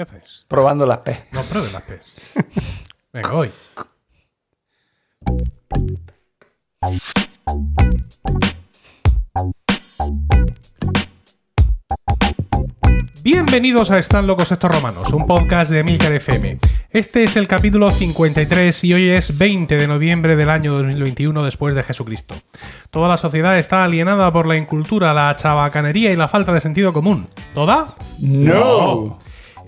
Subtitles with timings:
[0.00, 0.46] ¿Qué haces?
[0.48, 1.24] Probando las P.
[1.32, 2.16] No pruebes las PES.
[3.12, 3.50] Venga, hoy.
[13.22, 16.58] Bienvenidos a Están locos estos romanos, un podcast de Milcar FM.
[16.88, 21.74] Este es el capítulo 53 y hoy es 20 de noviembre del año 2021 después
[21.74, 22.36] de Jesucristo.
[22.88, 26.94] Toda la sociedad está alienada por la incultura, la chabacanería y la falta de sentido
[26.94, 27.28] común.
[27.52, 27.96] ¿Toda?
[28.18, 29.18] No.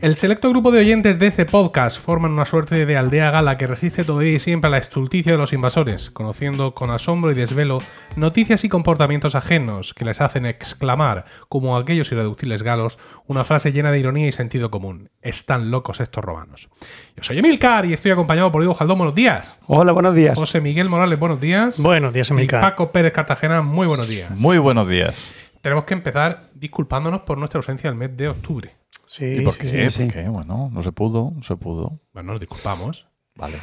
[0.03, 3.69] El selecto grupo de oyentes de este podcast forman una suerte de aldea gala que
[3.69, 7.79] resiste todavía y siempre a la estulticia de los invasores, conociendo con asombro y desvelo
[8.17, 13.93] noticias y comportamientos ajenos que les hacen exclamar, como aquellos irreductibles galos, una frase llena
[13.93, 15.09] de ironía y sentido común.
[15.21, 16.69] Están locos estos romanos.
[17.17, 19.61] Yo soy Emilcar y estoy acompañado por Diego Jaldón, buenos días.
[19.69, 20.35] Hola, buenos días.
[20.37, 21.81] José Miguel Morales, buenos días.
[21.81, 22.61] Buenos días, Y Emilcar.
[22.61, 24.41] Paco Pérez Cartagena, muy buenos días.
[24.41, 25.33] Muy buenos días.
[25.61, 28.82] Tenemos que empezar disculpándonos por nuestra ausencia del mes de octubre.
[29.15, 29.91] Sí, ¿Y por qué?
[29.91, 30.05] sí.
[30.05, 30.29] ¿Por qué?
[30.29, 32.01] Bueno, no se pudo, no se pudo.
[32.15, 33.07] Bueno, nos disculpamos.
[33.35, 33.59] Vale.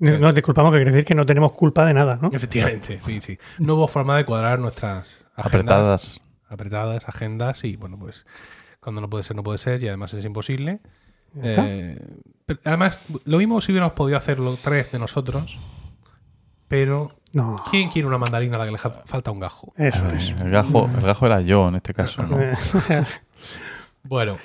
[0.00, 2.30] No, Nos disculpamos que quiere decir que no tenemos culpa de nada, ¿no?
[2.32, 3.38] Efectivamente, sí, sí.
[3.58, 5.46] No hubo forma de cuadrar nuestras agendas.
[5.46, 6.20] Apretadas.
[6.48, 8.26] Apretadas, agendas y bueno, pues
[8.80, 10.80] cuando no puede ser, no puede ser y además es imposible.
[11.42, 11.98] Eh,
[12.46, 15.58] pero además, lo mismo si hubiéramos podido hacerlo tres de nosotros,
[16.66, 17.62] pero No.
[17.70, 19.72] ¿quién quiere una mandarina a la que le falta un gajo?
[19.76, 20.30] Eso Eh, es.
[20.40, 22.36] El gajo, el gajo era yo en este caso, ¿no?
[24.02, 24.38] Bueno,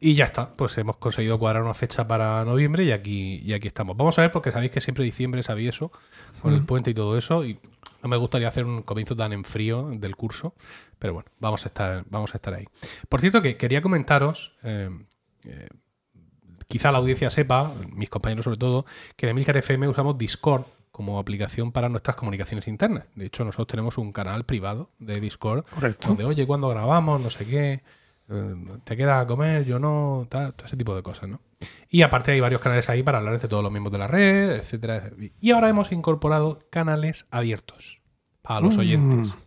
[0.00, 0.50] y ya está.
[0.56, 3.96] Pues hemos conseguido cuadrar una fecha para noviembre y aquí, y aquí estamos.
[3.96, 5.92] Vamos a ver, porque sabéis que siempre diciembre es avieso,
[6.40, 7.58] con el puente y todo eso, y
[8.02, 10.54] no me gustaría hacer un comienzo tan en frío del curso,
[10.98, 12.66] pero bueno, vamos a estar, vamos a estar ahí.
[13.08, 14.90] Por cierto, que quería comentaros, eh,
[15.44, 15.68] eh,
[16.68, 18.84] quizá la audiencia sepa, mis compañeros sobre todo,
[19.16, 23.04] que en Emilcar FM usamos Discord como aplicación para nuestras comunicaciones internas.
[23.14, 26.08] De hecho, nosotros tenemos un canal privado de Discord Correcto.
[26.08, 27.82] donde, oye, cuando grabamos, no sé qué,
[28.84, 31.40] te queda a comer, yo no, tal, todo ese tipo de cosas, ¿no?
[31.90, 34.52] Y aparte hay varios canales ahí para hablar entre todos los miembros de la red,
[34.52, 35.10] etcétera.
[35.40, 38.00] Y ahora hemos incorporado canales abiertos
[38.42, 38.80] para los Mm.
[38.80, 39.38] oyentes.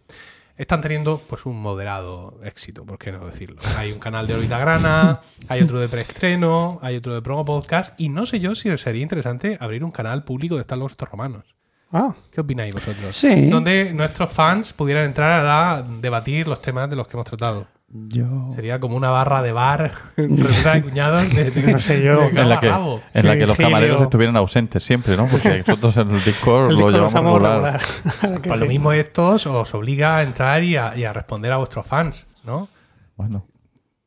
[0.56, 3.58] Están teniendo pues un moderado éxito, por qué no decirlo.
[3.78, 8.00] Hay un canal de Orbita Grana, hay otro de preestreno, hay otro de promo podcast
[8.00, 11.44] y no sé yo si sería interesante abrir un canal público de los estos romanos.
[11.92, 13.16] Ah, ¿Qué opináis vosotros?
[13.16, 13.50] Sí.
[13.50, 17.68] Donde nuestros fans pudieran entrar a debatir los temas de los que hemos tratado.
[17.90, 18.50] Yo.
[18.54, 22.20] Sería como una barra de bar de cuñados de, de- No sé yo.
[22.30, 25.26] de En la que, en la Sí, que los camareros estuvieran ausentes siempre, ¿no?
[25.28, 27.80] Porque nosotros en el Discord el lo lo llevamos regular.
[27.82, 28.42] regular.
[28.44, 28.70] Pues lo sí.
[28.70, 32.68] mismo estos os obliga a entrar y a, y a responder a vuestros fans, ¿no?
[33.16, 33.46] Bueno.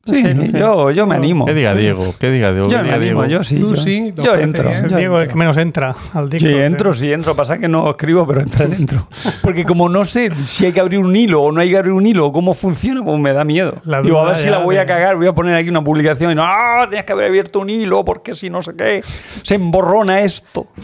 [0.03, 0.57] Sí, sé, no sé.
[0.59, 1.45] yo, yo me animo.
[1.45, 2.15] ¿Qué diga Diego?
[2.19, 2.67] ¿Qué diga Diego?
[2.69, 3.39] Yo ¿Qué me diga animo, Diego?
[3.39, 3.57] yo sí.
[3.59, 4.71] Tú yo, sí, ¿te yo entro.
[4.87, 5.33] yo Diego es el entro.
[5.33, 6.47] que menos entra al disco.
[6.49, 7.35] Sí, entro, sí, entro.
[7.35, 9.07] Pasa que no escribo, pero entro dentro.
[9.43, 11.93] Porque como no sé si hay que abrir un hilo o no hay que abrir
[11.93, 13.75] un hilo o cómo funciona, pues me da miedo.
[13.85, 15.83] La Digo, a ver si la voy de- a cagar, voy a poner aquí una
[15.83, 16.87] publicación y no, ¡ah!
[16.89, 19.03] Tienes que haber abierto un hilo porque si no sé qué,
[19.43, 20.67] se emborrona esto.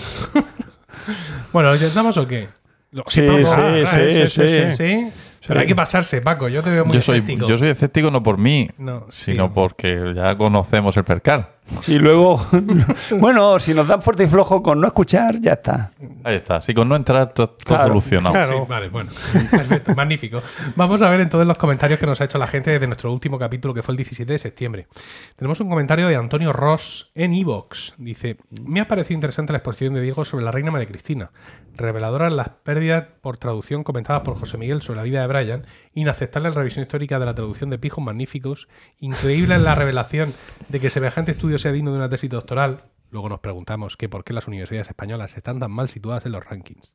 [1.53, 2.49] Bueno, ¿lo intentamos o qué?
[2.91, 4.75] Lo- Sí, ah, sí, sí.
[4.75, 5.07] sí.
[5.47, 6.47] Pero hay que pasarse, Paco.
[6.49, 7.47] Yo te veo muy Yo soy, escéptico.
[7.47, 9.31] yo soy escéptico no por mí, No, sí.
[9.31, 11.47] sino porque ya conocemos el percal.
[11.87, 12.45] Y luego,
[13.19, 15.91] bueno, si nos dan fuerte y flojo con no escuchar, ya está.
[16.23, 16.61] Ahí está.
[16.61, 18.33] Si con no entrar, todo, Claro, solucionado.
[18.33, 18.59] claro.
[18.61, 19.09] Sí, vale, bueno.
[19.51, 20.41] Perfecto, magnífico.
[20.75, 23.37] Vamos a ver entonces los comentarios que nos ha hecho la gente desde nuestro último
[23.37, 24.87] capítulo, que fue el 17 de septiembre.
[25.35, 27.93] Tenemos un comentario de Antonio Ross en Evox.
[27.97, 31.31] Dice: Me ha parecido interesante la exposición de Diego sobre la reina María Cristina.
[31.75, 35.65] Reveladoras las pérdidas por traducción comentadas por José Miguel sobre la vida de Brian.
[35.97, 38.67] Inaceptable la revisión histórica de la traducción de Pijos Magníficos.
[38.99, 40.31] Increíble la revelación
[40.69, 42.83] de que semejante estudio sea digno de una tesis doctoral.
[43.09, 46.45] Luego nos preguntamos que por qué las universidades españolas están tan mal situadas en los
[46.45, 46.93] rankings.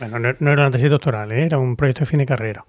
[0.00, 1.44] Bueno, no, era una tesis doctoral, ¿eh?
[1.44, 2.64] era un proyecto de fin de carrera.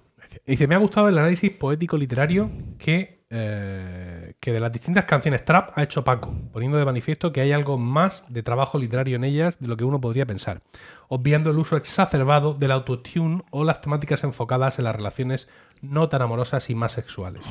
[0.46, 5.70] Dice, me ha gustado el análisis poético-literario que, eh, que de las distintas canciones trap
[5.74, 9.58] ha hecho Paco, poniendo de manifiesto que hay algo más de trabajo literario en ellas
[9.58, 10.62] de lo que uno podría pensar,
[11.08, 15.48] obviando el uso exacerbado del autotune o las temáticas enfocadas en las relaciones
[15.80, 17.44] no tan amorosas y más sexuales.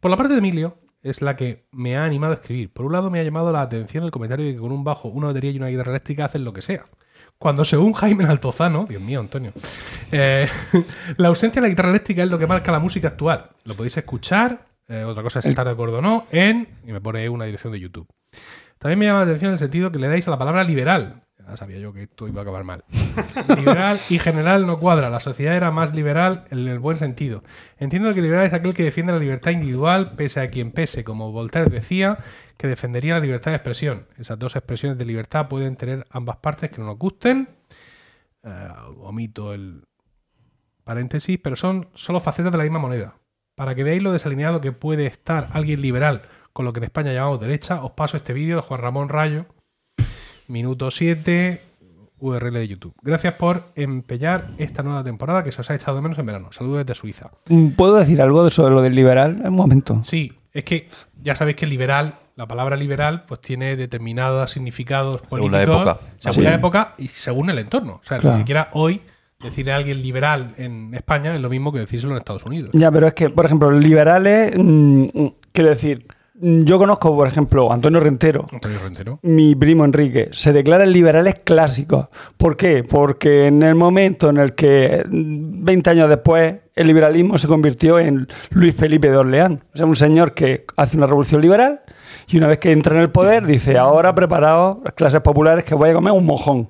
[0.00, 2.72] Por la parte de Emilio, es la que me ha animado a escribir.
[2.72, 5.08] Por un lado, me ha llamado la atención el comentario de que con un bajo,
[5.08, 6.84] una batería y una guitarra eléctrica hacen lo que sea.
[7.38, 9.52] Cuando según Jaime Altozano, Dios mío, Antonio,
[10.10, 10.48] eh,
[11.16, 13.50] la ausencia de la guitarra eléctrica es lo que marca la música actual.
[13.64, 17.00] Lo podéis escuchar, eh, otra cosa es estar de acuerdo o no, en, y me
[17.00, 18.08] pone una dirección de YouTube.
[18.78, 21.22] También me llama la atención el sentido que le dais a la palabra liberal.
[21.48, 22.84] Ya sabía yo que esto iba a acabar mal.
[23.56, 25.08] Liberal y general no cuadra.
[25.08, 27.42] La sociedad era más liberal en el buen sentido.
[27.78, 31.32] Entiendo que liberal es aquel que defiende la libertad individual, pese a quien pese, como
[31.32, 32.18] Voltaire decía,
[32.58, 34.06] que defendería la libertad de expresión.
[34.18, 37.48] Esas dos expresiones de libertad pueden tener ambas partes que no nos gusten.
[38.42, 38.68] Eh,
[39.00, 39.84] omito el
[40.84, 43.14] paréntesis, pero son solo facetas de la misma moneda.
[43.54, 46.22] Para que veáis lo desalineado que puede estar alguien liberal
[46.52, 49.46] con lo que en España llamamos derecha, os paso este vídeo de Juan Ramón Rayo,
[50.48, 51.60] minuto 7,
[52.18, 52.94] URL de YouTube.
[53.02, 56.52] Gracias por empeñar esta nueva temporada que se os ha echado de menos en verano.
[56.52, 57.30] Saludos desde Suiza.
[57.76, 59.40] ¿Puedo decir algo sobre lo del liberal?
[59.44, 60.00] Un momento.
[60.02, 60.88] Sí, es que
[61.22, 65.98] ya sabéis que liberal, la palabra liberal, pues tiene determinados significados Según la políticos, época.
[66.18, 66.40] según Sí.
[66.42, 67.94] la época y según el entorno.
[67.94, 68.36] O sea, Claro.
[68.36, 69.00] ni siquiera hoy
[69.42, 72.70] decirle a alguien liberal en España es lo mismo que decírselo en Estados Unidos.
[72.74, 76.06] Ya, pero es que, por ejemplo, los liberales, mm, mm, quiero decir,
[76.40, 79.18] mm, yo conozco, por ejemplo, a Antonio Rentero, Antonio Rentero.
[79.22, 82.06] mi primo Enrique, se declaran liberales clásicos.
[82.36, 82.84] ¿Por qué?
[82.84, 87.98] Porque en el momento en el que, mm, 20 años después, el liberalismo se convirtió
[87.98, 89.64] en Luis Felipe de Orleán.
[89.74, 91.80] O sea, un señor que hace una revolución liberal
[92.28, 95.74] y una vez que entra en el poder dice, ahora preparaos las clases populares que
[95.74, 96.68] voy a comer un mojón.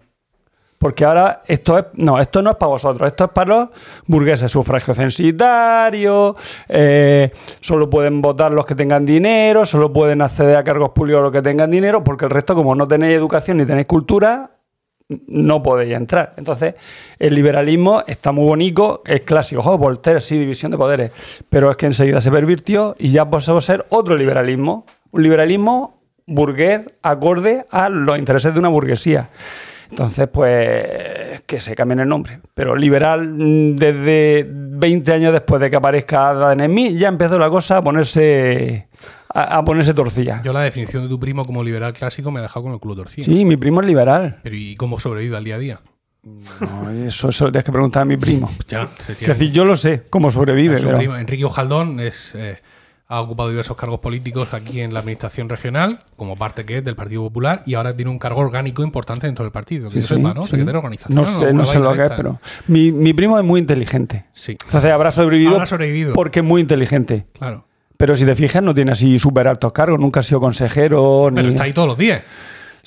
[0.78, 1.86] Porque ahora esto es.
[1.94, 3.68] No, esto no es para vosotros, esto es para los
[4.06, 6.36] burgueses, sufragio censitario,
[6.68, 11.32] eh, solo pueden votar los que tengan dinero, solo pueden acceder a cargos públicos los
[11.32, 14.52] que tengan dinero, porque el resto, como no tenéis educación ni tenéis cultura,
[15.26, 16.34] no podéis entrar.
[16.36, 16.74] Entonces,
[17.18, 21.10] el liberalismo está muy bonito, es clásico, ojo, Voltaire, sí, división de poderes,
[21.48, 26.00] pero es que enseguida se pervirtió y ya pasó a ser otro liberalismo, un liberalismo
[26.26, 29.30] burgués acorde a los intereses de una burguesía.
[29.90, 32.40] Entonces, pues, que se cambien el nombre.
[32.54, 37.48] Pero liberal, mm, desde 20 años después de que aparezca Adam Smith, ya empezó la
[37.48, 38.88] cosa a ponerse,
[39.32, 40.42] a, a ponerse torcilla.
[40.44, 42.96] Yo la definición de tu primo como liberal clásico me ha dejado con el culo
[42.96, 43.24] torcido.
[43.24, 44.40] Sí, mi primo es liberal.
[44.42, 45.80] Pero ¿y cómo sobrevive al día a día?
[46.22, 48.50] No, eso, eso lo tienes que preguntar a mi primo.
[48.68, 50.76] Ya, se Es decir, yo lo sé, cómo sobrevive.
[50.76, 52.58] Su pero- primo, Enrique Ojaldón es, eh,
[53.10, 56.94] ha ocupado diversos cargos políticos aquí en la administración regional, como parte que es del
[56.94, 59.88] Partido Popular, y ahora tiene un cargo orgánico importante dentro del partido.
[59.88, 60.42] Que Sí, yo sepa, ¿no?
[60.44, 60.50] sí.
[60.50, 61.14] Secretario de organización.
[61.16, 64.26] No sé, no sé lo que es, pero mi, mi primo es muy inteligente.
[64.32, 66.12] Sí, Entonces habrá sobrevivido, Habrá sobrevivido.
[66.12, 67.26] porque es muy inteligente.
[67.32, 67.64] claro.
[67.96, 71.30] Pero si te fijas, no tiene así súper altos cargos, nunca ha sido consejero.
[71.34, 71.54] Pero ni...
[71.54, 72.22] está ahí todos los días.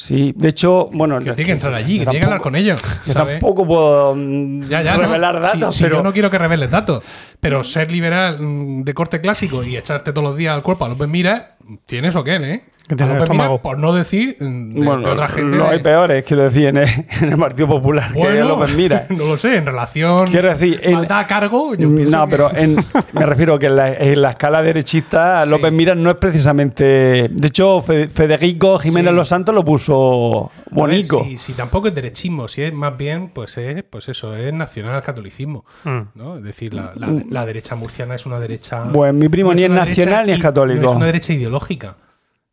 [0.02, 1.20] Sí, de hecho, bueno.
[1.20, 2.82] Que tiene que entrar allí, que tiene que hablar con ellos.
[3.06, 3.40] Yo ¿sabes?
[3.40, 5.04] tampoco puedo mm, Ya, ya, no.
[5.04, 5.98] revelar datos, sí, pero.
[5.98, 7.04] yo no quiero que reveles datos.
[7.40, 10.90] Pero ser liberal mm, de corte clásico y echarte todos los días al cuerpo a
[10.90, 11.56] López Mira,
[11.86, 12.64] tienes o qué, ¿eh?
[12.88, 13.62] Que A tiene López Mira, estómago.
[13.62, 15.56] por no decir mm, de, bueno, de otra gente.
[15.56, 16.90] lo de- hay peores, quiero decir, en el,
[17.22, 19.06] en el Partido Popular, que Bueno, López Mira.
[19.10, 20.28] no lo sé, en relación.
[20.28, 22.76] Quiero decir, en- a cargo, yo No, que- pero en-
[23.14, 25.50] me refiero que en la, en la escala derechista, Sí.
[25.52, 27.30] López Miras no es precisamente.
[27.30, 29.16] De hecho, Fe- Federico Jiménez Sí.
[29.16, 31.24] Los Santos lo puso bonito.
[31.26, 35.02] Si, si tampoco es derechismo, si es más bien, pues es, pues eso, es nacional
[35.02, 35.64] catolicismo.
[35.86, 36.00] Mm.
[36.16, 36.38] ¿no?
[36.38, 38.84] Es decir, la, la- la derecha murciana es una derecha.
[38.92, 40.82] Pues mi primo no ni es nacional ni es católico.
[40.82, 41.96] No es una derecha ideológica.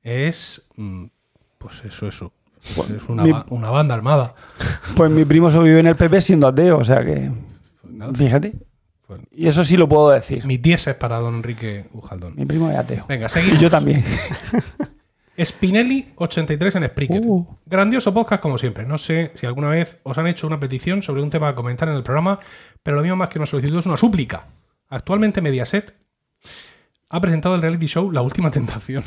[0.03, 0.67] Es.
[0.77, 1.05] mm,
[1.59, 2.33] Pues eso, eso.
[2.63, 4.35] Es una, mi- ba- una banda armada.
[4.97, 7.31] Pues mi primo sobrevive en el PP siendo ateo, o sea que.
[7.83, 8.53] Pues nada, Fíjate.
[9.07, 10.45] pues Y eso sí lo puedo decir.
[10.45, 12.35] mis 10 es para don Enrique Ujaldón.
[12.37, 13.07] Mi primo es ateo.
[13.09, 13.61] Venga, Y seguimos.
[13.61, 14.03] yo también.
[15.37, 17.21] Spinelli83 en Spreaker.
[17.25, 17.47] Uh.
[17.67, 18.85] Grandioso podcast como siempre.
[18.85, 21.89] No sé si alguna vez os han hecho una petición sobre un tema a comentar
[21.89, 22.41] en el programa,
[22.83, 24.47] pero lo mismo más que una solicitud es una súplica.
[24.89, 25.95] Actualmente Mediaset
[27.11, 29.05] ha presentado el reality show La Última Tentación.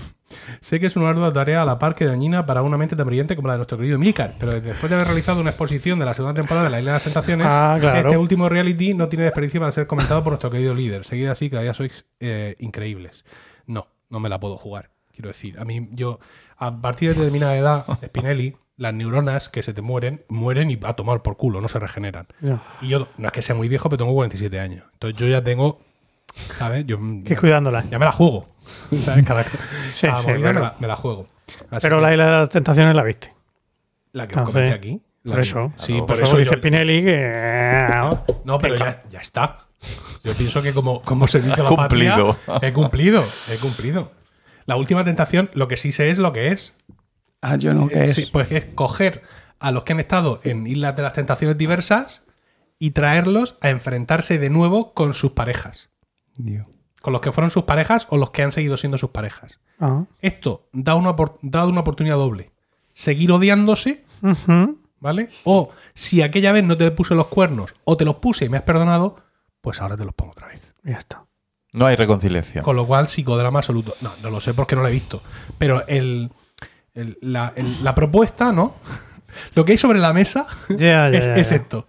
[0.60, 3.06] Sé que es una ardua tarea a la par que dañina para una mente tan
[3.08, 6.06] brillante como la de nuestro querido Milcar, pero después de haber realizado una exposición de
[6.06, 8.00] la segunda temporada de La Isla de las Tentaciones, Ah, claro.
[8.10, 11.06] este último reality no tiene desperdicio para ser comentado por nuestro querido líder.
[11.06, 13.26] Seguida así, cada día sois eh, increíbles.
[13.68, 14.90] No, no me la puedo jugar.
[15.14, 16.20] Quiero decir, a mí, yo,
[16.58, 20.94] a partir de determinada edad, Spinelli, las neuronas que se te mueren, mueren y a
[20.94, 22.28] tomar por culo, no se regeneran.
[22.82, 24.86] Y yo, no es que sea muy viejo, pero tengo 47 años.
[24.94, 25.82] Entonces yo ya tengo,
[26.36, 26.86] ¿sabes?
[26.86, 27.84] Yo Que cuidándola.
[27.90, 28.44] ya me la juego.
[29.02, 29.26] ¿Sabes?
[29.26, 29.44] Cada,
[29.92, 31.26] Sí, cada sí, movida pero- me, la, me la juego.
[31.70, 33.34] Así Pero que la isla de las tentaciones la viste.
[34.14, 35.02] la que os Entonces, comenté aquí.
[35.24, 35.72] Por que- eso.
[35.76, 37.88] Sí, por, por eso, eso dice yo- Spinelli que.
[38.46, 39.68] No, pero ya, ya está.
[40.24, 42.60] Yo pienso que como, como servicio a la Has patria cumplido.
[42.62, 44.12] he cumplido, he cumplido.
[44.66, 46.78] La última tentación, lo que sí sé es lo que es.
[47.42, 47.90] Ah, yo no.
[48.08, 49.24] Sí, pues es coger
[49.60, 52.26] a los que han estado en Islas de las Tentaciones diversas
[52.80, 55.90] y traerlos a enfrentarse de nuevo con sus parejas.
[56.46, 56.68] Dios.
[57.02, 59.60] Con los que fueron sus parejas o los que han seguido siendo sus parejas.
[59.80, 60.04] Ah.
[60.20, 62.52] Esto da una, da una oportunidad doble.
[62.94, 64.06] Seguir odiándose.
[65.00, 65.30] ¿vale?
[65.46, 68.58] O si aquella vez no te puse los cuernos o te los puse y me
[68.58, 69.16] has perdonado,
[69.62, 70.76] pues ahora te los pongo otra vez.
[70.84, 71.26] Ya está.
[71.74, 72.64] No hay reconciliación.
[72.64, 73.96] Con lo cual, psicodrama absoluto.
[74.02, 75.22] No, no lo sé porque no lo he visto.
[75.58, 76.30] Pero el,
[76.94, 78.76] el- la, el- la propuesta, ¿no?
[79.56, 81.88] Lo que hay sobre la mesa es, esto.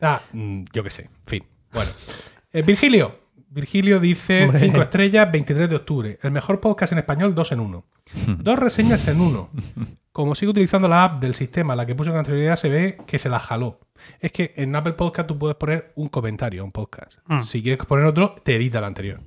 [0.00, 1.02] Ah, mm, yo qué sé.
[1.02, 1.44] En fin.
[1.72, 1.90] Bueno.
[2.52, 3.20] Eh, Virgilio.
[3.52, 4.60] Virgilio dice Hombre.
[4.60, 6.18] 5 estrellas, 23 de octubre.
[6.22, 7.84] El mejor podcast en español, dos en uno.
[8.38, 9.50] Dos reseñas en uno.
[10.10, 13.18] Como sigo utilizando la app del sistema, la que puse con anterioridad, se ve que
[13.18, 13.80] se la jaló.
[14.20, 17.18] Es que en Apple Podcast tú puedes poner un comentario a un podcast.
[17.26, 17.42] Mm.
[17.42, 19.20] Si quieres poner otro, te edita el anterior.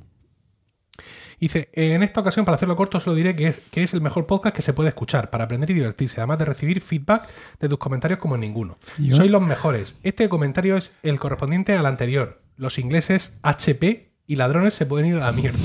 [1.39, 4.25] Dice, en esta ocasión, para hacerlo corto, solo diré que es, que es el mejor
[4.25, 7.27] podcast que se puede escuchar para aprender y divertirse, además de recibir feedback
[7.59, 8.77] de tus comentarios como en ninguno.
[8.97, 9.15] ¿Yo?
[9.15, 9.95] Sois los mejores.
[10.03, 12.41] Este comentario es el correspondiente al anterior.
[12.57, 15.59] Los ingleses HP y ladrones se pueden ir a la mierda.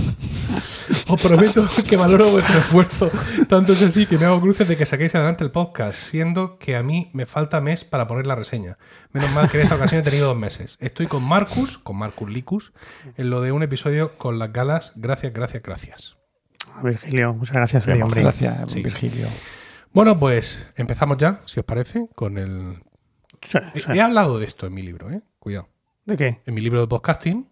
[1.08, 3.10] Os prometo que valoro vuestro esfuerzo.
[3.48, 6.76] Tanto es así que me hago cruces de que saquéis adelante el podcast, siendo que
[6.76, 8.76] a mí me falta mes para poner la reseña.
[9.12, 10.76] Menos mal que en esta ocasión he tenido dos meses.
[10.80, 12.72] Estoy con Marcus, con Marcus Licus,
[13.16, 14.92] en lo de un episodio con las galas.
[14.96, 16.16] Gracias, gracias, gracias.
[16.82, 18.22] Virgilio, muchas gracias, hombre.
[18.22, 18.82] Gracias, Sí.
[18.82, 19.26] Virgilio.
[19.92, 22.78] Bueno, pues empezamos ya, si os parece, con el...
[23.42, 25.20] Sí, He, he hablado de esto en mi libro, ¿eh?
[25.38, 25.68] Cuidado.
[26.04, 26.40] ¿De qué?
[26.46, 27.49] En mi libro de podcasting.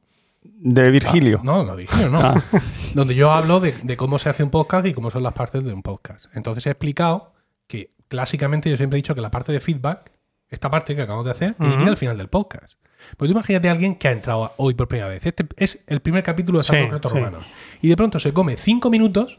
[0.57, 1.39] De Virgilio.
[1.41, 2.19] Ah, no, no, Virgilio, no.
[2.21, 2.35] Ah.
[2.95, 5.63] Donde yo hablo de, de cómo se hace un podcast y cómo son las partes
[5.63, 6.27] de un podcast.
[6.35, 7.33] Entonces he explicado
[7.67, 10.11] que clásicamente yo siempre he dicho que la parte de feedback,
[10.49, 12.79] esta parte que acabamos de hacer, tiene que ir al final del podcast.
[13.17, 15.25] Pues tú imagínate a alguien que ha entrado hoy por primera vez.
[15.25, 17.19] Este es el primer capítulo de Sí, Retos sí.
[17.19, 17.47] Romanos.
[17.81, 19.39] Y de pronto se come cinco minutos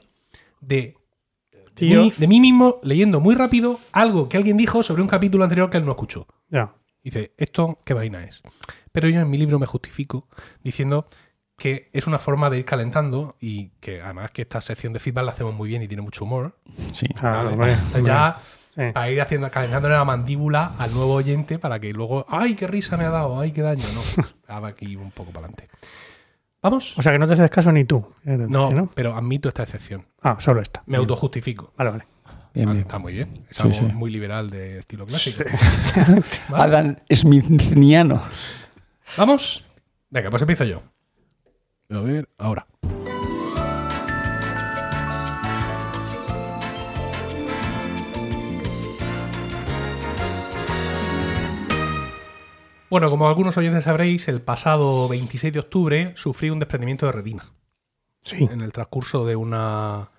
[0.61, 0.95] de
[1.79, 5.77] de mí mismo leyendo muy rápido algo que alguien dijo sobre un capítulo anterior que
[5.77, 6.27] él no escuchó.
[6.49, 6.73] Ya.
[7.03, 8.41] Dice, ¿esto qué vaina es?
[8.91, 10.27] Pero yo en mi libro me justifico
[10.63, 11.07] diciendo
[11.57, 15.25] que es una forma de ir calentando y que además que esta sección de feedback
[15.25, 16.57] la hacemos muy bien y tiene mucho humor.
[16.93, 17.07] Sí.
[17.17, 17.49] Ah, ¿vale?
[17.49, 18.39] hombre, Entonces ya
[18.75, 18.83] Sí.
[18.93, 22.95] para ir haciendo calentándole la mandíbula al nuevo oyente para que luego, ¡ay, qué risa
[22.97, 23.37] me ha dado!
[23.39, 23.83] ¡ay, qué daño!
[23.93, 25.67] No, pues, haga aquí un poco para adelante.
[26.61, 26.97] ¿Vamos?
[26.97, 28.05] O sea que no te haces caso ni tú.
[28.23, 28.89] No, ¿no?
[28.93, 30.05] pero admito esta excepción.
[30.21, 30.83] Ah, solo esta.
[30.85, 31.73] Me autojustifico.
[31.77, 32.03] Vale, vale.
[32.53, 32.85] Bien, Vale, bien.
[32.87, 33.45] Está muy bien.
[33.49, 33.81] Es Sí, algo sí.
[33.83, 35.43] muy liberal de estilo clásico.
[36.49, 36.63] Vale.
[36.75, 38.21] Adam Smithiano.
[39.17, 39.63] ¿Vamos?
[40.09, 40.81] Venga, pues empiezo yo.
[41.89, 42.67] A ver, ahora.
[52.89, 57.45] Bueno, como algunos oyentes sabréis, el pasado 26 de octubre sufrí un desprendimiento de retina
[58.23, 58.47] Sí.
[58.51, 60.09] en el transcurso de una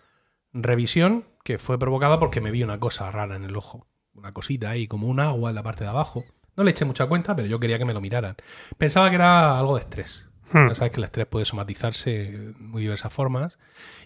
[0.52, 3.86] revisión que fue provocada porque me vi una cosa rara en el ojo.
[4.14, 6.24] Una cosita ahí, como un agua en la parte de abajo.
[6.60, 8.36] No le eché mucha cuenta, pero yo quería que me lo miraran.
[8.76, 10.26] Pensaba que era algo de estrés.
[10.52, 10.68] Hmm.
[10.68, 13.56] Ya sabes que el estrés puede somatizarse de muy diversas formas.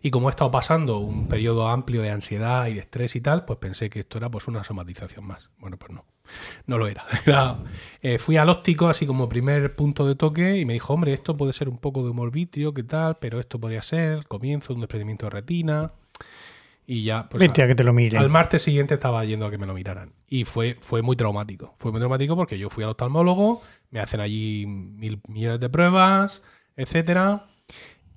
[0.02, 3.44] Y como he estado pasando un periodo amplio de ansiedad y de estrés y tal,
[3.44, 5.50] pues pensé que esto era pues una somatización más.
[5.58, 6.04] Bueno, pues no.
[6.66, 7.04] No lo era.
[7.26, 7.58] Era-
[8.02, 11.36] eh, fui al óptico así como primer punto de toque y me dijo, hombre, esto
[11.36, 13.16] puede ser un poco de humor vitrio, ¿qué tal?
[13.16, 15.90] Pero esto podría ser el comienzo de un desprendimiento de retina.
[16.86, 18.20] Y ya, pues Vete a que te lo miren.
[18.20, 20.12] al martes siguiente estaba yendo a que me lo miraran.
[20.28, 21.74] Y fue, fue muy traumático.
[21.78, 26.42] Fue muy traumático porque yo fui al oftalmólogo, me hacen allí mil millones de pruebas,
[26.76, 27.46] etcétera.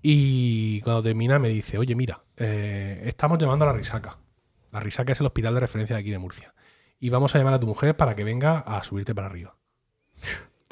[0.02, 4.18] Y cuando termina me dice, oye, mira, eh, estamos llamando a la Risaca.
[4.72, 6.54] La Risaca es el hospital de referencia de aquí de Murcia.
[7.00, 9.56] Y vamos a llamar a tu mujer para que venga a subirte para arriba.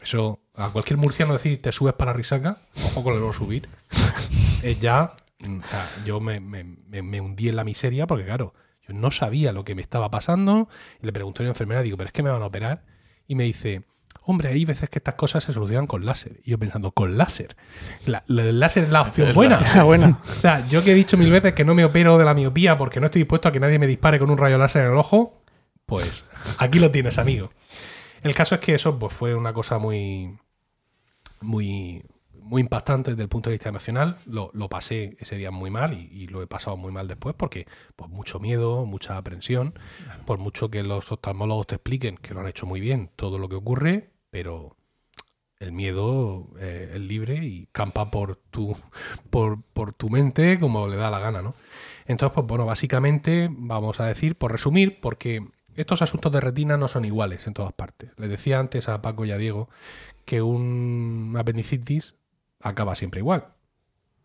[0.02, 3.68] Eso, a cualquier murciano decir, te subes para la Risaca, ojo con el verbo subir,
[4.64, 8.54] es ya, o sea, yo me, me- me- me hundí en la miseria porque, claro,
[8.88, 10.70] yo no sabía lo que me estaba pasando.
[11.01, 12.86] Y le pregunté a una enfermera, digo, ¿pero es que me van a operar?
[13.27, 13.84] Y me dice,
[14.24, 16.39] hombre, hay veces que estas cosas se solucionan con láser.
[16.44, 17.56] Y yo pensando, ¿con láser?
[18.06, 19.60] La- la- el láser es la opción buena.
[19.75, 20.20] Ah, bueno.
[20.30, 22.77] O sea, yo que he dicho mil veces que no me opero de la miopía
[22.77, 24.98] porque no estoy dispuesto a que nadie me dispare con un rayo láser en el
[24.98, 25.42] ojo,
[25.86, 26.25] pues
[26.60, 27.51] aquí lo tienes, amigo.
[28.22, 30.39] El caso es que eso pues, fue una cosa muy,
[31.42, 32.04] muy,
[32.46, 34.20] muy impactante desde el punto de vista emocional.
[34.25, 37.36] Lo, lo pasé ese día muy mal y, y lo he pasado muy mal después
[37.36, 39.74] porque pues, mucho miedo, mucha aprensión,
[40.25, 43.50] por mucho que los oftalmólogos te expliquen que lo han hecho muy bien todo lo
[43.50, 44.78] que ocurre, pero
[45.60, 48.75] el miedo eh, es libre y campa por tu,
[49.30, 51.56] por, por tu mente como le da la gana, ¿no?
[52.06, 56.88] Entonces, pues bueno, básicamente vamos a decir, por resumir, porque estos asuntos de retina no
[56.88, 58.12] son iguales en todas partes.
[58.18, 59.70] Les decía antes a Paco y a Diego
[60.25, 62.16] que un apendicitis
[62.62, 63.48] acaba siempre igual,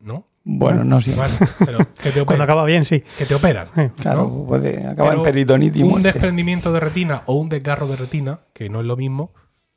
[0.01, 0.27] ¿no?
[0.43, 1.15] Bueno, no sé.
[1.15, 3.03] Bueno, pero que te Cuando acaba bien, sí.
[3.19, 3.69] Que te operan.
[3.77, 4.47] Eh, Claro, ¿no?
[4.47, 8.81] puede acabar en peritonitis un desprendimiento de retina o un desgarro de retina, que no
[8.81, 9.35] es lo mismo,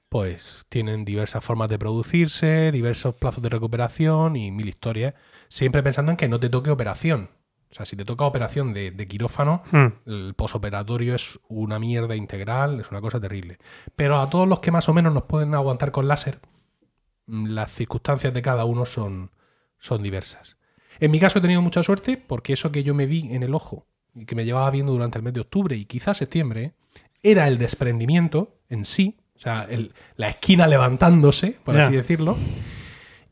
[0.10, 5.16] pues tienen diversas formas de producirse, diversos plazos de recuperación y mil historias,
[5.50, 7.30] siempre pensando en que no te toque operación.
[7.70, 9.88] O sea, si te toca operación de, de quirófano, Hmm.
[10.06, 13.58] el posoperatorio es una mierda integral, es una cosa terrible.
[13.96, 16.40] Pero a todos los que más o menos nos pueden aguantar con láser,
[17.28, 19.32] las circunstancias de cada uno son,
[19.80, 20.58] son diversas.
[21.00, 23.54] En mi caso he tenido mucha suerte porque eso que yo me vi en el
[23.56, 26.74] ojo y que me llevaba viendo durante el mes de octubre y quizás septiembre
[27.24, 32.38] era el desprendimiento en sí, o sea, el- la esquina levantándose, por así decirlo.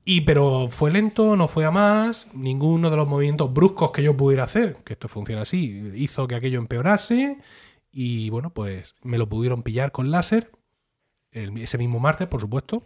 [0.04, 4.18] Y pero fue lento, no fue a más, ninguno de los movimientos bruscos que yo
[4.18, 7.38] pudiera hacer, que esto funciona así, hizo que aquello empeorase
[7.92, 10.50] y bueno, pues me lo pudieron pillar con láser
[11.32, 12.84] el- ese mismo martes, por supuesto.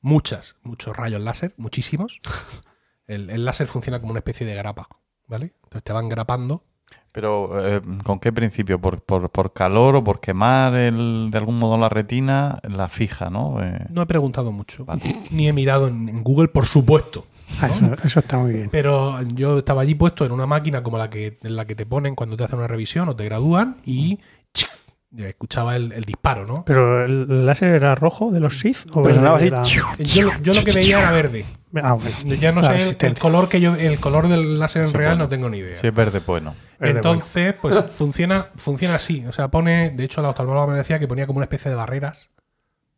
[0.00, 2.20] Muchas, muchos rayos láser, muchísimos.
[3.06, 4.86] El, el láser funciona como una especie de grapa,
[5.26, 5.54] ¿vale?
[5.64, 6.62] Entonces te van grapando.
[7.10, 8.78] Pero, eh, ¿con qué principio?
[8.78, 12.60] ¿Por, por, por calor o por quemar el, de algún modo la retina?
[12.64, 13.62] La fija, ¿no?
[13.62, 15.02] Eh, No he preguntado mucho, Vale.
[15.30, 17.24] ni he mirado en, en Google, por supuesto.
[17.62, 18.68] Ah, eso, eso está muy bien.
[18.70, 21.86] Pero yo estaba allí puesto en una máquina como la que, en la que te
[21.86, 24.18] ponen cuando te hacen una revisión o te gradúan y
[24.52, 24.68] ¡chic!
[25.10, 26.64] Ya escuchaba el, el disparo, ¿no?
[26.66, 28.86] ¿Pero el láser era rojo de los Sith?
[28.92, 29.78] ¿O Pues sonaba era- así.
[30.00, 31.46] Yo, yo lo que veía era verde.
[31.82, 32.34] Ah, bueno.
[32.34, 35.24] Ya no sé el, color que yo, el color del láser en Sí, real bueno.
[35.24, 35.78] no tengo ni idea.
[35.78, 36.54] si es verde, pues no.
[36.80, 39.24] Entonces, pues funciona, funciona así.
[39.26, 41.76] O sea, pone, de hecho, la oftalmóloga me decía que ponía como una especie de
[41.76, 42.30] barreras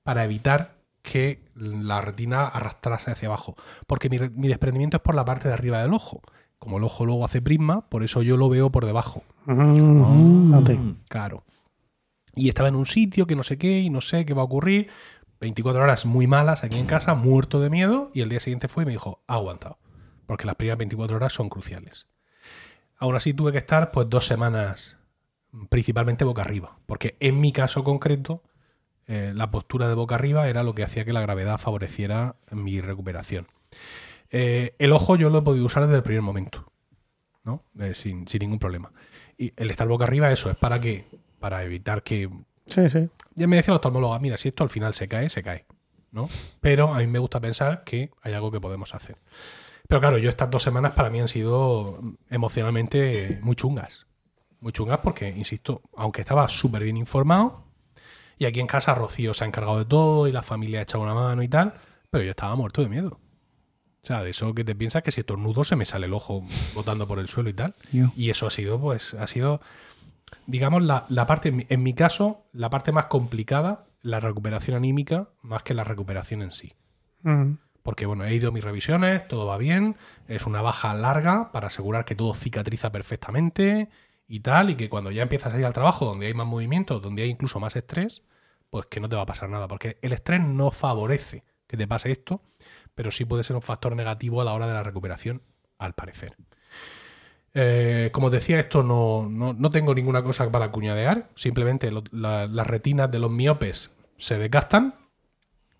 [0.02, 3.54] para evitar que la retina arrastrase hacia abajo.
[3.86, 6.22] Porque mi, re- mi desprendimiento es por la parte de arriba del ojo.
[6.58, 9.22] Como el ojo luego hace prisma, por eso yo lo veo por debajo.
[9.46, 10.78] Mm, fíjate.
[11.08, 11.44] Claro.
[12.34, 14.44] Y estaba en un sitio que no sé qué y no sé qué va a
[14.44, 14.88] ocurrir.
[15.40, 18.10] 24 horas muy malas aquí en casa, muerto de miedo.
[18.14, 19.78] Y el día siguiente fue y me dijo, ha aguantado.
[20.26, 22.08] Porque las primeras 24 horas son cruciales.
[22.96, 24.98] Aún así tuve que estar pues dos semanas
[25.68, 26.78] principalmente boca arriba.
[26.86, 28.42] Porque en mi caso concreto,
[29.06, 32.80] eh, la postura de boca arriba era lo que hacía que la gravedad favoreciera mi
[32.80, 33.48] recuperación.
[34.30, 36.70] Eh, el ojo yo lo he podido usar desde el primer momento.
[37.44, 37.64] ¿no?
[37.78, 38.92] Eh, sin, sin ningún problema.
[39.36, 41.06] Y el estar boca arriba, eso es para que,
[41.40, 42.30] para evitar que.
[42.66, 43.08] Sí, sí.
[43.34, 45.64] Ya me decía la oftalmóloga, mira, si esto al final se cae, se cae.
[46.12, 46.28] ¿no?
[46.60, 49.16] Pero a mí me gusta pensar que hay algo que podemos hacer.
[49.88, 54.06] Pero claro, yo estas dos semanas para mí han sido emocionalmente muy chungas.
[54.60, 57.64] Muy chungas porque, insisto, aunque estaba súper bien informado,
[58.38, 61.02] y aquí en casa Rocío se ha encargado de todo y la familia ha echado
[61.02, 61.74] una mano y tal,
[62.10, 63.18] pero yo estaba muerto de miedo.
[64.02, 66.42] O sea, de eso que te piensas que si estornudo se me sale el ojo
[66.74, 67.74] botando por el suelo y tal.
[67.92, 68.06] Yo.
[68.16, 69.60] Y eso ha sido, pues, ha sido,
[70.46, 74.76] digamos, la, la parte, en mi, en mi caso, la parte más complicada, la recuperación
[74.76, 76.72] anímica, más que la recuperación en sí.
[77.82, 79.96] Porque, bueno, he ido a mis revisiones, todo va bien,
[80.28, 83.88] es una baja larga para asegurar que todo cicatriza perfectamente
[84.28, 87.00] y tal, y que cuando ya empiezas a ir al trabajo, donde hay más movimiento,
[87.00, 88.22] donde hay incluso más estrés,
[88.70, 91.88] pues que no te va a pasar nada, porque el estrés no favorece que te
[91.88, 92.42] pase esto,
[92.94, 95.42] pero sí puede ser un factor negativo a la hora de la recuperación,
[95.78, 96.36] al parecer.
[97.54, 102.66] Eh, como decía, esto no, no, no tengo ninguna cosa para cuñadear, simplemente la- las
[102.66, 104.94] retinas de los miopes se desgastan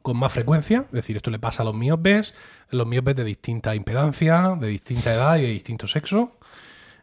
[0.03, 2.35] con más frecuencia, es decir, esto le pasa a los miopes,
[2.71, 6.39] los miopes de distinta impedancia, de distinta edad y de distinto sexo,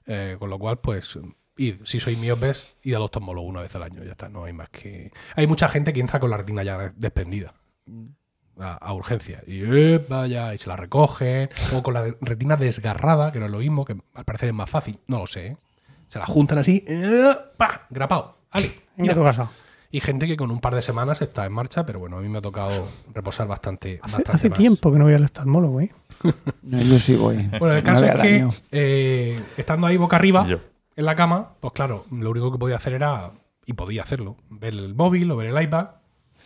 [0.05, 1.17] eh, con lo cual, pues,
[1.57, 4.53] id, si sois miopes, id al oftalmólogo una vez al año, ya está, no hay
[4.53, 5.11] más que...
[5.35, 7.53] Hay mucha gente que entra con la retina ya desprendida
[8.59, 13.31] a, a urgencia y eh, vaya, y se la recogen, o con la retina desgarrada,
[13.31, 15.57] que no es lo mismo, que al parecer es más fácil, no lo sé, ¿eh?
[16.07, 17.87] se la juntan así, eh, pa,
[18.51, 19.15] Ale, Mira mira.
[19.15, 19.51] tu casa.
[19.89, 22.27] Y gente que con un par de semanas está en marcha, pero bueno, a mí
[22.27, 24.57] me ha tocado reposar bastante, Hace, bastante hace más.
[24.59, 25.91] tiempo que no voy al oftalmólogo, ¿eh?
[26.63, 27.49] No, yo sí voy.
[27.59, 30.59] Bueno, el caso vez es que eh, estando ahí boca arriba yo.
[30.95, 33.31] en la cama, pues claro, lo único que podía hacer era,
[33.65, 35.87] y podía hacerlo, ver el móvil o ver el iPad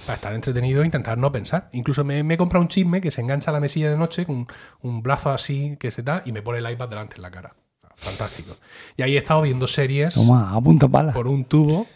[0.06, 1.70] para estar entretenido e intentar no pensar.
[1.74, 4.26] Incluso me, me he comprado un chisme que se engancha a la mesilla de noche
[4.26, 4.48] con
[4.82, 7.56] un brazo así que se da y me pone el iPad delante en la cara.
[7.96, 8.56] Fantástico.
[8.98, 10.60] Y ahí he estado viendo series Toma,
[10.92, 11.14] pala.
[11.14, 11.88] por un tubo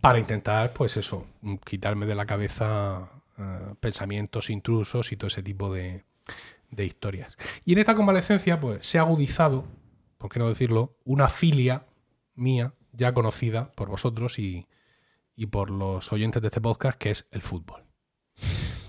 [0.00, 1.26] para intentar, pues eso,
[1.64, 6.04] quitarme de la cabeza eh, pensamientos intrusos y todo ese tipo de,
[6.70, 7.36] de historias.
[7.64, 9.66] Y en esta convalecencia, pues se ha agudizado,
[10.18, 11.84] por qué no decirlo, una filia
[12.34, 14.66] mía ya conocida por vosotros y,
[15.36, 17.82] y por los oyentes de este podcast, que es el fútbol.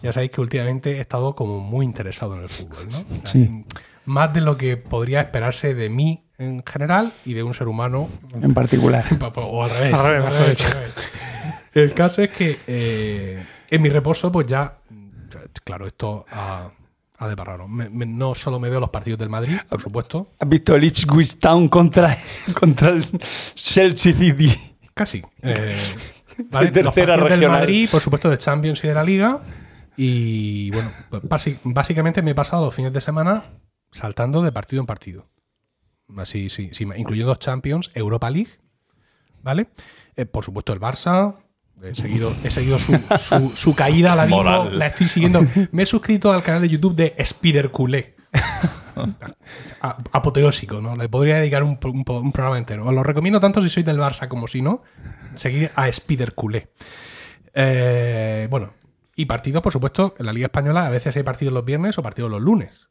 [0.01, 2.97] Ya sabéis que últimamente he estado como muy interesado en el fútbol, ¿no?
[2.99, 3.65] O sea, Sí.
[4.05, 8.07] Más de lo que podría esperarse de mí en general y de un ser humano
[8.39, 9.03] En particular.
[9.17, 9.93] Pa- pa- O al revés.
[9.93, 10.93] Al revés, al revés, al revés.
[11.73, 14.77] El caso es que eh, en mi reposo, pues ya,
[15.63, 16.69] claro, esto ha,
[17.17, 17.67] ha.
[17.67, 20.83] Me- me- no solo me veo los partidos del Madrid, por supuesto, ¿Has visto el
[20.83, 22.15] Ipswich Town contra,
[22.59, 23.03] contra el
[23.55, 24.53] Chelsea City?
[24.93, 25.23] casi.
[25.41, 25.75] Eh,
[26.49, 26.71] ¿vale?
[26.71, 27.59] De Los tercera partidos del regional.
[27.61, 29.41] Madrid, por supuesto, de Champions y de la Liga.
[29.97, 33.43] Y bueno, pues, básicamente me he pasado los fines de semana
[33.91, 35.27] saltando de partido en partido.
[36.17, 38.49] Así, sí, sí, incluyendo Champions, Europa League,
[39.41, 39.67] ¿vale?
[40.15, 41.35] Eh, por supuesto, el Barça.
[41.83, 44.77] He seguido, he seguido su, su- su caída a la mismo, Moral.
[44.79, 45.45] la estoy siguiendo.
[45.71, 48.15] Me he suscrito al canal de YouTube de Spider Culé.
[50.11, 50.95] Apoteósico, ¿no?
[50.95, 52.85] Le podría dedicar un, un- un programa entero.
[52.85, 54.83] Os lo recomiendo tanto si sois del Barça como si no.
[55.37, 56.69] Seguir a Spider Culé.
[57.53, 58.73] Eh, bueno,
[59.15, 62.03] y partidos, por supuesto, en la Liga Española a veces hay partidos los viernes o
[62.03, 62.87] partidos los lunes.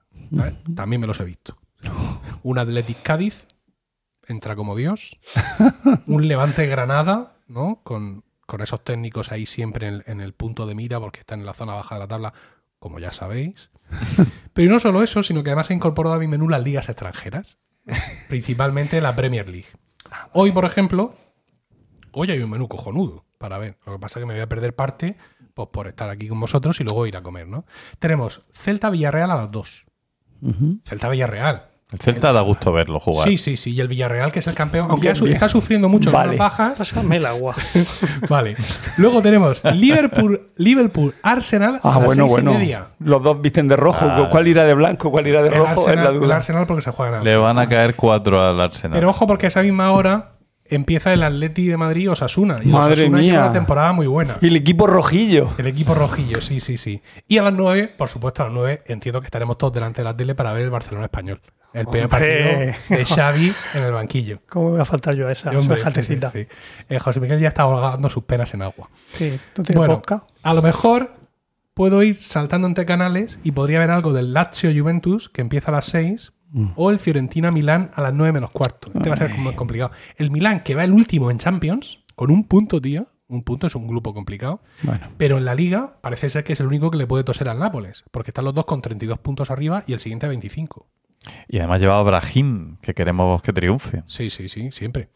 [0.75, 1.59] También me los he visto.
[2.43, 3.47] Un Athletic Cádiz
[4.27, 5.21] entra como Dios.
[6.07, 7.81] Un Levante Granada, ¿no?
[7.83, 11.41] Con, con esos técnicos ahí siempre en el, en el punto de mira porque están
[11.41, 12.33] en la zona baja de la tabla
[12.79, 13.71] como ya sabéis.
[14.53, 17.59] Pero no solo eso, sino que además he incorporado a mi menú las ligas extranjeras,
[18.29, 19.69] principalmente la Premier League.
[20.33, 21.17] Hoy, por ejemplo,
[22.15, 23.77] hoy hay un menú cojonudo para ver.
[23.87, 25.17] Lo que pasa es que me voy a perder parte
[25.55, 27.65] pues, por estar aquí con vosotros y luego ir a comer, ¿no?
[27.99, 29.87] Tenemos Celta Villarreal a las 2.
[30.85, 31.69] Celta Villarreal.
[31.93, 33.29] El Celta da gusto verlo jugar.
[33.29, 33.73] Sí, sí, sí.
[33.73, 36.31] Y el Villarreal, que es el campeón, aunque está sufriendo mucho con Vale.
[36.33, 36.79] las bajas.
[36.79, 37.55] Pásame el agua.
[38.29, 38.57] Vale.
[38.97, 42.55] Luego tenemos Liverpool, Liverpool Arsenal a Ah, las bueno, seis bueno.
[42.55, 42.89] y media.
[42.99, 44.07] Los dos visten de rojo.
[44.09, 44.29] Ah.
[44.29, 45.11] ¿Cuál irá de blanco?
[45.13, 45.71] ¿Cuál irá de El rojo?
[45.71, 46.33] es la Arsenal, el.
[46.33, 48.97] Arsenal porque se juega en Le van a caer cuatro al Arsenal.
[48.99, 50.33] Pero ojo, porque a esa misma hora
[50.67, 52.59] empieza el Atleti de Madrid Osasuna.
[52.63, 53.41] Y Madre Osasuna lleva mía.
[53.45, 54.37] una temporada muy buena.
[54.41, 55.53] Y el equipo rojillo.
[55.59, 57.03] El equipo rojillo, sí, sí, sí.
[57.29, 60.05] Y a las 9, por supuesto, a las 9 entiendo que estaremos todos delante de
[60.05, 61.41] la tele para ver el Barcelona español.
[61.73, 62.75] El primer Hombre.
[62.79, 64.39] partido de Xavi en el banquillo.
[64.49, 66.31] ¿Cómo me voy a faltar yo a esa semejantecita?
[66.31, 66.85] sí, sí, sí.
[66.89, 68.89] Eh, José Miguel ya está ahogando sus penas en agua.
[69.09, 70.29] Sí, ¿tú tienes Bueno, podcast?
[70.45, 71.15] a lo mejor
[71.75, 75.75] puedo ir saltando entre canales y podría ver algo del Lazio Juventus, que empieza a
[75.75, 76.69] las 6, Mm.
[76.77, 78.93] o el Fiorentina Milán a las 9 menos cuarto.
[78.95, 79.91] Este va a ser muy complicado.
[80.17, 83.09] El Milán, que va el último en Champions, con un punto, tío.
[83.27, 84.63] Un punto es un grupo complicado.
[84.83, 85.09] Bueno.
[85.17, 87.59] Pero en la liga parece ser que es el único que le puede toser al
[87.59, 90.87] Nápoles, porque están los dos con 32 puntos arriba y el siguiente a 25.
[91.49, 94.05] Y además lleva a Brahim, que queremos que triunfe.
[94.07, 95.09] Sí, sí, sí, siempre.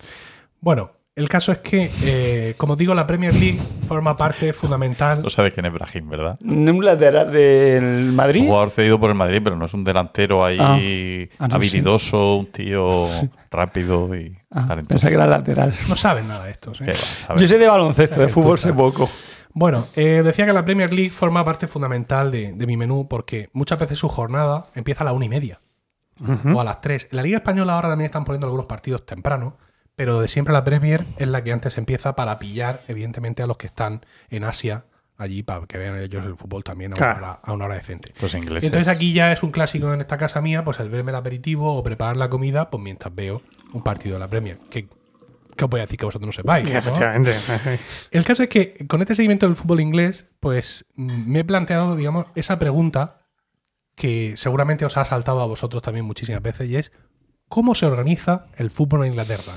[0.60, 5.20] Bueno, el caso es que, eh, como digo, la Premier League forma parte fundamental.
[5.22, 6.36] No sabes quién es Brahim, ¿verdad?
[6.44, 8.46] Un lateral del Un Madrid.
[8.46, 10.78] jugador cedido por el Madrid, pero no es un delantero ahí Ah.
[11.40, 13.08] Ah, no, habilidoso, un tío
[13.50, 14.88] rápido y Ah, talentoso.
[14.88, 15.74] pensé que era lateral.
[15.88, 16.80] No saben nada de estos.
[16.80, 16.92] ¿eh?
[17.36, 19.10] Yo sé de baloncesto, de fútbol sé poco.
[19.52, 23.48] Bueno, eh, decía que la Premier League forma parte fundamental de, de mi menú porque
[23.52, 25.60] muchas veces su jornada empieza a la una y media
[26.54, 27.08] o a las tres.
[27.10, 29.56] En la Liga Española ahora también están poniendo algunos partidos temprano,
[29.98, 33.56] pero de siempre la Premier es la que antes empieza para pillar, evidentemente, a los
[33.56, 34.84] que están en Asia
[35.16, 37.18] allí para que vean ellos el fútbol también a, una, Claro.
[37.18, 38.14] hora, a una hora decente.
[38.22, 38.62] Los ingleses.
[38.62, 41.16] Y entonces aquí ya es un clásico en esta casa mía, pues el verme el
[41.16, 44.58] aperitivo o preparar la comida, pues mientras veo un partido de la Premier.
[44.70, 44.86] Que,
[45.56, 46.70] ¿Qué os voy a decir que vosotros no sepáis?
[46.70, 46.78] ¿no?
[46.78, 47.34] Efectivamente.
[48.12, 51.96] El caso es que con este seguimiento del fútbol inglés, pues mm, me he planteado,
[51.96, 53.16] digamos, esa pregunta
[53.96, 56.92] que seguramente os ha saltado a vosotros también muchísimas veces y es
[57.48, 59.54] ¿cómo se organiza el fútbol en Inglaterra?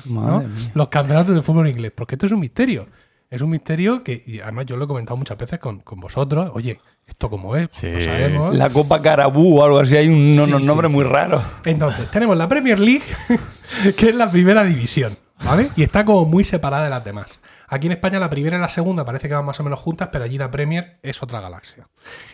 [0.74, 2.88] Los campeonatos del fútbol inglés, porque esto es un misterio.
[3.30, 6.52] Es un misterio que, y además yo lo he comentado muchas veces con, con vosotros,
[6.54, 7.70] oye, ¿esto cómo es?
[7.70, 7.88] Pues Sí.
[7.88, 8.56] no sabemos.
[8.58, 10.94] La Copa Carabú o algo así, hay un no- Sí, no- sí, nombre sí.
[10.94, 11.42] muy raro.
[11.64, 13.04] Entonces, tenemos la Premier League,
[13.98, 15.70] que es la primera división, ¿vale?
[15.78, 17.40] Y está como muy separada de las demás.
[17.70, 20.10] Aquí en España la primera y la segunda parece que van más o menos juntas,
[20.12, 21.88] pero allí la Premier es otra galaxia.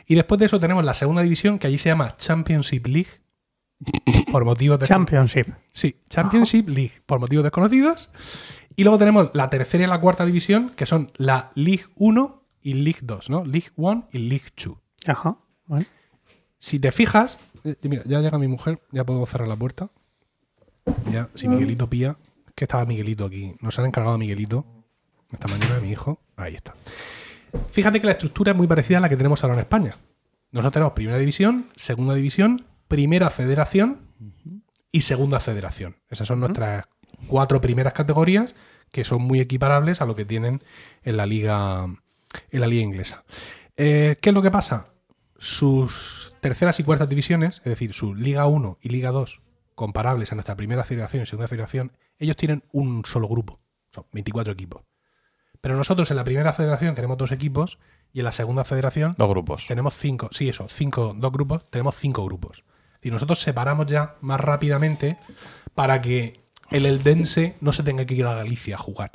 [0.07, 3.09] Y después de eso tenemos la segunda división, que allí se llama Championship League,
[4.31, 4.87] por motivos de...
[4.87, 5.47] Championship.
[5.71, 8.09] Sí, Championship League, por motivos desconocidos.
[8.75, 12.73] Y luego tenemos la tercera y la cuarta división, que son la League 1 y
[12.73, 13.43] League 2, ¿no?
[13.45, 14.77] League 1 y League 2.
[15.07, 15.37] Ajá.
[15.65, 15.85] Bueno.
[16.59, 19.89] Si te fijas, eh, mira, ya llega mi mujer, ya podemos cerrar la puerta.
[21.11, 22.15] Ya, si Miguelito pilla,
[22.55, 23.53] que estaba Miguelito aquí.
[23.61, 24.65] Nos han encargado a Miguelito
[25.31, 26.19] esta mañana, mi hijo.
[26.35, 26.75] Ahí está.
[27.71, 29.97] Fíjate que la estructura es muy parecida a la que tenemos ahora en España.
[30.51, 34.07] Nosotros tenemos primera división, segunda división, primera federación
[34.91, 35.97] y segunda federación.
[36.09, 36.85] Esas son nuestras
[37.27, 38.55] cuatro primeras categorías
[38.91, 40.63] que son muy equiparables a lo que tienen
[41.03, 43.23] en la liga, en la liga inglesa.
[43.75, 44.87] Eh, ¿Qué es lo que pasa?
[45.37, 49.41] Sus terceras y cuartas divisiones, es decir, su Liga 1 y Liga 2,
[49.75, 53.59] comparables a nuestra primera federación y segunda federación, ellos tienen un solo grupo.
[53.93, 54.83] Son 24 equipos.
[55.61, 57.77] Pero nosotros en la primera federación tenemos dos equipos
[58.13, 59.67] y en la segunda federación Dos grupos.
[59.67, 62.63] tenemos cinco, sí, eso, cinco, dos grupos, tenemos cinco grupos.
[63.01, 65.17] Y nosotros separamos ya más rápidamente
[65.75, 66.39] para que
[66.71, 69.11] el eldense no se tenga que ir a Galicia a jugar,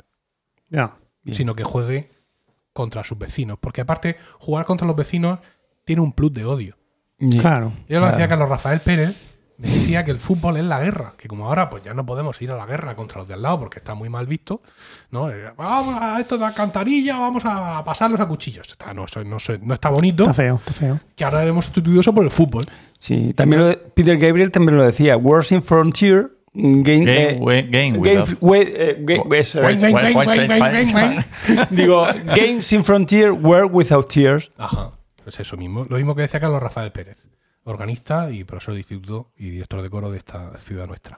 [0.69, 0.95] Ya.
[1.23, 1.35] Bien.
[1.37, 2.11] sino que juegue
[2.73, 3.57] contra sus vecinos.
[3.59, 5.39] Porque aparte, jugar contra los vecinos
[5.85, 6.77] tiene un plus de odio.
[7.39, 7.71] Claro.
[7.87, 8.29] Yo lo decía Claro.
[8.29, 9.15] Carlos Rafael Pérez,
[9.57, 12.41] me decía que el fútbol es la guerra, que como ahora pues ya no podemos
[12.41, 14.61] ir a la guerra contra los de al lado porque está muy mal visto,
[15.11, 15.29] ¿no?
[15.29, 18.67] Eh, Vamos a esto de alcantarilla, vamos a pasarlos a cuchillos.
[18.67, 20.99] Está- no, eso no, se- no está bonito, Está feo, está feo.
[21.15, 22.65] que ahora hemos sustituido eso por el fútbol.
[23.03, 25.17] Sí, también lo de- Peter Gabriel también lo decía.
[25.17, 26.31] Wars in Frontier.
[26.53, 28.95] Game, Game, eh, we- game eh.
[31.71, 34.51] Digo, Games in Frontier were without tears.
[34.57, 35.85] Ajá, pues eso mismo.
[35.89, 37.17] Lo mismo que decía Carlos Rafael Pérez,
[37.65, 41.17] organista y profesor de instituto y director de coro de esta ciudad nuestra.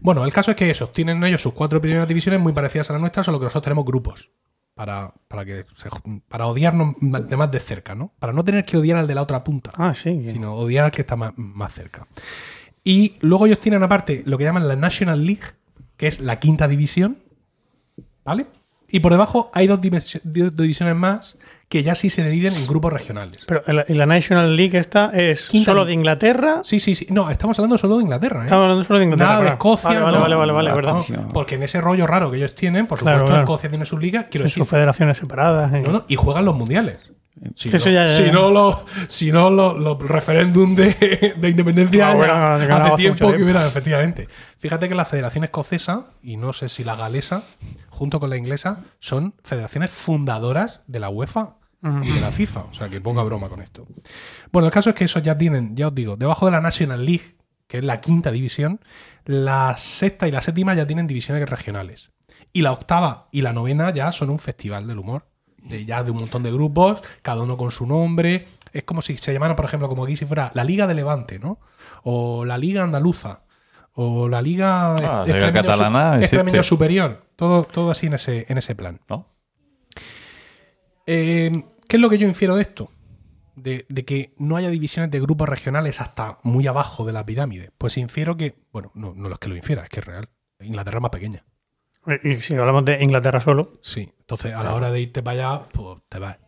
[0.00, 2.94] Bueno, el caso es que eso, tienen ellos sus cuatro primeras divisiones muy parecidas a
[2.94, 4.30] las nuestras, solo que nosotros tenemos grupos.
[4.74, 5.88] Para, para que se-
[6.28, 8.12] para odiarnos de más de cerca, ¿no?
[8.18, 10.30] Para no tener que odiar al de la otra punta, Ah, sí.
[10.30, 12.06] sino odiar al que está más, más cerca.
[12.82, 15.42] Y luego ellos tienen aparte lo que llaman la National League,
[15.98, 17.18] que es la quinta división,
[18.24, 18.46] ¿vale?
[18.88, 21.38] Y por debajo hay dos divisiones más,
[21.72, 23.44] que ya sí se dividen en grupos regionales.
[23.46, 26.60] Pero en la, en la National League esta es Quinta solo de Inglaterra.
[26.64, 27.06] Sí, sí, sí.
[27.08, 28.40] No, estamos hablando solo de Inglaterra.
[28.40, 28.44] ¿eh?
[28.44, 29.30] Estamos hablando solo de Inglaterra.
[29.32, 29.48] Nada de.
[29.52, 29.88] Escocia.
[29.88, 30.20] Vale, vale, no.
[30.20, 31.30] vale, vale, vale, No, verdad.
[31.32, 33.40] Porque en ese rollo raro que ellos tienen, por supuesto, claro.
[33.40, 35.72] Escocia tiene su liga, quiero En decir, sus federaciones separadas.
[35.74, 35.82] eh.
[35.86, 36.98] no, no, y juegan los mundiales.
[37.56, 38.32] Si, Sí, no, eso ya- ya- si ya.
[38.32, 38.76] no los
[39.08, 43.44] si no los los referéndum de, de independencia hace mucho tiempo que tiempo.
[43.44, 44.28] hubiera, efectivamente.
[44.58, 47.42] Fíjate que la federación escocesa, y no sé si la galesa,
[47.88, 52.60] junto con la inglesa, son federaciones fundadoras de la UEFA y de la FIFA.
[52.70, 53.86] O sea, que ponga broma con esto.
[54.52, 57.04] Bueno, el caso es que esos ya tienen, ya os digo, debajo de la National
[57.04, 58.80] League, que es la quinta división,
[59.24, 62.10] la sexta y la séptima ya tienen divisiones regionales.
[62.52, 65.26] Y la octava y la novena ya son un festival del humor.
[65.56, 68.46] De ya de un montón de grupos, cada uno con su nombre.
[68.72, 71.38] Es como si se llamara, por ejemplo, como aquí si fuera la Liga de Levante,
[71.38, 71.60] ¿no?
[72.02, 73.42] O la Liga Andaluza.
[73.94, 76.62] O la Liga, Ah, Liga Catalana Extremeño.
[76.62, 77.26] Superior.
[77.36, 79.00] Todo, todo así en ese, en ese plan.
[79.08, 79.26] ¿no?
[81.06, 82.90] Eh, ¿Qué es lo que yo infiero de esto?
[83.54, 87.70] De, de que no haya divisiones de grupos regionales hasta muy abajo de la pirámide.
[87.76, 90.30] Pues infiero que, bueno, no, no es que lo infiera, es que es real.
[90.60, 91.44] Inglaterra es más pequeña.
[92.24, 94.10] Y si hablamos de Inglaterra solo, Sí.
[94.20, 96.38] Entonces, a la hora de irte para allá, pues te vas.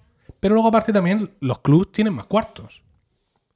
[0.40, 2.83] Pero luego, aparte, también los clubes tienen más cuartos.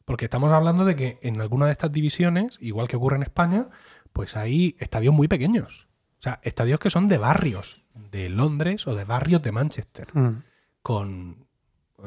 [0.05, 3.69] Porque estamos hablando de que en alguna de estas divisiones, igual que ocurre en España,
[4.13, 5.89] pues hay estadios muy pequeños.
[6.19, 10.09] O sea, estadios que son de barrios de Londres o de barrios de Manchester.
[10.13, 10.43] mm,
[10.83, 11.48] con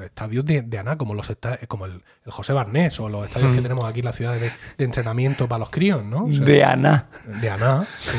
[0.03, 3.53] estadios de, de ANA, como los esta- como el, el José Barnés o los estadios
[3.55, 6.23] que tenemos aquí en la ciudad de, de entrenamiento para los críos, ¿no?
[6.25, 7.07] O sea, De Ana.
[7.41, 8.17] de ANA, sí.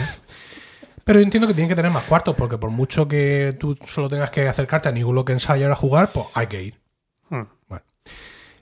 [1.05, 4.09] Pero yo entiendo que tienen que tener más cuartos, porque por mucho que tú solo
[4.09, 6.81] tengas que acercarte a New Shire a jugar, pues hay que ir.
[7.31, 7.43] mm.
[7.69, 7.85] Bueno.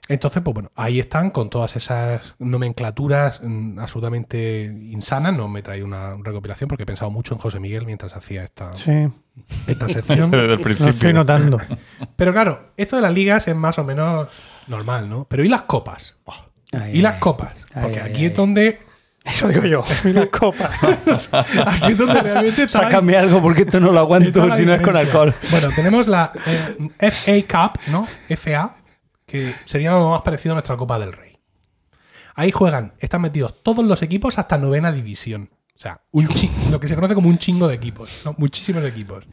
[0.08, 5.34] Entonces, pues bueno, ahí están con todas esas nomenclaturas mm, absolutamente insanas.
[5.36, 8.42] No me he traído una recopilación porque he pensado mucho en José Miguel mientras hacía
[8.42, 9.08] esta, sí,
[9.66, 10.30] esta sección.
[10.30, 11.12] Desde el lo estoy principio.
[11.12, 11.58] notando.
[12.16, 14.28] Pero claro, esto de las ligas es más o menos
[14.66, 15.26] normal, ¿no?
[15.28, 16.16] Pero ¿y las copas?
[16.72, 17.66] Ay, ¿Y las copas?
[17.74, 18.26] Porque ay, aquí ay.
[18.26, 18.78] es donde.
[19.24, 19.84] Eso digo yo.
[20.04, 20.70] Las copas.
[21.32, 22.84] Aquí es donde realmente está.
[22.84, 25.34] Sácame algo porque esto no lo aguanto si no es con alcohol.
[25.50, 28.08] Bueno, tenemos la eh, FA Cup, ¿no?
[28.34, 28.76] FA,
[29.26, 31.38] que sería lo más parecido a nuestra Copa del Rey.
[32.34, 35.50] Ahí juegan, están metidos todos los equipos hasta novena división.
[35.80, 36.28] O sea, un
[36.70, 38.34] lo que se conoce como un chingo de equipos, ¿no?
[38.36, 39.24] muchísimos equipos.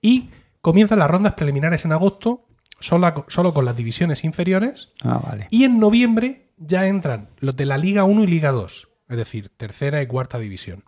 [0.00, 0.30] Y
[0.62, 2.46] comienzan las rondas preliminares en agosto,
[2.78, 4.88] solo, solo con las divisiones inferiores.
[5.04, 5.48] Ah, vale.
[5.50, 9.50] Y en noviembre ya entran los de la Liga 1 y Liga 2, es decir,
[9.54, 10.84] tercera y cuarta división.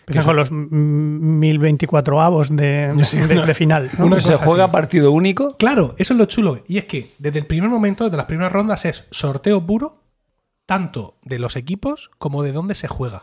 [0.00, 3.90] Empiezan con los mm, 1024 avos de, Sí, de- una- de final.
[3.96, 4.04] ¿no?
[4.06, 4.72] una ¿Se juega así.
[4.74, 5.56] partido único?
[5.56, 6.62] Claro, eso es lo chulo.
[6.68, 10.02] Y es que desde el primer momento, desde las primeras rondas, es sorteo puro,
[10.66, 13.22] tanto de los equipos como de dónde se juega.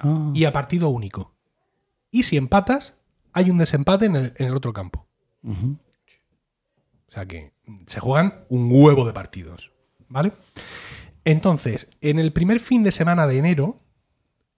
[0.00, 0.30] Ah.
[0.34, 1.34] Y a partido único.
[2.10, 2.94] Y si empatas,
[3.32, 5.06] hay un desempate en el, en el otro campo.
[5.44, 7.52] O sea que
[7.86, 9.72] se juegan un huevo de partidos.
[10.08, 10.32] ¿Vale?
[11.24, 13.80] Entonces, en el primer fin de semana de enero,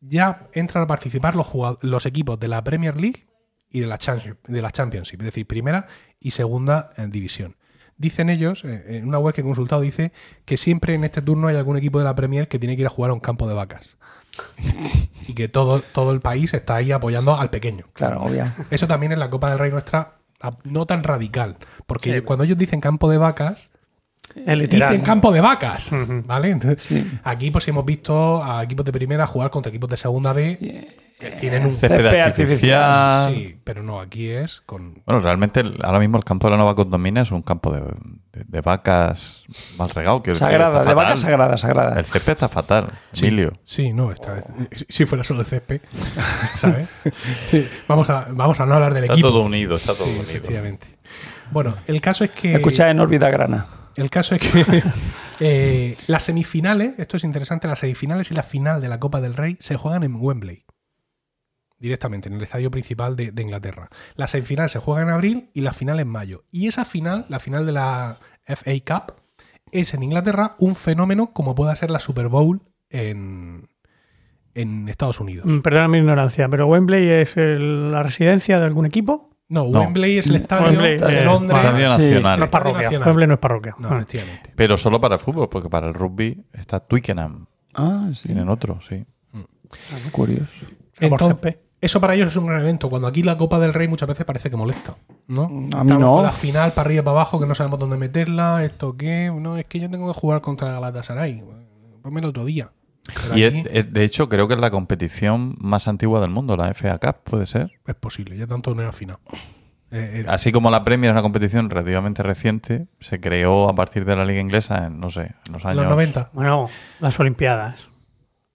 [0.00, 1.48] ya entran a participar los,
[1.82, 3.26] los equipos de la Premier League
[3.70, 3.98] y de la,
[4.46, 5.86] de la Championship, es decir, primera
[6.20, 7.56] y segunda eh, división.
[7.96, 10.12] Dicen ellos, eh, en una web que he consultado, dice
[10.44, 12.86] que siempre en este turno hay algún equipo de la Premier que tiene que ir
[12.86, 13.96] a jugar a un campo de vacas.
[15.28, 17.84] y que todo, todo el país está ahí apoyando al pequeño.
[17.92, 18.46] Claro, obvio.
[18.70, 21.56] Eso también en la Copa del Rey nuestra a- no tan radical.
[21.86, 23.70] Porque cuando ellos dicen campo de vacas,
[24.34, 24.90] Es literal.
[24.92, 25.90] dicen campo de vacas.
[26.26, 26.50] ¿Vale?
[26.50, 27.18] Entonces, Sí.
[27.24, 30.58] Aquí pues hemos visto a equipos de primera jugar contra equipos de segunda B
[31.18, 33.32] que tienen un Césped Césped artificial.
[33.32, 35.00] Sí, pero no, aquí es con.
[35.06, 37.80] Bueno, realmente el- ahora mismo el campo de la Nueva Condomina es un campo de,
[37.80, 39.42] de- de vacas
[39.78, 40.18] mal regado.
[40.18, 41.18] decir, Sagrada, está de vaca fatal.
[41.22, 41.98] sagrada, sagrada.
[42.00, 43.52] El césped está fatal, Sí, Emilio.
[43.64, 44.42] Sí, no, está,
[44.88, 45.80] si fuera solo el césped,
[46.56, 46.88] ¿sabes?
[47.46, 49.28] Sí, vamos a, vamos a no hablar del Está equipo.
[49.28, 50.24] todo unido, está todo Sí, unido.
[50.24, 50.88] efectivamente.
[51.52, 52.54] Bueno, el caso es que.
[52.54, 53.66] Escucha en órbita grana.
[53.96, 54.82] El caso es que
[55.40, 59.34] eh, las semifinales, esto es interesante, las semifinales y la final de la Copa del
[59.34, 60.64] Rey se juegan en Wembley.
[61.78, 63.88] Directamente, en el estadio principal de, de Inglaterra.
[64.14, 66.44] La semifinal se juega en abril y la final en mayo.
[66.52, 69.14] Y esa final, la final de la FA Cup,
[69.72, 73.68] es en Inglaterra un fenómeno como pueda ser la Super Bowl en,
[74.54, 75.46] en Estados Unidos.
[75.46, 79.31] Mm, Perdona mi ignorancia, pero Wembley es el- la residencia de algún equipo.
[79.52, 79.80] No, No.
[79.80, 81.58] Wembley es el estadio Wembley, de eh, Londres.
[81.62, 82.02] Estadio Sí.
[82.02, 82.38] Nacional.
[82.38, 82.82] No es parroquia.
[82.82, 83.08] Nacional.
[83.08, 83.74] Wembley no es parroquia.
[83.78, 83.96] No, Ah.
[83.96, 84.50] efectivamente.
[84.56, 87.46] Pero solo para el fútbol, porque para el rugby está Twickenham.
[87.74, 88.28] Ah, sí.
[88.28, 89.04] Tienen otro, sí.
[90.10, 90.66] Curioso.
[90.98, 92.88] Por Entonces, eso para ellos es un gran evento.
[92.90, 94.94] Cuando aquí la Copa del Rey muchas veces parece que molesta.
[95.28, 95.44] ¿no?
[95.44, 96.12] A mí Estamos no.
[96.14, 98.64] con la final para arriba y para abajo que no sabemos dónde meterla.
[98.64, 99.32] ¿Esto qué?
[99.34, 101.42] No, es que yo tengo que jugar contra Galatasaray.
[102.02, 102.70] Ponme el otro día.
[103.06, 106.30] Pero Y aquí es, es- de hecho, creo que es la competición más antigua del
[106.30, 107.72] mundo, la FA Cup, ¿puede ser?
[107.86, 109.20] es posible, ya tanto no he afinado.
[109.90, 114.04] Eh, eh, Así como la Premier es una competición relativamente reciente, se creó a partir
[114.06, 115.82] de la Liga Inglesa en, no sé, en los años...
[115.82, 116.30] los 90.
[116.32, 116.68] Bueno,
[117.00, 117.88] las Olimpiadas.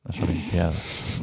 [0.03, 1.19] Las Olimpiadas.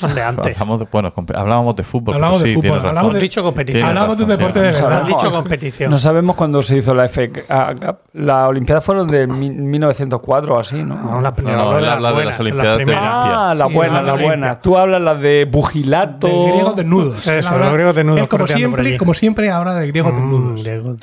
[0.00, 0.54] De antes.
[0.54, 2.14] Hablamos de, bueno, hablábamos de fútbol.
[2.14, 3.84] Hablamos de sí, fútbol, hablamos Hemos dicho competición.
[3.88, 5.00] Hablamos de un deporte de verdad.
[5.02, 5.90] Has dicho No, competición.
[5.90, 7.96] No sabemos cuándo se hizo la FA Cup.
[8.14, 10.96] Las Olimpiadas fueron de mi- 1904 o así, ¿no?
[10.96, 13.02] No, la- No, yo no, hablo él de habla de las Olimpiadas de primeras.
[13.14, 13.50] Olimpia.
[13.50, 14.56] Ah, la Sí, buena, la la buena.
[14.56, 16.26] Tú hablas las de pugilato.
[16.26, 17.26] De griegos desnudos.
[17.26, 20.64] Eso, los griegos desnudos como siempre, como siempre, habla de griegos Mm, desnudos.
[20.64, 20.96] Diego.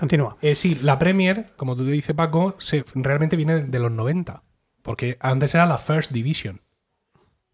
[0.00, 0.36] Continúa.
[0.42, 4.42] Eh, sí, la Premier, como tú dice Paco, se, realmente viene de los 90.
[4.82, 6.60] Porque antes era la First Division.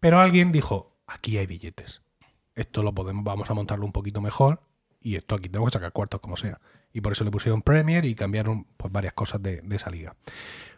[0.05, 2.01] Pero alguien dijo, aquí hay billetes.
[2.53, 4.59] Esto lo podemos, vamos a montarlo un poquito mejor.
[5.01, 6.59] Y esto aquí tenemos que sacar cuartos como sea.
[6.93, 10.15] Y por eso le pusieron Premier y cambiaron pues, varias cosas de, de esa liga.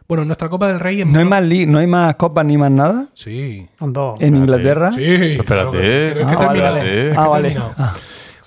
[0.08, 2.44] Bueno, nuestra Copa del Rey es ¿No hay, menos- más li- ¿No hay más copas
[2.46, 3.08] ni más nada?
[3.12, 3.68] Sí.
[3.78, 4.18] Son dos.
[4.20, 4.92] ¿En Inglaterra?
[4.92, 5.04] Sí.
[5.04, 5.44] Espérate.
[5.44, 7.08] claro es que Ah, vale, terminado, vale.
[7.08, 7.56] es que Ah, vale.
[7.76, 7.94] Ah.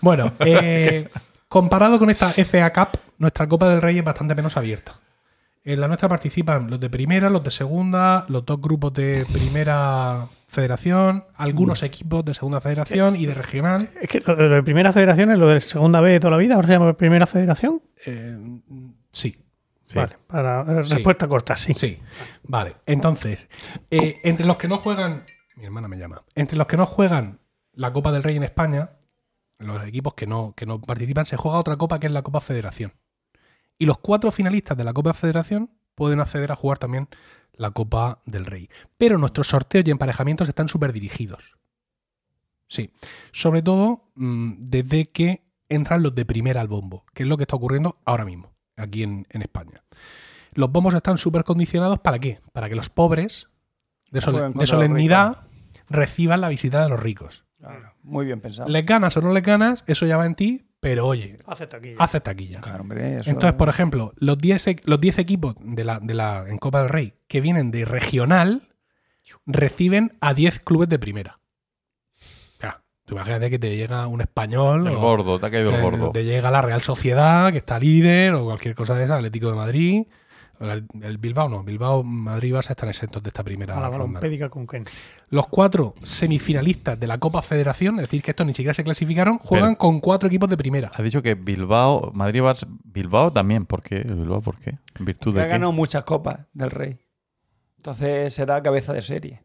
[0.02, 1.10] Bueno, eh,
[1.48, 4.94] comparado con esta FA Cup, nuestra Copa del Rey es bastante menos abierta.
[5.64, 10.28] En la nuestra participan los de primera, los de segunda, los dos grupos de primera
[10.48, 13.90] federación, algunos equipos de segunda federación y de regional.
[14.02, 16.56] Es que lo, de primera federación es lo de segunda B de toda la vida.
[16.56, 17.82] Ahora se llama primera federación.
[18.06, 18.62] Eh,
[19.12, 19.38] sí,
[19.92, 19.98] Sí.
[19.98, 20.94] Vale, para eh, Sí.
[20.94, 21.74] respuesta corta, sí.
[21.74, 22.00] sí.
[22.44, 23.50] Vale, entonces,
[23.90, 25.26] eh, entre los que no juegan,
[25.58, 27.40] mi hermana me llama, entre los que no juegan
[27.74, 28.92] la Copa del Rey en España,
[29.60, 32.40] los equipos que no, que no participan, se juega otra copa que es la Copa
[32.40, 32.94] Federación.
[33.78, 37.08] Y los cuatro finalistas de la Copa Federación pueden acceder a jugar también
[37.54, 38.70] la Copa del Rey.
[38.98, 41.58] Pero nuestros sorteos y emparejamientos están súper dirigidos.
[42.68, 42.92] Sí.
[43.32, 47.44] Sobre todo mm, desde que entran los de primera al bombo, que es lo que
[47.44, 49.84] está ocurriendo ahora mismo, aquí en, en España.
[50.54, 52.42] Los bombos están súper condicionados para qué?
[52.52, 53.50] Para que los pobres
[54.12, 54.20] de,
[54.54, 55.48] de solemnidad
[55.90, 57.46] reciban la visita de los ricos.
[57.58, 58.70] Claro, Muy bien pensado.
[58.70, 61.96] Les ganas o no les ganas, eso ya va en ti, pero oye, Hace taquilla.
[62.00, 62.60] haces taquilla.
[62.60, 66.14] Claro, hombre, eso- Entonces, por ejemplo, los 10 e- los 10 equipos de la, de
[66.14, 68.64] la, en Copa del Rey que vienen de regional
[69.46, 71.38] reciben a 10 clubes de primera.
[73.04, 76.12] Tú imagínate que te llega un español El o gordo, te ha caído el gordo.
[76.12, 79.56] te llega la Real Sociedad, que está líder, o cualquier cosa de esa, Atlético de
[79.56, 80.04] Madrid.
[80.62, 83.90] El, el Bilbao no, Bilbao, Madrid y Barça están exentos de esta primera a la
[83.90, 84.20] ronda.
[84.50, 84.86] con Ken.
[85.30, 89.38] Los cuatro semifinalistas de la Copa Federación, es decir, que estos ni siquiera se clasificaron,
[89.40, 90.92] juegan Pero- con cuatro equipos de primera.
[90.94, 93.66] Has dicho que Bilbao, Madrid, Barça, Bilbao también.
[93.66, 93.98] ¿Por qué?
[93.98, 94.78] ¿El Bilbao por qué?
[95.00, 95.52] ¿En virtud Que de ha qué?
[95.54, 97.00] ganado muchas copas del Rey.
[97.78, 99.44] Entonces será cabeza de serie.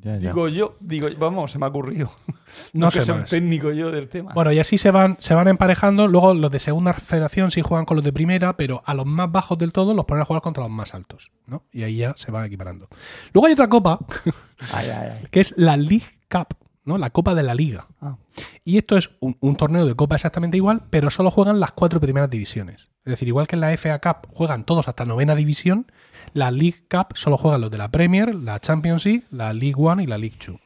[0.00, 0.28] Ya, ya.
[0.30, 2.10] Digo yo, digo, vamos, se me ha ocurrido.
[2.72, 3.30] No que sé sea un más.
[3.30, 4.32] técnico yo del tema.
[4.32, 6.06] Bueno, y así se van, se van emparejando.
[6.06, 9.32] Luego los de segunda federación sí juegan con los de primera, pero a los más
[9.32, 11.32] bajos del todo los ponen a jugar contra los más altos.
[11.46, 11.64] ¿no?
[11.72, 12.88] Y ahí ya se van equiparando.
[13.32, 13.98] Luego hay otra copa,
[14.72, 15.26] Ay, ay, ay.
[15.30, 16.54] que es la League Cup,
[16.84, 16.98] ¿no?
[16.98, 17.86] La Copa de la Liga.
[18.00, 18.16] Ah.
[18.64, 22.00] Y esto es un, un torneo de copa exactamente igual, pero solo juegan las cuatro
[22.00, 22.88] primeras divisiones.
[23.06, 25.86] Es decir, igual que en la FA Cup juegan todos hasta novena división,
[26.32, 30.06] la League Cup solo juegan los de la Premier, la Championship, la League One y
[30.06, 30.58] la League Two.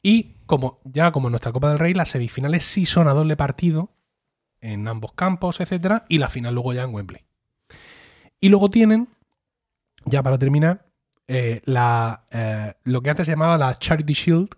[0.00, 3.36] Y como ya como en nuestra Copa del Rey, las semifinales sí son a doble
[3.36, 3.90] partido
[4.60, 7.24] en ambos campos, etcétera, y la final luego ya en Wembley.
[8.40, 9.08] Y luego tienen,
[10.04, 10.86] ya para terminar,
[11.26, 14.48] eh, la, eh, lo que antes se llamaba la Charity Shield,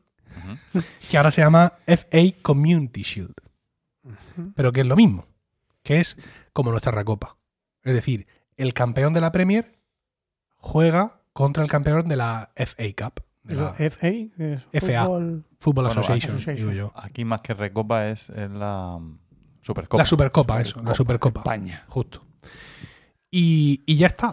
[1.10, 3.34] que ahora se llama FA Community Shield.
[4.54, 5.24] Pero que es lo mismo,
[5.82, 6.18] que es
[6.52, 7.36] como nuestra recopa.
[7.82, 9.78] Es decir, el campeón de la Premier
[10.56, 15.04] juega contra el campeón de la FA Cup, de la FA, es FA.
[15.04, 15.44] Football
[15.86, 16.56] Bueno, Association, Association.
[16.56, 16.92] digo yo.
[16.94, 19.18] Aquí más que Recopa es, la mm,
[19.62, 20.02] Supercopa.
[20.02, 21.40] La Supercopa, eso, la Supercopa.
[21.40, 21.84] España.
[21.88, 22.22] Justo.
[23.30, 24.32] Y, y ya está.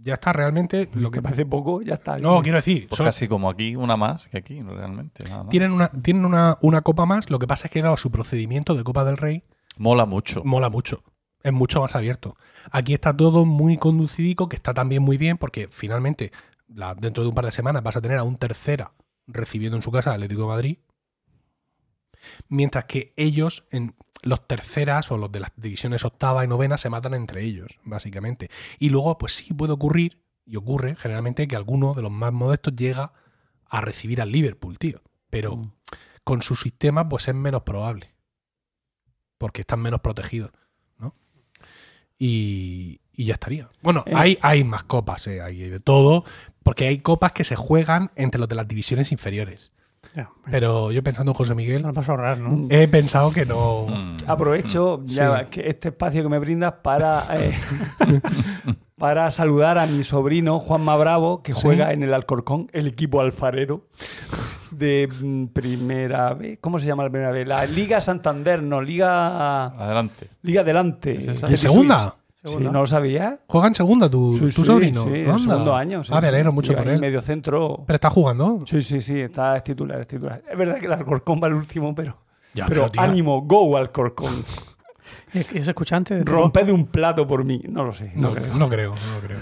[0.00, 2.18] Ya está realmente lo que Que parece poco, ya está.
[2.18, 5.24] No, quiero decir, Pues son- casi como aquí, una más que aquí, realmente.
[5.24, 5.50] nada más.
[5.50, 7.28] tienen, una, tienen una, una copa más.
[7.30, 9.42] Lo que pasa es que, claro, su procedimiento de Copa del Rey
[9.76, 10.42] Mola mucho.
[10.44, 11.02] mola mucho.
[11.42, 12.36] Es mucho más abierto.
[12.70, 16.32] Aquí está todo muy conducidico, que está también muy bien, porque finalmente,
[16.68, 18.92] la- dentro de un par de semanas, vas a tener a un tercera
[19.26, 20.78] recibiendo en su casa al Atlético de Madrid.
[22.48, 26.90] Mientras que ellos, en los terceras o los de las divisiones octava y novena, se
[26.90, 28.50] matan entre ellos, básicamente.
[28.78, 32.74] Y luego, pues sí puede ocurrir, y ocurre generalmente, que alguno de los más modestos
[32.74, 33.12] llega
[33.66, 35.02] a recibir al Liverpool, tío.
[35.30, 35.72] Pero Mm.
[36.24, 38.14] con su sistema, pues es menos probable.
[39.36, 40.50] Porque están menos protegidos.
[42.18, 43.68] Y, y ya estaría.
[43.82, 44.12] Bueno, Eh.
[44.14, 46.24] hay, hay más copas, eh, hay de todo,
[46.62, 49.70] porque hay copas que se juegan entre los de las divisiones inferiores.
[50.14, 52.50] Ya, Pero yo pensando en José Miguel, no paso a ahorrar, ¿no?
[52.50, 52.66] Mm.
[52.70, 53.86] he pensado que no.
[53.88, 54.16] Mm.
[54.26, 55.46] Aprovecho ya Sí.
[55.50, 57.54] que este espacio que me brindas para, eh,
[58.98, 61.60] para saludar a mi sobrino Juanma Bravo, que Sí.
[61.62, 63.82] juega en el Alcorcón, el equipo alfarero.
[64.70, 66.58] de mm, primera vez.
[66.60, 67.48] ¿Cómo se llama la primera vez?
[67.48, 69.66] La Liga Santander, no, Liga.
[69.66, 70.28] Adelante.
[70.42, 71.14] Liga Adelante.
[71.24, 72.14] ¿En segunda?
[72.44, 72.56] Sí.
[72.60, 73.34] ¿no lo sabías?
[73.48, 75.04] ¿Juega en segunda tu, Sí, tu sí, sobrino?
[75.04, 76.04] Sí, en segundo año.
[76.04, 77.00] sí, ah, me alegro mucho por él.
[77.00, 77.82] medio centro.
[77.86, 78.60] Pero está jugando.
[78.66, 80.42] Sí, sí, sí, está es titular, es titular.
[80.48, 82.16] Es verdad que el Alcorcón va al último, pero.
[82.54, 84.44] Ya, pero pero, tío, ánimo, go Alcorcón.
[85.34, 87.62] ¿Y es, escuchante de Rompe de un plato por mí.
[87.68, 88.12] No lo sé.
[88.14, 88.54] No, No, creo.
[88.54, 89.38] no creo, no creo.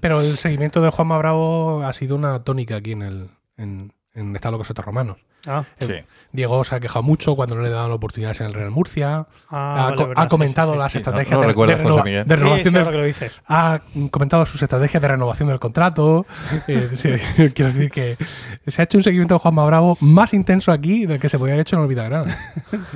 [0.00, 4.34] Pero el seguimiento de Juanma Bravo ha sido una tónica aquí en el en, en
[4.36, 5.18] Está Locos Otros Romanos.
[5.46, 5.94] Ah, Eh, Sí.
[6.32, 9.26] Diego se ha quejado mucho cuando no le daban oportunidades en el Real Murcia.
[9.48, 10.78] ah, ha, vale, co- verdad, ha sí, comentado sí, sí.
[10.78, 13.32] las estrategias de, renovación sí, del- ahora que lo dices.
[13.46, 13.80] ha
[14.10, 16.26] comentado sus estrategias de renovación del contrato.
[16.68, 17.08] Eh, sí,
[17.54, 18.18] quiero decir que
[18.66, 21.54] se ha hecho un seguimiento de Juanma Bravo más intenso aquí del que se podía
[21.54, 22.36] haber hecho en Olvidagrán.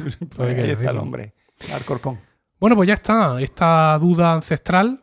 [0.04, 0.18] Pues
[0.58, 1.32] ahí está el hombre.
[1.72, 2.18] Alcorcón.
[2.64, 3.38] Bueno, pues ya está.
[3.42, 5.02] Esta duda ancestral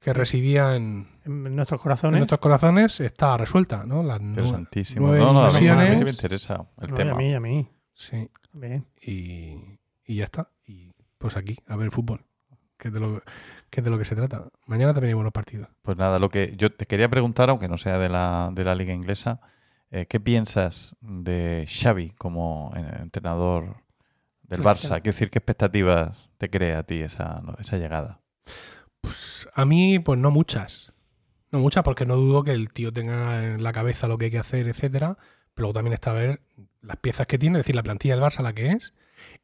[0.00, 2.18] que residía en, En nuestros en corazones.
[2.18, 4.02] nuestros corazones está resuelta, ¿no?
[4.02, 5.06] Las Interesantísimo.
[5.06, 7.12] nueve No, no, a mí, a mí sí me interesa el No, tema.
[7.12, 7.68] a mí, a mí.
[7.94, 8.84] Sí, Bien.
[9.00, 9.54] y,
[10.04, 10.48] y ya está.
[10.66, 12.24] Y pues aquí, a ver fútbol,
[12.76, 13.22] que es de lo,
[13.70, 14.48] que, es de lo que se trata.
[14.66, 15.68] Mañana también hay buenos partidos.
[15.82, 18.74] Pues nada, lo que yo te quería preguntar, aunque no sea de la, de la
[18.74, 19.40] liga inglesa,
[19.92, 23.76] eh, ¿qué piensas de Xavi como eh, entrenador
[24.42, 24.88] del Barça?
[24.88, 28.22] Quiero decir, ¿qué expectativas te crea a ti esa, esa llegada?
[29.02, 30.94] Pues a mí, pues no muchas.
[31.50, 34.30] No muchas, porque no dudo que el tío tenga en la cabeza lo que hay
[34.30, 35.18] que hacer, etcétera.
[35.52, 36.40] Pero luego también está a ver
[36.80, 38.94] las piezas que tiene, es decir, la plantilla del Barça la que es.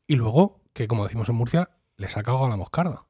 [0.07, 1.69] Y luego, que como decimos en Murcia,
[1.99, 3.05] le saca a la moscarda.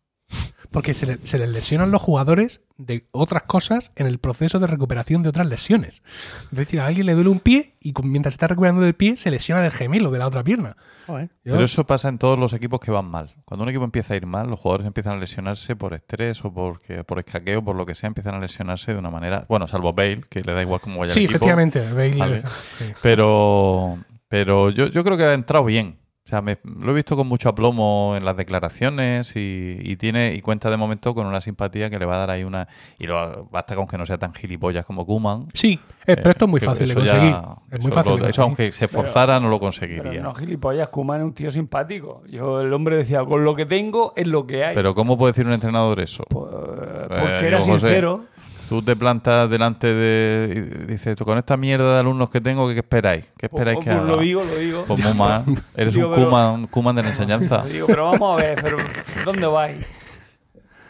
[0.72, 4.66] Porque se, le- se les lesionan los jugadores de otras cosas en el proceso de
[4.66, 6.02] recuperación de otras lesiones.
[6.50, 9.30] Es decir, a alguien le duele un pie y mientras está recuperando del pie se
[9.30, 10.76] lesiona el gemelo de la otra pierna.
[11.06, 11.30] Joder.
[11.44, 13.32] Pero eso pasa en todos los equipos que van mal.
[13.44, 16.52] Cuando un equipo empieza a ir mal, los jugadores empiezan a lesionarse por estrés o
[16.52, 19.46] porque, por escaqueo, por lo que sea, empiezan a lesionarse de una manera.
[19.48, 21.36] Bueno, salvo Bale, que le da igual cómo vaya sí, el equipo.
[21.46, 21.80] efectivamente.
[21.92, 22.42] Bale- Vale.
[22.78, 22.84] sí.
[23.00, 23.98] Pero,
[24.28, 25.96] pero yo, yo creo que ha entrado bien.
[26.26, 30.34] O sea, me- lo he visto con mucho aplomo en las declaraciones y, y tiene
[30.34, 32.66] y cuenta de momento con una simpatía que le va a dar ahí una.
[32.98, 35.46] Y lo, basta con que no sea tan gilipollas como Kuman.
[35.54, 37.36] Sí, eh, pero esto es muy fácil de eso ya- conseguir.
[37.70, 38.10] es muy fácil.
[38.12, 38.42] lo- de eso conseguir.
[38.42, 40.20] aunque se esforzara, no lo Pero conseguiría.
[40.20, 42.24] no gilipollas, Kuman es un tío simpático.
[42.28, 44.74] Yo, el hombre decía, con lo que tengo es lo que hay.
[44.74, 46.24] Pero ¿cómo puede decir un entrenador eso?
[46.28, 48.24] Pues, porque Eh, era yo, José, sincero.
[48.68, 50.52] Tú te plantas delante de.
[50.86, 53.32] y dices, "Tú, con esta mierda de alumnos que tengo, ¿qué esperáis?
[53.38, 54.10] ¿Qué esperáis Pues- que pues haga?
[54.12, 54.84] lo digo, lo digo.
[54.86, 55.44] Pues muy mal.
[55.76, 57.58] Eres Digo, un pero- Kuman, Kuman de la enseñanza.
[57.64, 58.76] Lo digo, pero vamos a ver, pero
[59.24, 59.86] ¿dónde vais?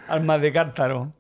[0.09, 1.13] Almas de cántaro.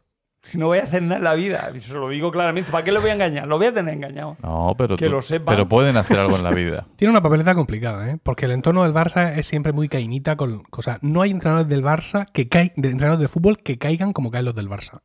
[0.42, 1.70] Si no voy a hacer nada en la vida.
[1.74, 2.70] Y se lo digo claramente.
[2.70, 3.48] ¿Para qué lo voy a engañar?
[3.48, 4.36] Lo voy a tener engañado.
[4.44, 5.46] No, pero, Que tú- lo sepan.
[5.56, 6.86] pero pueden hacer algo en la vida.
[6.96, 8.18] Tiene una papeleta complicada, ¿eh?
[8.22, 10.98] porque el entorno del Barça es siempre muy cainita con cosas.
[11.02, 14.44] No hay entrenadores del Barça que caen, de entrenadores de fútbol que caigan como caen
[14.44, 15.00] los del Barça.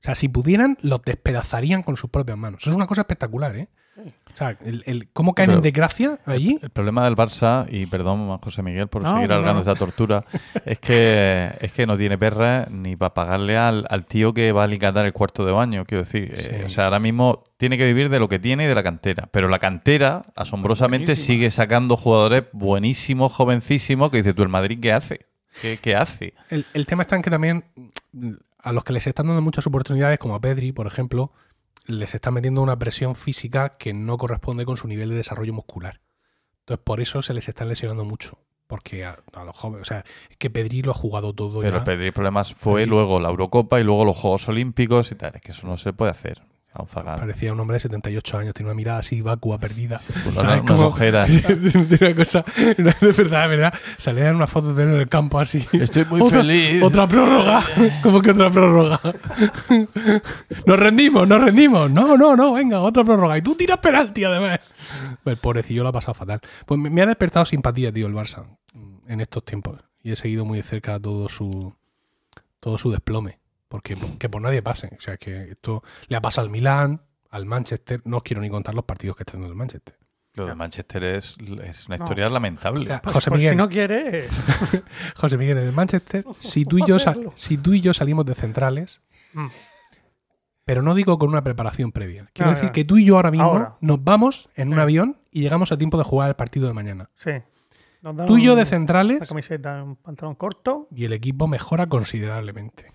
[0.00, 2.62] O sea, si pudieran, los despedazarían con sus propias manos.
[2.62, 3.68] Eso es una cosa espectacular, ¿eh?
[4.32, 6.56] O sea, el, el- cómo caen Pero- en desgracia allí.
[6.62, 9.60] El problema del Barça, y perdón, José Miguel, por No, seguir alargando no.
[9.72, 10.24] esta tortura,
[10.64, 14.60] es que es que no tiene perra ni para pagarle al, al tío que va
[14.60, 15.84] a alicatar el cuarto de baño.
[15.84, 16.46] Quiero decir, Sí.
[16.48, 18.84] eh, o sea, ahora mismo tiene que vivir de lo que tiene y de la
[18.84, 19.28] cantera.
[19.32, 24.92] Pero la cantera, asombrosamente, sigue sacando jugadores buenísimos, jovencísimos, que dices tú, ¿el Madrid qué
[24.92, 25.26] hace?
[25.60, 26.34] ¿Qué, qué hace?
[26.50, 27.64] El, el tema está en que también
[28.68, 31.32] a los que les están dando muchas oportunidades, como a Pedri, por ejemplo,
[31.86, 36.02] les están metiendo una presión física que no corresponde con su nivel de desarrollo muscular.
[36.60, 38.38] Entonces, por eso se les están lesionando mucho.
[38.66, 41.78] Porque a, a los jóvenes, o sea, es que Pedri lo ha jugado todo Pero
[41.78, 41.84] ya.
[41.84, 42.90] Pedri, el problema fue Pedri.
[42.90, 45.32] luego la Eurocopa y luego los Juegos Olímpicos y tal.
[45.36, 46.42] Es que eso no se puede hacer.
[46.78, 47.18] A un zagal.
[47.18, 50.00] Parecía un hombre de 78 años, tiene una mirada así vacua, perdida.
[50.24, 50.62] Pues ¿Sabes?
[50.62, 51.28] unas Como- ojeras.
[52.00, 52.44] una cosa,
[52.78, 53.74] una- de verdad, de verdad.
[53.96, 55.66] Salían unas fotos de él en el campo así.
[55.72, 56.80] Estoy muy otra, feliz.
[56.82, 57.64] Otra prórroga.
[58.02, 59.00] ¿Cómo que otra prórroga?
[60.66, 61.90] nos rendimos, nos rendimos.
[61.90, 63.36] No, no, no, venga, otra prórroga.
[63.38, 64.60] Y tú tiras penalti, además.
[65.24, 66.40] El pobrecillo lo ha pasado fatal.
[66.64, 68.44] Pues me, me ha despertado simpatía, tío, el Barça
[69.08, 69.80] en estos tiempos.
[70.02, 71.74] Y he seguido muy de cerca todo su
[72.60, 73.38] todo su desplome.
[73.68, 74.90] Porque que por nadie pase.
[74.96, 78.00] O sea, que esto le ha pasado al Milán, al Manchester.
[78.04, 79.96] No os quiero ni contar los partidos que está dando el Manchester.
[80.34, 82.04] Lo de Manchester es, es una No.
[82.04, 82.82] historia lamentable.
[82.82, 83.50] O sea, Pues, José Miguel.
[83.50, 84.30] si no quieres.
[85.16, 88.24] José Miguel, en el Manchester, si tú y yo, sal- si tú y yo salimos
[88.24, 89.00] de centrales,
[89.34, 89.48] Mm.
[90.64, 92.28] pero no digo con una preparación previa.
[92.32, 92.72] Quiero Ya, decir ya.
[92.72, 93.76] que tú y yo ahora mismo Ahora.
[93.80, 97.10] nos vamos en un avión y llegamos a tiempo de jugar el partido de mañana.
[97.16, 97.30] Sí.
[98.26, 100.88] Tú y yo de centrales camiseta, un pantalón corto.
[100.94, 102.86] y el equipo mejora considerablemente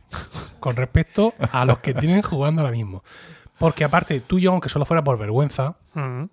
[0.59, 3.03] con respecto a los que tienen jugando ahora mismo.
[3.59, 6.25] Porque aparte, tú y yo, aunque solo fuera por vergüenza, Mm.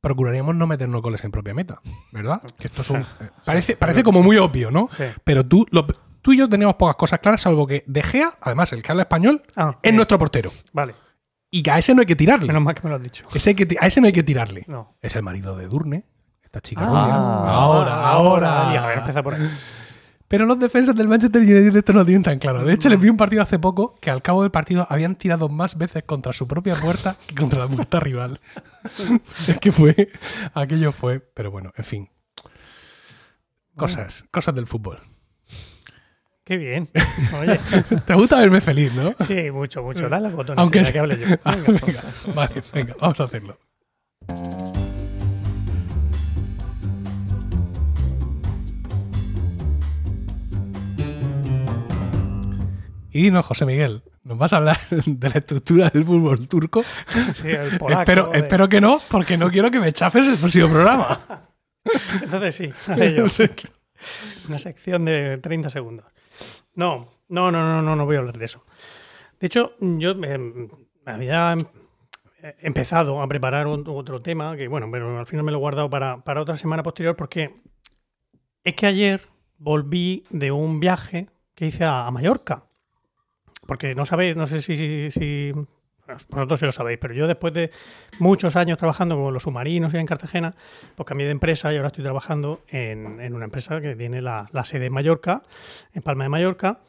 [0.00, 1.80] procuraríamos no meternos goles en propia meta,
[2.12, 2.40] ¿verdad?
[2.58, 4.88] Que esto es un- eh, parece, parece como muy obvio, ¿no?
[4.90, 5.04] Sí.
[5.24, 5.86] Pero tú, lo-
[6.22, 9.02] tú y yo teníamos pocas cosas claras, salvo que De Gea, además el que habla
[9.02, 10.50] español, Ah, es nuestro portero.
[10.72, 10.94] Vale.
[11.50, 12.46] Y que a ese no hay que tirarle.
[12.48, 13.26] Menos mal que me lo has dicho.
[13.34, 14.64] Ese que a ese no hay que tirarle.
[14.68, 14.94] No.
[15.00, 16.04] Es el marido de Durne,
[16.48, 17.14] esta chica Ah, rubia.
[17.14, 18.70] Ahora, ahora.
[18.72, 19.50] Y a ver, empieza por ahí.
[20.28, 22.64] Pero los defensas del Manchester United esto no lo tienen tan claro.
[22.64, 25.48] De hecho, les vi un partido hace poco que al cabo del partido habían tirado
[25.48, 28.40] más veces contra su propia puerta que contra la puerta rival.
[29.48, 30.08] es que fue.
[30.54, 31.20] Aquello fue.
[31.20, 32.08] Pero bueno, en fin.
[33.76, 34.98] Cosas, cosas del fútbol.
[36.44, 36.88] Qué bien.
[37.40, 37.58] Oye,
[38.06, 39.14] Te gusta verme feliz, ¿no?
[39.26, 40.08] sí, mucho, mucho.
[40.08, 40.58] Dale al botón.
[40.58, 41.26] Aunque sea- que hable yo.
[41.44, 41.80] Ah, Venga.
[41.86, 42.02] venga,
[42.34, 43.58] vale, venga, vamos a hacerlo.
[53.18, 56.84] Y dinos, José Miguel, ¿nos vas a hablar de la estructura del fútbol turco?
[57.34, 60.36] Sí, el polaco, espero, de- espero que no, porque no quiero que me chafes el
[60.36, 61.18] próximo programa.
[62.22, 63.24] Entonces sí, haré yo.
[64.48, 66.06] Una sección de 30 segundos.
[66.76, 68.64] No, no, no, no, no, no voy a hablar de eso.
[69.40, 70.68] De hecho, yo eh,
[71.04, 71.66] había em-
[72.60, 76.22] empezado a preparar otro tema que, bueno, pero al final me lo he guardado para,
[76.22, 77.52] para otra semana posterior porque
[78.62, 79.22] es que ayer
[79.56, 82.62] volví de un viaje que hice a, a Mallorca.
[83.68, 85.52] Porque no sabéis, no sé si, si, si-
[86.30, 87.70] vosotros sí lo sabéis, pero yo después de
[88.18, 90.54] muchos años trabajando con los submarinos y en Cartagena,
[90.96, 94.48] pues cambié de empresa y ahora estoy trabajando en, en una empresa que tiene la,
[94.52, 95.42] la sede en Mallorca,
[95.92, 96.80] en Palma de Mallorca.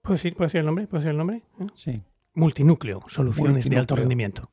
[0.00, 0.86] ¿Puedo decir, ¿puedo decir el nombre?
[0.86, 1.42] ¿Puedo decir el nombre?
[1.60, 1.66] ¿Eh?
[1.74, 4.50] Sí, Multinúcleo, soluciones de alto rendimiento.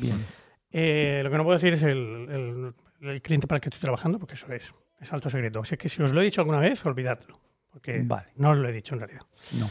[0.00, 0.24] bien.
[0.72, 1.98] Eh, lo que no puedo decir es el,
[2.30, 2.74] el-
[3.08, 5.60] el cliente para el que estoy trabajando, porque eso es, es alto secreto.
[5.60, 7.38] Así que si os lo he dicho alguna vez, olvidadlo.
[7.70, 8.28] Porque Vale.
[8.36, 9.20] no os lo he dicho en realidad.
[9.60, 9.68] No.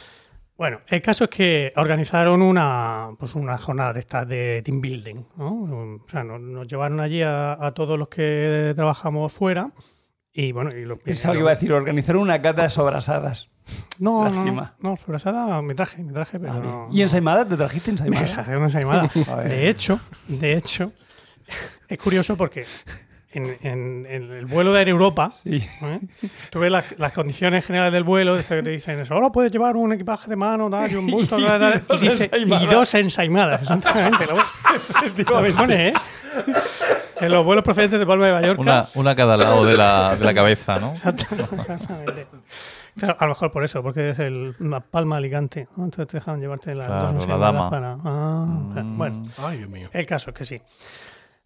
[0.57, 5.23] Bueno, el caso es que organizaron una, pues una jornada de estas de team building.
[5.35, 5.99] ¿no?
[6.05, 9.71] O sea, nos, nos llevaron allí a, a todos los que trabajamos fuera.
[10.31, 13.49] Y bueno, y lo Pensaba que iba a decir organizar una cata de sobrasadas.
[13.99, 17.47] No, no, no, sobrasada me traje, me traje, pero Ah, no- ¿Y ensaimada?
[17.47, 18.25] ¿Te trajiste Me ensaimada?
[18.25, 19.09] traje una ensaimada.
[19.43, 20.91] De hecho, de hecho,
[21.87, 22.65] es curioso porque
[23.31, 25.57] en, en- en el vuelo de Air Europa, Sí.
[25.83, 25.99] ¿eh?
[26.49, 29.91] tú ves las, las condiciones generales del vuelo, dice- te dicen, solo puedes llevar un
[29.93, 32.63] equipaje de mano, tal, y un busto, tal, tal", y, dos dice, ensaimadas.
[32.63, 33.61] y dos ensaimadas.
[33.61, 34.25] Exactamente.
[34.27, 35.93] Lo, lo pone, ¿eh?
[37.21, 38.61] En los vuelos procedentes de Palma de Mallorca.
[38.61, 40.91] Una, una a cada lado de la, de la cabeza, ¿no?
[40.93, 42.27] Exactamente.
[42.97, 45.67] Claro, a lo mejor por eso, porque es el la Palma Alicante.
[45.75, 45.85] ¿no?
[45.85, 47.69] Entonces te dejan llevarte las Claro, dos la dama.
[47.69, 48.97] para- Ah, Mm.
[48.97, 49.89] Bueno, Ay, Dios mío.
[49.91, 50.61] el caso es que sí.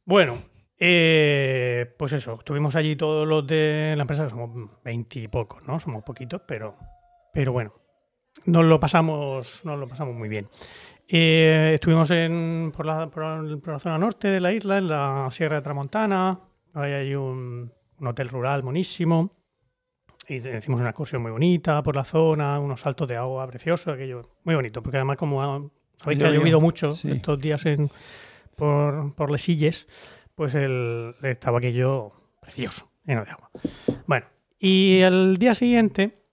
[0.06, 0.38] Bueno,
[0.80, 5.80] eh, pues eso, estuvimos allí todos los de la empresa, que somos veintipocos, ¿no?
[5.80, 6.76] Somos poquitos, pero,
[7.34, 7.74] pero bueno,
[8.46, 10.48] nos lo pasamos, nos lo pasamos muy bien.
[11.08, 14.88] Eh, estuvimos en, por, la, por, la- por la zona norte de la isla, en
[14.88, 16.40] la Sierra de Tramontana.
[16.74, 19.36] Ahí hay un, un hotel rural monísimo.
[20.28, 24.22] Y hicimos una excursión muy bonita por la zona, unos saltos de agua preciosos, aquello
[24.44, 25.62] muy bonito, porque además como ha-
[25.98, 27.10] sabéis que ha llovido mucho sí.
[27.12, 27.90] estos días en,
[28.56, 29.88] por, por Les Illes,
[30.40, 33.50] pues el, estaba aquello precioso, lleno de agua.
[34.08, 34.26] Bueno,
[34.58, 36.24] y el día siguiente,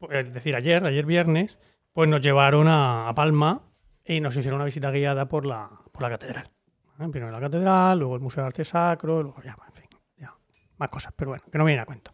[0.00, 1.56] pues, es decir, ayer, ayer viernes,
[1.92, 3.62] pues nos llevaron a, a Palma
[4.04, 6.50] y nos hicieron una visita guiada por la, por la catedral.
[6.98, 7.06] ¿eh?
[7.12, 9.86] Primero la catedral, luego el Museo de Arte Sacro, luego ya, en fin,
[10.16, 10.34] ya,
[10.78, 12.10] más cosas, pero bueno, que no me viene a cuento.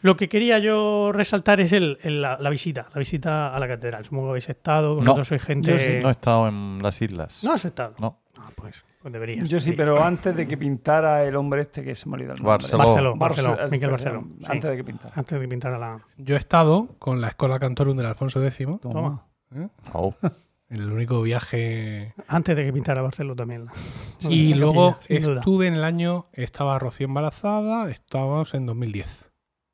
[0.00, 3.68] Lo que quería yo resaltar es el, el- la, la visita, la visita a la
[3.68, 4.02] catedral.
[4.06, 5.72] Supongo que habéis estado, vosotros sois gente...
[5.72, 5.98] yo sí.
[6.00, 7.44] No he estado en las islas.
[7.44, 7.96] ¿No has estado?
[8.00, 8.22] No.
[8.38, 9.48] Ah, pues, pues.
[9.48, 12.36] Yo sí, pero antes de que pintara el hombre este que se me ha olvidado
[12.36, 12.58] el nombre.
[12.62, 12.78] Barceló.
[12.78, 14.36] Barceló, Barceló, Barceló, Miquel perdón, Barceló.
[14.40, 14.46] sí.
[14.52, 15.12] Antes de que pintara.
[15.16, 16.00] Antes de pintar a la...
[16.16, 19.26] Yo he estado con la Escola Cantorum del Alfonso X, Toma.
[19.54, 19.68] ¿eh?
[19.92, 20.14] Oh.
[20.68, 22.14] el único viaje.
[22.26, 23.66] Antes de que pintara Barceló también.
[24.28, 29.26] Y luego capilla, estuve en el año, estaba Rocío embarazada, estábamos en 2010.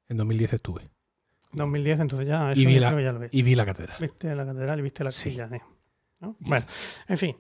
[0.09, 0.83] En 2010 estuve.
[1.53, 2.51] 2010, entonces ya...
[2.53, 3.31] Eso Y vi, la, ya lo ves.
[3.33, 3.97] y vi la catedral.
[4.01, 5.37] Viste la catedral y viste la Sí.
[5.37, 5.49] capilla.
[5.49, 5.65] sí.
[6.21, 6.37] ¿No?
[6.41, 6.65] Bueno,
[7.09, 7.37] en fin.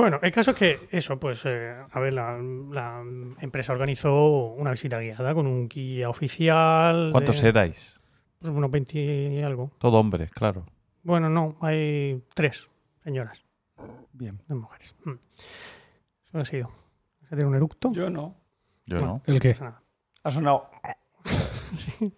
[0.00, 3.02] Bueno, el caso es que eso, pues, eh, a ver, la, la
[3.40, 7.10] empresa organizó una visita guiada con un guía oficial.
[7.12, 8.00] ¿Cuántos de, erais?
[8.38, 9.72] pues, unos 20 y algo.
[9.76, 10.64] Todo hombres, claro.
[11.02, 12.70] Bueno, no, hay tres
[13.04, 13.44] señoras,
[14.14, 14.40] Bien.
[14.48, 14.94] dos mujeres.
[15.04, 15.10] Mm.
[16.28, 16.70] Eso ha sido.
[17.28, 17.92] ¿Se tiene un eructo?
[17.92, 18.34] Yo no.
[18.86, 19.22] Yo Bueno.
[19.26, 19.34] no.
[19.34, 19.54] ¿El qué?
[20.22, 20.70] Ha sonado.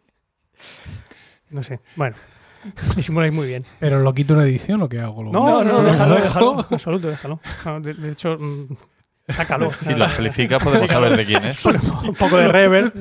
[1.50, 1.80] No sé.
[1.96, 2.16] Bueno,
[2.96, 3.64] disimuláis muy bien.
[3.80, 5.22] ¿Pero lo quito una edición o qué hago?
[5.22, 6.66] Lo- No, no, ¿Lo déjalo, déjalo.
[6.68, 7.40] En absoluto, déjalo.
[7.64, 8.76] No, de, de hecho, mm,
[9.28, 9.72] sácalo.
[9.72, 11.64] Si lo amplificas podemos saber de quién es.
[11.66, 12.92] Un poco de hacemos-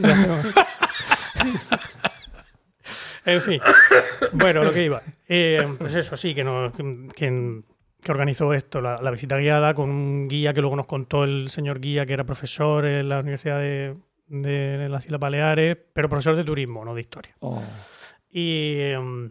[3.25, 3.61] en fin.
[4.33, 5.01] Bueno, lo que iba.
[5.27, 7.61] Eh, pues eso, sí, que, nos, que, que-
[8.01, 11.49] que organizó esto, la, la visita guiada, con un guía que luego nos contó el
[11.49, 13.95] señor guía, que era profesor en la Universidad de,
[14.27, 17.35] de las Islas Baleares, pero profesor de turismo, no de historia.
[17.41, 17.61] Oh.
[18.31, 19.29] Y, em,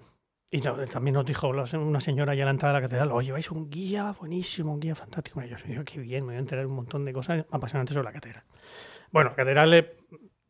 [0.53, 3.49] y también nos dijo una señora allá a la entrada de la catedral, oye, vais
[3.53, 5.41] un guía buenísimo, un guía fantástico.
[5.43, 8.07] Y yo digo, qué bien, me voy a enterar un montón de cosas apasionantes sobre
[8.07, 8.43] la catedral.
[9.13, 9.85] Bueno, la catedral es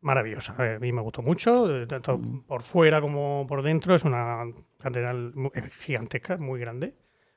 [0.00, 4.04] maravillosa, eh, a mí me gustó mucho, eh, tanto por fuera como por dentro, es
[4.04, 4.44] una
[4.78, 5.34] catedral
[5.80, 6.94] gigantesca, muy grande.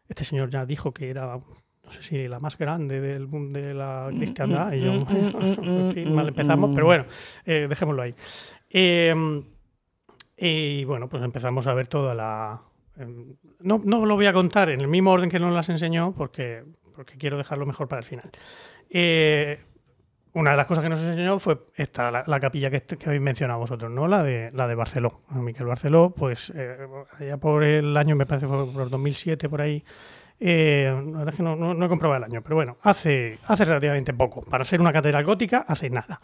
[0.08, 4.10] Este señor ya dijo que era, no sé si la más grande del, de la
[4.16, 4.92] cristiandad, y yo,
[5.64, 7.06] en fin, mal empezamos, pero bueno,
[7.46, 8.16] eh, dejémoslo ahí.
[8.70, 9.14] Eh,
[10.38, 12.62] y bueno, pues empezamos a ver toda la...
[12.98, 16.14] em, No, no lo voy a contar en el mismo orden que nos las enseñó
[16.16, 16.64] porque,
[16.96, 18.30] porque quiero dejarlo mejor para el final.
[18.90, 19.60] Eh,
[20.34, 23.60] una de las cosas que nos enseñó fue esta, la, la capilla que, habéis mencionado
[23.60, 24.08] vosotros, ¿no?
[24.08, 25.22] La de, la de Barceló.
[25.30, 26.78] Miquel Barceló, pues eh,
[27.20, 29.84] allá por el año, me parece fue por 2007, por ahí.
[30.40, 33.40] Eh, la verdad es que no, no, no he comprobado el año, pero bueno, hace,
[33.48, 34.42] hace relativamente poco.
[34.42, 36.20] Para ser una catedral gótica, hace nada.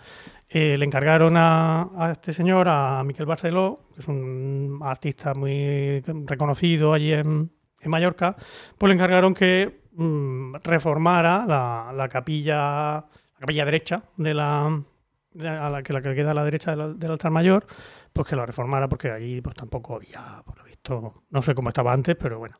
[0.47, 6.01] Eh, le encargaron a, a este señor, a Miquel Barceló, que es un artista muy
[6.25, 8.35] reconocido allí en, en Mallorca,
[8.77, 13.05] pues le encargaron que mm, reformara la, la capilla
[13.39, 16.99] la capilla derecha de la, a la, que, la que queda a la derecha del,
[16.99, 17.65] del altar mayor,
[18.11, 21.69] pues que la reformara porque allí pues tampoco había, por lo visto, no sé cómo
[21.69, 22.57] estaba antes, pero bueno.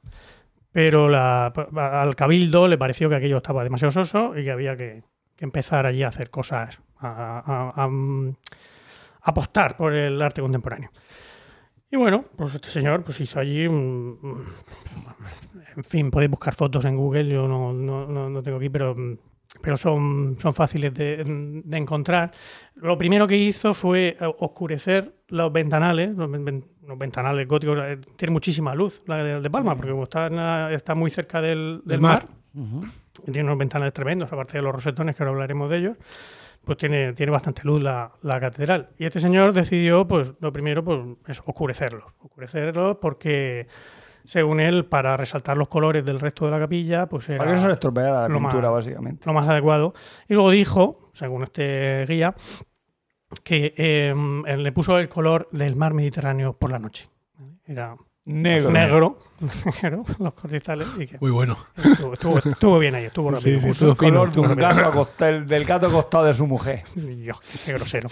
[0.72, 5.04] Pero la- al cabildo le pareció que aquello estaba demasiado soso y que había que,
[5.40, 8.36] empezar allí a hacer cosas, a, mm,
[9.22, 10.92] apostar por el arte contemporáneo.
[11.92, 14.46] Y bueno, pues este señor pues hizo allí, un-
[15.76, 18.96] en fin, podéis buscar fotos en Google, yo no, no, no- tengo aquí, pero,
[19.62, 22.32] pero son, son fáciles de, encontrar.
[22.76, 28.32] Lo primero que hizo fue oscurecer los ventanales, los, ven- los ventanales góticos, eh, tiene
[28.32, 32.02] muchísima luz la de, de Palma, porque como está, está muy cerca del, del Del
[32.02, 32.28] mar.
[32.54, 32.90] mar,
[33.28, 35.98] y tiene unos ventanales tremendos, aparte de los rosetones, que ahora hablaremos de ellos,
[36.66, 38.90] pues tiene, tiene bastante luz la, la catedral.
[38.98, 42.04] Y este señor decidió, pues lo primero, pues eso, oscurecerlos.
[42.20, 43.68] Oscurecerlos porque,
[44.26, 47.58] según él, para resaltar los colores del resto de la capilla, pues era Para que
[47.60, 48.28] eso la pintura,
[48.70, 49.24] más- básicamente.
[49.26, 49.94] lo más adecuado.
[50.28, 52.36] Y luego dijo, según este guía,
[53.44, 54.14] que eh,
[54.48, 57.08] él le puso el color del mar Mediterráneo por la noche.
[57.66, 58.70] Era Negro.
[58.70, 59.18] negro,
[59.82, 61.58] negro, los y que Muy bueno.
[61.78, 63.60] estuvo, estuvo- estuvo bien ahí, estuvo Sí, rápido.
[63.62, 64.42] sí, estuvo El color fino.
[64.48, 66.84] de un gato acostado, del gato acostado de su mujer.
[66.96, 68.10] Dios, qué grosero.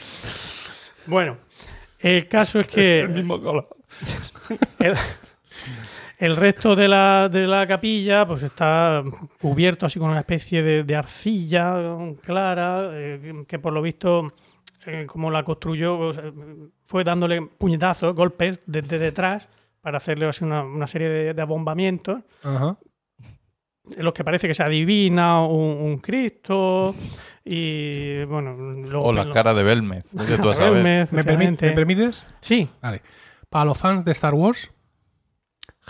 [1.05, 1.37] Bueno,
[1.99, 3.69] el caso es que El mismo color.
[4.79, 4.95] el,
[6.19, 9.03] el resto de la, de la capilla pues está
[9.39, 11.75] cubierto así con una especie de, de arcilla
[12.23, 14.33] clara, eh, que por lo visto,
[14.87, 16.31] eh, como la construyó, o sea,
[16.85, 19.47] fue dándole puñetazos, golpes desde detrás
[19.81, 22.77] para hacerle así una, una serie de, de abombamientos Ajá.
[23.95, 26.95] en los que parece que se adivina un, un Cristo
[27.45, 30.05] y bueno, luego O la lo- cara de Belmez.
[30.09, 31.65] tú ¿Me, permi- efectivamente.
[31.67, 32.25] ¿Me permites?
[32.41, 32.67] Sí.
[32.81, 33.01] Vale.
[33.49, 34.69] Para los fans de Star Wars,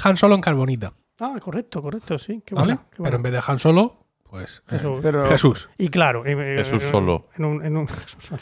[0.04, 0.92] Han Solo en carbonita.
[1.20, 2.44] Ah, correcto, correcto, sí.
[2.46, 2.74] Qué ¿Vale?
[2.76, 5.00] bueno, qué Pero en vez de Han Solo, pues eh, Jesús.
[5.02, 5.70] Pero Jesús.
[5.78, 7.28] Y claro, Jesús solo.
[7.38, 8.42] En un, en un, Jesús solo.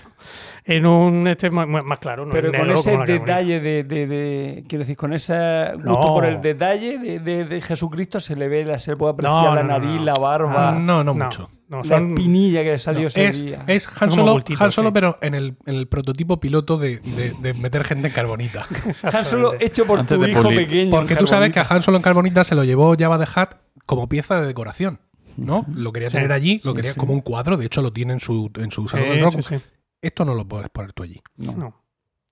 [0.65, 4.63] En un este más, más claro, no Pero con negro ese detalle de, de, de-
[4.67, 5.35] Quiero decir, con ese
[5.75, 6.05] gusto No.
[6.05, 9.33] por el detalle de, de- de Jesucristo se le ve, la- se le puede apreciar
[9.43, 10.05] No, la no, no, nariz, no.
[10.05, 11.49] la barba, no, no No, mucho.
[11.69, 13.63] no, la son, espinilla que le salió No, ese es, día.
[13.67, 14.93] es Han Solo, bultitos, Han Solo sí.
[14.93, 18.65] pero en el, en el prototipo piloto de, de- de meter gente en carbonita.
[19.13, 20.65] Han Solo hecho por Antes tu hijo pulir.
[20.65, 20.89] pequeño.
[20.91, 21.65] Porque tú sabes que a.
[21.69, 23.55] Han Solo en carbonita se lo llevó Java de Hat
[23.85, 24.99] como pieza de decoración.
[25.37, 25.65] ¿No?
[25.73, 26.15] Lo quería Sí.
[26.17, 26.99] tener allí, lo Sí, quería sí.
[26.99, 29.35] como un cuadro, de hecho lo tiene en su, en su Sí, salón del rock.
[29.41, 29.63] sí, sí.
[30.01, 31.21] Esto no lo puedes poner tú allí.
[31.37, 31.53] No.
[31.53, 31.81] No.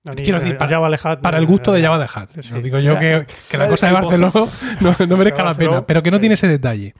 [0.04, 2.28] No, ni- Quiero decir, para- Hat, Para el gusto de Java de Hat.
[2.52, 4.32] No digo yo que, que la cosa de Barcelona
[4.80, 6.20] no, no merezca la pena, pero que no sí.
[6.20, 6.94] tiene ese detalle.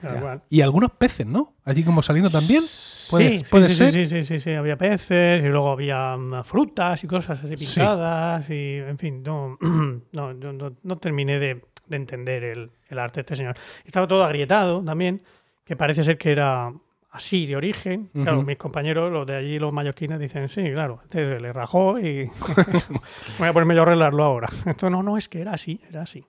[0.49, 1.53] Y algunos peces, ¿no?
[1.65, 2.63] Allí como saliendo también.
[3.11, 3.91] ¿Puede, sí, sí, puede sí, ser?
[3.91, 7.65] Sí, sí, sí, sí, había peces y luego había mm, frutas y cosas así Sí.
[7.67, 9.59] pintadas y, en fin, no,
[10.11, 13.55] no, no, no- no terminé de, de entender el, el arte de este señor.
[13.85, 15.21] Estaba todo agrietado también,
[15.65, 16.71] que parece ser que era
[17.11, 18.09] así de origen.
[18.13, 21.99] Claro, mis compañeros, los de allí, los mallorquines, dicen, sí, claro, este se le rajó
[21.99, 22.25] y
[23.39, 24.49] voy a ponerme yo a arreglarlo ahora.
[24.65, 26.23] Esto no, no, es que era así, era así.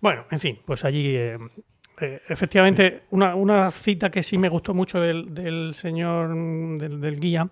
[0.00, 1.16] Bueno, en fin, pues allí...
[1.16, 1.38] eh,
[2.00, 6.34] eh, efectivamente, una, una cita que sí me gustó mucho del, del señor,
[6.78, 7.48] del, del guía,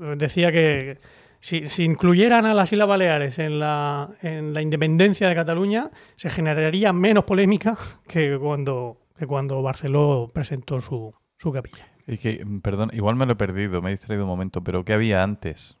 [0.00, 0.98] eh, decía que
[1.40, 6.30] si, si incluyeran a las Islas Baleares en la, en la independencia de Cataluña, se
[6.30, 7.76] generaría menos polémica
[8.08, 11.86] que cuando, cuando Barceló presentó su, su capilla.
[12.06, 14.84] Y que, mm, perdón, igual me lo he perdido, me he distraído un momento, pero
[14.84, 15.78] ¿qué había antes?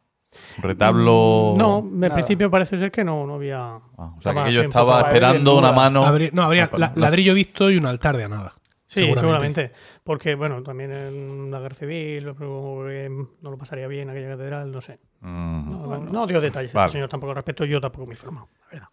[0.58, 1.52] ¿Un retablo?
[1.54, 2.14] Mm, No, al Nada.
[2.14, 3.58] principio parece ser que no, no había...
[3.98, 6.04] Ah, o sea, que un estaba esperando una mano.
[6.06, 8.54] Habría- no, habría la- la- ladrillo visto y un altar de nada.
[8.86, 9.72] Sí, seguramente.
[10.04, 13.08] Porque, bueno, también en la guerra civil que
[13.40, 15.00] no lo pasaría bien aquella catedral, no sé.
[15.20, 15.70] Mm.
[15.70, 16.72] No, no- no dio detalles.
[16.72, 16.86] Vale.
[16.86, 18.88] El señor tampoco respeto, yo tampoco me informo, la verdad.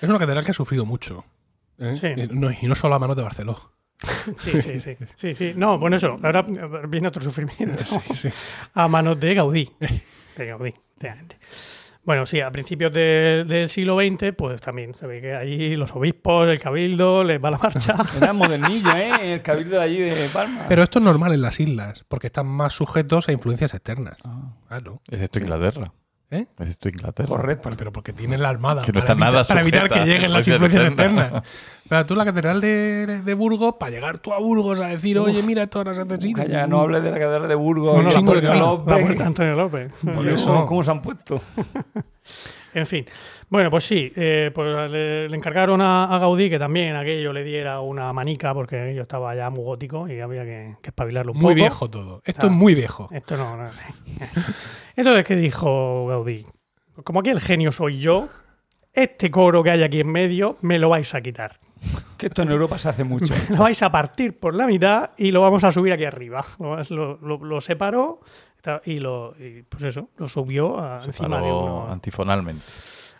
[0.00, 1.24] Es una catedral que ha sufrido mucho.
[1.78, 1.94] ¿eh?
[1.96, 2.08] Sí.
[2.16, 3.56] Y no, y no solo a manos de Barceló.
[4.38, 4.94] Sí, sí, sí.
[5.16, 5.52] sí, sí.
[5.56, 6.18] No, bueno, eso.
[6.22, 6.44] Ahora
[6.88, 7.84] viene otro sufrimiento.
[7.84, 8.28] Sí, sí.
[8.74, 9.70] A manos de Gaudí.
[10.36, 11.36] De Gaudí, efectivamente.
[12.04, 15.92] Bueno, sí, a principios de- del siglo XX, pues también se ve que allí los
[15.94, 17.96] obispos, el cabildo, les va la marcha.
[18.16, 19.34] Era modernillo, ¿eh?
[19.34, 20.64] El cabildo de allí de Palma.
[20.68, 24.16] Pero esto es normal en las islas, porque están más sujetos a influencias externas.
[24.24, 25.02] Ah, Claro.
[25.10, 25.92] Es esto Inglaterra.
[26.30, 26.46] ¿Eh?
[26.58, 27.28] Es esto Inglaterra.
[27.28, 27.70] correcto.
[27.76, 30.32] Pero, porque tienen la armada Que no para, está nada evitar, para evitar que lleguen
[30.32, 31.42] las influencias externas.
[31.88, 35.42] Pero tú la catedral de, de Burgos, para llegar tú a Burgos a decir, oye,
[35.42, 36.42] mira, esto ahora se necesita.
[36.44, 37.94] Calla, no hables de la catedral de Burgos.
[37.94, 38.66] Bueno, y la chingo de puerta, camino.
[38.86, 39.04] la López.
[39.06, 39.92] puerta de Antonio López.
[40.04, 40.66] Por ¿Cómo- eso.
[40.66, 41.40] ¿Cómo se han puesto?
[42.74, 43.04] En fin.
[43.48, 47.42] Bueno, pues sí, eh, pues le, le encargaron a, a Gaudí que también aquello le
[47.44, 51.38] diera una manica porque aquello estaba ya muy gótico y había que, que espabilarlo un
[51.38, 51.54] Muy poco.
[51.54, 52.22] viejo todo.
[52.24, 52.50] Esto Ah.
[52.50, 53.08] es muy viejo.
[53.10, 53.64] Esto no, no.
[54.96, 56.44] Entonces, ¿qué dijo Gaudí?
[57.04, 58.28] Como aquí el genio soy yo,
[58.92, 61.58] este coro que hay aquí en medio me lo vais a quitar.
[62.16, 63.32] Que esto en Europa se hace mucho.
[63.50, 66.44] Lo vais a partir por la mitad y lo vamos a subir aquí arriba.
[66.58, 68.20] Lo, lo- lo- lo separó
[68.84, 71.86] y lo, y, pues eso, lo subió a- encima de uno.
[71.90, 72.62] antifonalmente.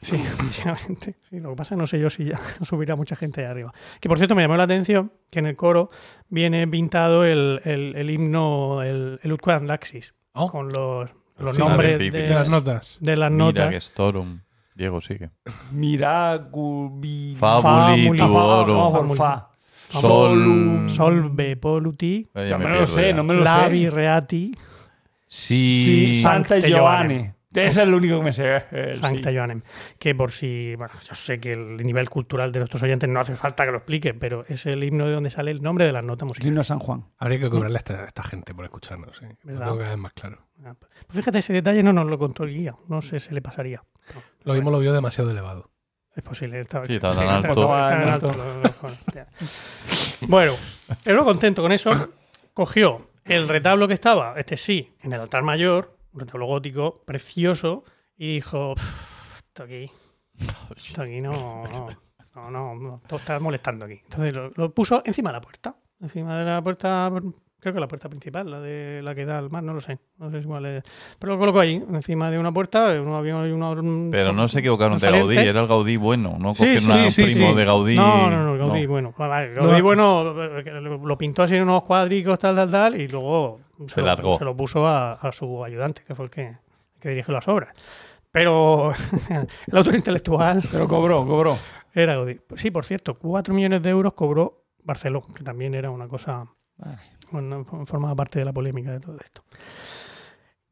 [0.01, 1.17] Sí, efectivamente.
[1.29, 3.47] Sí, lo que pasa es que no sé yo si ya subirá mucha gente ahí
[3.51, 3.73] arriba.
[4.01, 5.91] Que por cierto me llamó la atención que en el coro
[6.29, 10.51] viene pintado el, el- el himno, el, el Utquan Laxis, Oh.
[10.51, 12.23] con los, los Sí, nombres principio.
[12.23, 12.99] De las de, notas.
[13.01, 13.71] de las Mira notas.
[13.71, 14.41] que Storum.
[14.75, 15.31] Diego sigue.
[15.73, 17.35] Miracubi...
[17.37, 17.63] Fabuli
[18.07, 18.19] Fabuli.
[18.19, 18.77] tuorum.
[18.77, 19.49] No, por fa.
[19.91, 20.89] Solum.
[20.89, 23.15] Solve poluti, Eh, No me lo sé, ya.
[23.15, 23.91] no me lo labi sé.
[23.91, 24.53] reati,
[25.29, 25.85] Sí.
[26.17, 27.31] Sí, Santa Giovanni.
[27.55, 28.57] Ese es el único que me sé.
[28.71, 29.23] eh, sí.
[29.23, 29.63] Joanem.
[29.99, 33.35] Que por si, bueno, yo sé que el nivel cultural de nuestros oyentes no hace
[33.37, 36.05] falta que lo explique, pero es el himno de donde sale el nombre de las
[36.05, 36.49] notas El musicales.
[36.49, 37.07] himno San Juan.
[37.19, 39.19] Habría que cobrarle a esta, a esta gente por escucharnos.
[39.45, 40.39] tengo cada vez más claro.
[40.63, 42.75] Pues fíjate, ese detalle no nos lo contó el guía.
[42.89, 43.83] No sé si le pasaría.
[44.45, 45.71] Lo mismo lo vio demasiado elevado.
[46.15, 46.61] Es posible.
[46.61, 47.61] Estaba, Sí, estaba tan estaba- alto.
[47.61, 49.27] estaba tan Estaba alto, lo- lo- hostia.
[50.29, 50.53] bueno,
[51.05, 51.91] él lo contento con eso.
[52.55, 57.85] Cogió el retablo que estaba, este sí, en el altar mayor, un retablo gótico precioso,
[58.17, 59.91] y dijo: "Pff, Esto aquí,
[60.77, 61.63] esto aquí no.
[62.35, 64.01] No, no, no, todo está molestando aquí.
[64.05, 65.77] Entonces lo puso encima de la puerta.
[66.01, 67.11] Encima de la puerta,
[67.61, 69.99] creo que la puerta principal, la de la que da al mar, no lo sé.
[70.19, 70.85] No sé si cuál es.
[71.19, 72.89] Pero lo colocó ahí, encima de una puerta.
[73.01, 76.37] uno había una- un- Pero no se equivocaron un de Gaudí, era el Gaudí bueno,
[76.39, 77.57] no Sí, cogieron sí, a un sí, primo sí.
[77.57, 77.97] de Gaudí.
[77.97, 79.15] No, no, no, el Gaudí, bueno.
[79.19, 79.83] Vale, el Gaudí, No.
[79.83, 84.01] bueno, eh, lo lo pintó así en unos cuadricos, tal, tal, tal, y luego Se
[84.01, 84.39] lo, largó.
[84.39, 86.57] se lo puso a, a su ayudante, que fue el que, el
[87.01, 87.75] que dirigió las obras.
[88.31, 88.93] Pero
[89.67, 91.59] el autor intelectual Pero cobró, cobró.
[91.95, 92.39] era Gaudí.
[92.57, 96.47] Sí, por cierto, 4 millones de euros cobró Barceló, que también era una cosa,
[96.77, 96.99] Vale.
[97.31, 99.43] Bueno, formaba parte de la polémica de todo esto.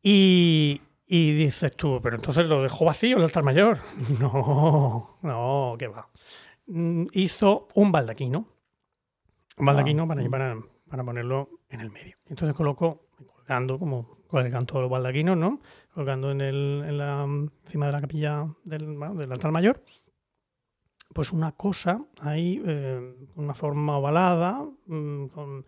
[0.03, 3.79] Y, y dices tú, pero entonces lo dejó vacío el altar mayor.
[4.21, 6.09] No, no, qué va.
[6.67, 8.47] Mm, Hizo un baldaquino.
[9.59, 10.09] Un baldaquino Ah.
[10.09, 10.57] para, para,
[10.89, 12.17] para ponerlo en el medio.
[12.29, 15.61] Entonces colocó, colgando, como cuelgan todos los baldaquinos, ¿no?
[15.95, 17.25] Colgando en el, en la,
[17.65, 19.83] encima de la capilla del, bueno, del altar mayor,
[21.15, 25.65] pues una cosa ahí, eh, una forma ovalada, mm, con...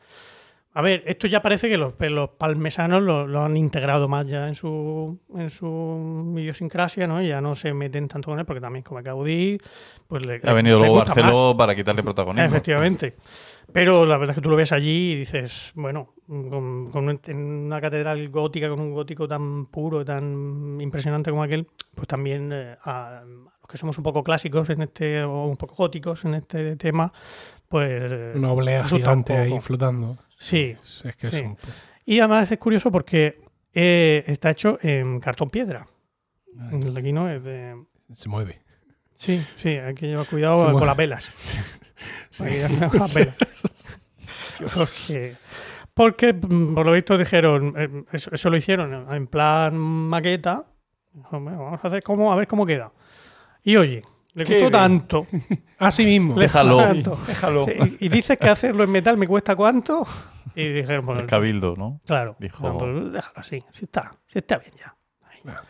[0.78, 4.46] A ver, esto ya parece que los, los palmesanos lo, lo han integrado más ya
[4.46, 7.20] en su, en su idiosincrasia, ¿no?
[7.20, 9.58] Y ya no se meten tanto con él, porque también como Gaudí,
[10.06, 11.24] pues le, Ha venido le luego gusta más.
[11.32, 12.46] Barceló para quitarle protagonismo.
[12.46, 13.16] Efectivamente.
[13.72, 17.20] Pero la verdad es que tú lo ves allí y dices, bueno, con, con un-
[17.26, 22.50] en una catedral gótica, con un gótico tan puro, tan impresionante como aquel, pues también
[22.52, 26.34] eh, a los que somos un poco clásicos en este, o un poco góticos en
[26.34, 27.12] este tema,
[27.68, 28.12] pues...
[28.12, 30.16] eh, Una oblea un gigante ahí flotando.
[30.38, 30.76] Sí.
[31.04, 31.36] Es, que Sí.
[31.36, 31.56] es un-
[32.04, 33.40] Y además es curioso porque
[33.74, 35.86] eh, está hecho en cartón piedra.
[36.72, 37.76] El de aquí no es de...
[38.14, 38.62] se mueve.
[39.16, 41.28] Sí, sí, hay que llevar cuidado con las velas.
[42.40, 43.36] Hay que llevar cuidado con las velas.
[44.74, 45.36] Porque,
[45.94, 50.66] porque, mm, por lo visto, dijeron, eh, eso, eso lo hicieron en plan maqueta.
[51.12, 52.92] Dijo, "Bueno, vamos a hacer cómo, a ver cómo queda.
[53.62, 54.02] Y oye,
[54.38, 54.72] le Qué costó bien.
[54.72, 55.26] tanto.
[55.78, 56.34] Así mismo.
[56.36, 56.76] le Déjalo.
[56.78, 57.18] tanto.
[57.26, 57.66] Déjalo.
[57.68, 60.06] Y, y dices que hacerlo en metal me cuesta cuánto.
[60.54, 62.00] Y dijeron, bueno, El cabildo, ¿no?
[62.06, 62.36] claro.
[62.40, 63.62] Dijo- No, pues déjalo así.
[63.72, 64.96] Si está, si está bien ya.
[65.28, 65.38] Ahí.
[65.44, 65.60] Bueno.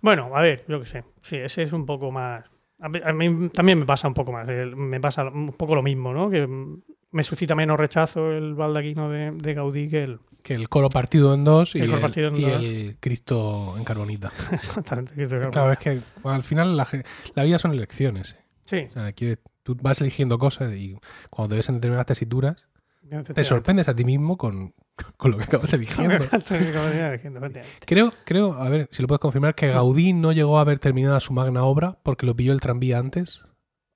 [0.00, 1.04] Bueno, a ver, yo qué sé.
[1.22, 2.44] Sí, ese es un poco más.
[2.80, 4.48] A mí, a mí también me pasa un poco más.
[4.48, 6.28] el- Me pasa un poco lo mismo, ¿no?
[6.30, 6.82] Que mm,
[7.12, 10.18] me suscita menos rechazo el baldaquino de, de Gaudí que el.
[10.46, 12.62] Que el coro partido en dos y, El partido en y dos.
[12.62, 14.30] el Cristo en carbonita.
[14.52, 16.86] Exactamente, Claro, es que al final la,
[17.34, 18.34] la vida son elecciones.
[18.34, 18.44] ¿eh?
[18.64, 20.96] Sí, O sea, quieres- tú vas eligiendo cosas y
[21.30, 22.64] cuando te ves en determinadas tesituras,
[23.34, 24.72] te sorprendes a ti mismo con,
[25.16, 26.24] con lo que acabas eligiendo.
[27.84, 31.18] Creo, creo, a ver si lo puedes confirmar, que Gaudí no llegó a haber terminado
[31.20, 33.42] su magna obra porque lo pilló el tranvía antes.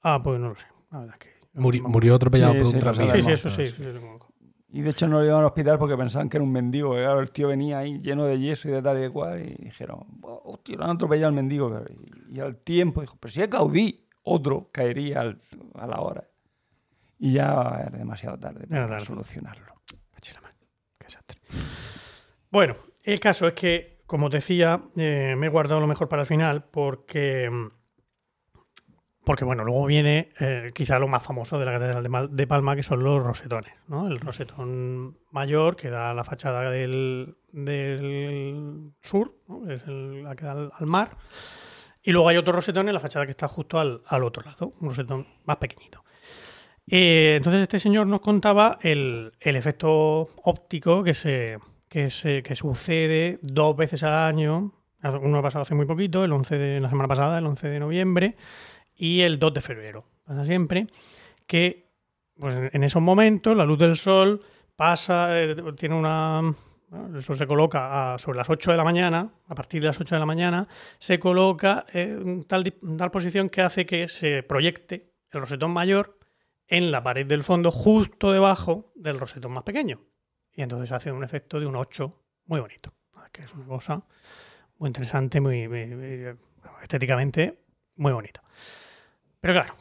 [0.02, 0.66] Ah, pues no lo sé.
[0.90, 1.40] La verdad es que.
[1.54, 3.10] Muri- murió atropellado Sí, por un sí, tranvía.
[3.12, 3.66] Sí, sí, eso sí.
[3.68, 4.29] sí, lo conozco.
[4.72, 6.94] Y de hecho no lo llevaron al hospital porque pensaban que era un mendigo.
[6.94, 9.40] que, Claro, el tío venía ahí lleno de yeso y de tal y de cual.
[9.40, 11.82] Y dijeron, oh, tío, lo han atropellado al mendigo.
[12.30, 15.38] Y, y al tiempo dijo, pero si es Gaudí, otro caería al-
[15.74, 16.24] a la hora.
[17.18, 17.52] Y ya
[17.86, 19.04] era demasiado tarde para tarde.
[19.04, 19.74] solucionarlo.
[22.50, 26.26] Bueno, el caso es que, como decía, eh, me he guardado lo mejor para el
[26.26, 27.48] final porque,
[29.24, 32.82] porque bueno, luego viene eh, quizá lo más famoso de la Catedral de, Palma, que
[32.82, 33.72] son los rosetones.
[33.86, 34.06] ¿no?
[34.08, 39.70] El rosetón mayor que da la fachada del, del sur, ¿no?
[39.70, 41.16] es el- la que da al, al mar.
[42.02, 44.72] Y luego hay otro rosetón en la fachada que está justo al, al otro lado,
[44.80, 46.02] un rosetón más pequeñito.
[46.86, 51.58] Eh, entonces este señor nos contaba el, el efecto óptico que se,
[51.88, 54.72] que, se, que sucede dos veces al año.
[55.02, 57.80] Uno ha pasado hace muy poquito, el 11 de la semana pasada, el 11 de
[57.80, 58.36] noviembre,
[59.00, 60.04] y el 2 de febrero.
[60.24, 60.86] Pasa siempre
[61.46, 61.88] que
[62.38, 64.40] pues, en esos momentos la luz del sol
[64.76, 66.54] pasa, eh, tiene una...
[67.20, 70.14] sol se coloca a- sobre las 8 de la mañana, a partir de las 8
[70.14, 75.40] de la mañana, se coloca en tal, tal posición que hace que se proyecte el
[75.40, 76.18] rosetón mayor
[76.66, 80.00] en la pared del fondo, justo debajo del rosetón más pequeño.
[80.54, 82.14] Y entonces hace un efecto de un 8
[82.46, 82.92] muy bonito.
[83.32, 84.02] Que es una cosa
[84.78, 86.36] muy interesante, muy, muy- muy-
[86.82, 87.60] estéticamente
[87.96, 88.42] muy bonita.
[89.40, 89.72] Pero claro,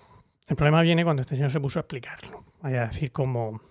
[0.48, 2.44] el problema viene cuando este señor se puso a explicarlo.
[2.62, 3.62] A decir como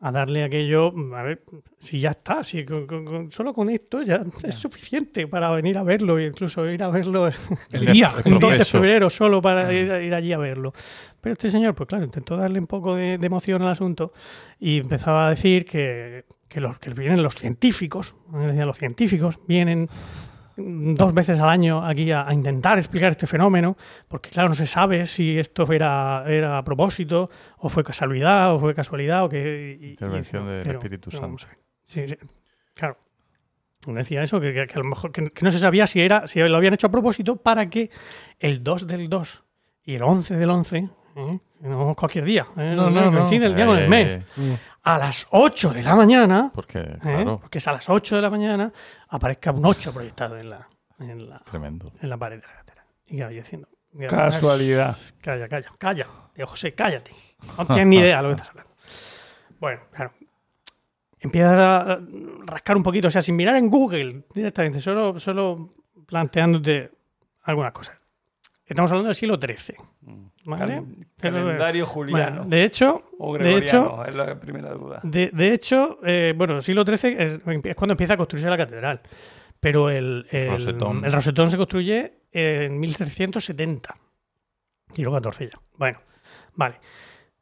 [0.00, 1.42] a, darle aquello, a ver,
[1.78, 5.78] si ya está, si con- con- con- solo con esto ya es suficiente para venir
[5.78, 7.28] a verlo e incluso ir a verlo
[7.72, 8.14] El día.
[8.24, 10.72] El el 2 de febrero solo para ir, ir allí a verlo.
[11.20, 14.12] Pero este señor, pues claro, intentó darle un poco de, de emoción al asunto
[14.60, 19.88] y empezaba a decir que, que los, que vienen los científicos, decía, los científicos vienen
[20.56, 23.76] dos veces al año aquí a, a intentar explicar este fenómeno,
[24.08, 27.28] porque claro, no se sabe si esto era, era a propósito,
[27.58, 29.78] o fue casualidad, o fue casualidad, o que...
[29.80, 31.44] y- Intervención y- del pero- Espíritu Santo.
[31.44, 31.58] a ver.
[31.84, 32.16] Sí, sí.
[32.74, 32.96] Claro.
[33.86, 36.26] Decía eso, que, que- que a lo mejor que, que no se sabía si era
[36.26, 37.90] si lo habían hecho a propósito para que
[38.40, 39.44] el 2 del 2
[39.84, 40.78] y el 11 del 11,
[41.16, 41.38] ¿eh?
[41.60, 42.72] no cualquier día, ¿eh?
[42.74, 43.18] No, no, no.
[43.18, 44.56] coincide el día Eh, con el eh, mes, eh,
[44.86, 46.98] a las 8 de la mañana, Porque, ¿eh?
[47.00, 48.72] claro, porque es a las 8 de la mañana,
[49.08, 50.68] aparezca un 8 proyectado en la,
[51.00, 51.92] en la, tremendo.
[52.00, 52.86] en la pared de la catedral.
[53.06, 53.68] Y claro, yo diciendo,
[54.08, 54.96] Casualidad.
[55.20, 56.06] Calla, calla, calla.
[56.36, 57.10] Digo, José, cállate.
[57.58, 58.72] No tienes ni idea de lo que estás hablando.
[59.58, 60.12] Bueno, claro.
[61.18, 61.98] Empiezas a
[62.44, 65.74] rascar un poquito, o sea, sin mirar en Google directamente, solo, solo
[66.06, 66.92] planteándote
[67.42, 67.95] algunas cosas.
[68.66, 69.76] Estamos hablando del siglo XIII.
[70.44, 70.74] ¿vale?
[70.74, 70.84] Cal-
[71.20, 72.36] Pero, calendario juliano.
[72.38, 75.00] Bueno, de hecho, o de gregoriano, hecho, es la primera duda.
[75.04, 79.00] de, de hecho, eh, bueno, siglo XIII es, es cuando empieza a construirse la catedral.
[79.60, 81.04] Pero el, el, Rosetón.
[81.04, 83.96] el rosetón se construye en 1370.
[84.94, 85.58] Siglo XIV ya.
[85.78, 85.98] Bueno,
[86.54, 86.76] vale.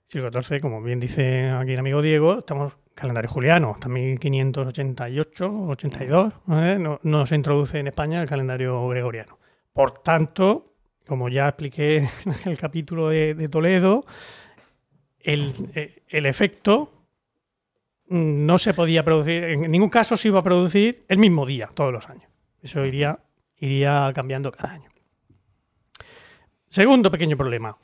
[0.07, 6.33] Siglo XIV, como bien dice aquí el amigo Diego, estamos calendario juliano, hasta 1588, 82.
[6.53, 6.77] ¿eh?
[6.79, 9.39] No, no se introduce en España el calendario gregoriano.
[9.73, 10.74] Por tanto,
[11.07, 14.05] como ya expliqué en el capítulo de, de Toledo,
[15.21, 16.93] el, eh, el efecto
[18.09, 21.69] mm, no se podía producir, en ningún caso se iba a producir el mismo día,
[21.75, 22.31] todos los años.
[22.63, 23.19] Eso iría,
[23.59, 24.91] iría cambiando cada año.
[26.69, 27.77] Segundo pequeño problema,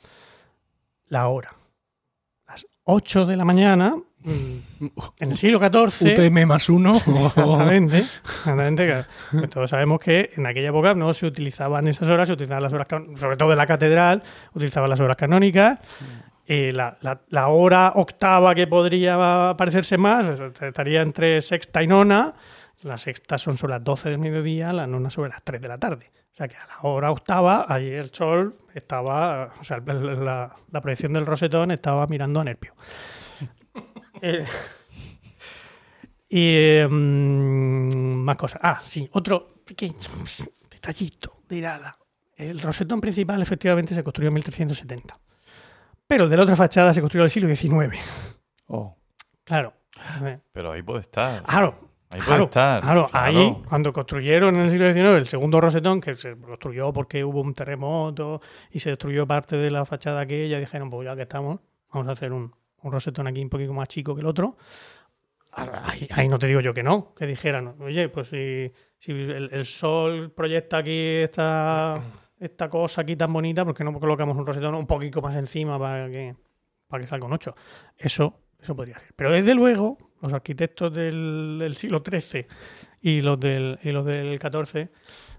[1.08, 1.59] la hora.
[2.90, 4.86] Las 8 de la mañana, mm,
[5.20, 6.92] en el siglo XIV, UTM más uno.
[6.96, 8.86] Exactamente, exactamente.
[8.86, 9.04] claro.
[9.30, 12.72] Pues todos sabemos que en aquella época no se utilizaban esas horas, se utilizaban las
[12.72, 12.88] horas,
[13.18, 14.22] sobre todo en la catedral,
[14.54, 15.78] utilizaban las horas canónicas.
[16.46, 20.26] Eh, la, la- la hora octava que podría parecerse más
[20.60, 22.34] estaría entre sexta y nona.
[22.82, 25.78] Las sextas son sobre las 12 del mediodía, la nona sobre las 3 de la
[25.78, 26.06] tarde.
[26.40, 30.80] O sea que a la hora octava, ahí el sol estaba, o sea, la, la
[30.80, 32.74] proyección del rosetón estaba mirando a Nerpio.
[34.22, 34.44] Eh,
[36.28, 38.60] y eh, mm, más cosas.
[38.62, 39.96] Ah, sí, otro pequeño
[40.70, 41.98] detallito de nada.
[42.36, 45.18] El rosetón principal efectivamente se construyó en 1370.
[46.06, 47.98] Pero el de la otra fachada se construyó en el siglo XIX.
[48.66, 48.94] Oh.
[49.42, 49.72] Claro.
[50.22, 51.42] Eh, Pero ahí puede estar.
[51.44, 51.89] Claro.
[52.10, 52.82] Ahí puede Claro, estar.
[52.82, 53.26] claro, claro.
[53.26, 57.40] ahí cuando construyeron en el siglo XIX el segundo rosetón, que se construyó porque hubo
[57.40, 58.40] un terremoto
[58.72, 61.60] y se destruyó parte de la fachada aquella, dijeron, pues ya que estamos,
[61.92, 62.52] vamos a hacer un,
[62.82, 64.56] un rosetón aquí un poquito más chico que el otro.
[65.52, 69.48] Ahí, ahí no te digo yo que no, que dijeran, oye, pues si, si el,
[69.52, 72.00] el sol proyecta aquí esta,
[72.38, 75.76] esta cosa aquí tan bonita, ¿por qué no colocamos un rosetón un poquito más encima
[75.78, 76.36] para que,
[76.88, 77.54] para que salga un 8?
[77.98, 79.12] Eso, eso podría ser.
[79.16, 82.46] Pero desde luego, los arquitectos del, siglo XIII
[83.02, 84.88] y los del, y los del XIV,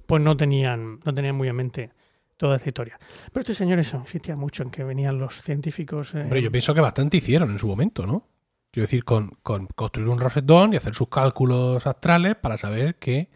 [0.06, 1.92] pues no tenían, no tenían muy en mente
[2.38, 3.00] toda esta historia.
[3.32, 6.16] Pero este señor eso, insistía mucho en que venían los científicos.
[6.16, 8.28] eh, Hombre, yo pienso que bastante hicieron en su momento, ¿no?
[8.72, 13.30] Quiero decir, con, con construir un rosetón y hacer sus cálculos astrales para saber que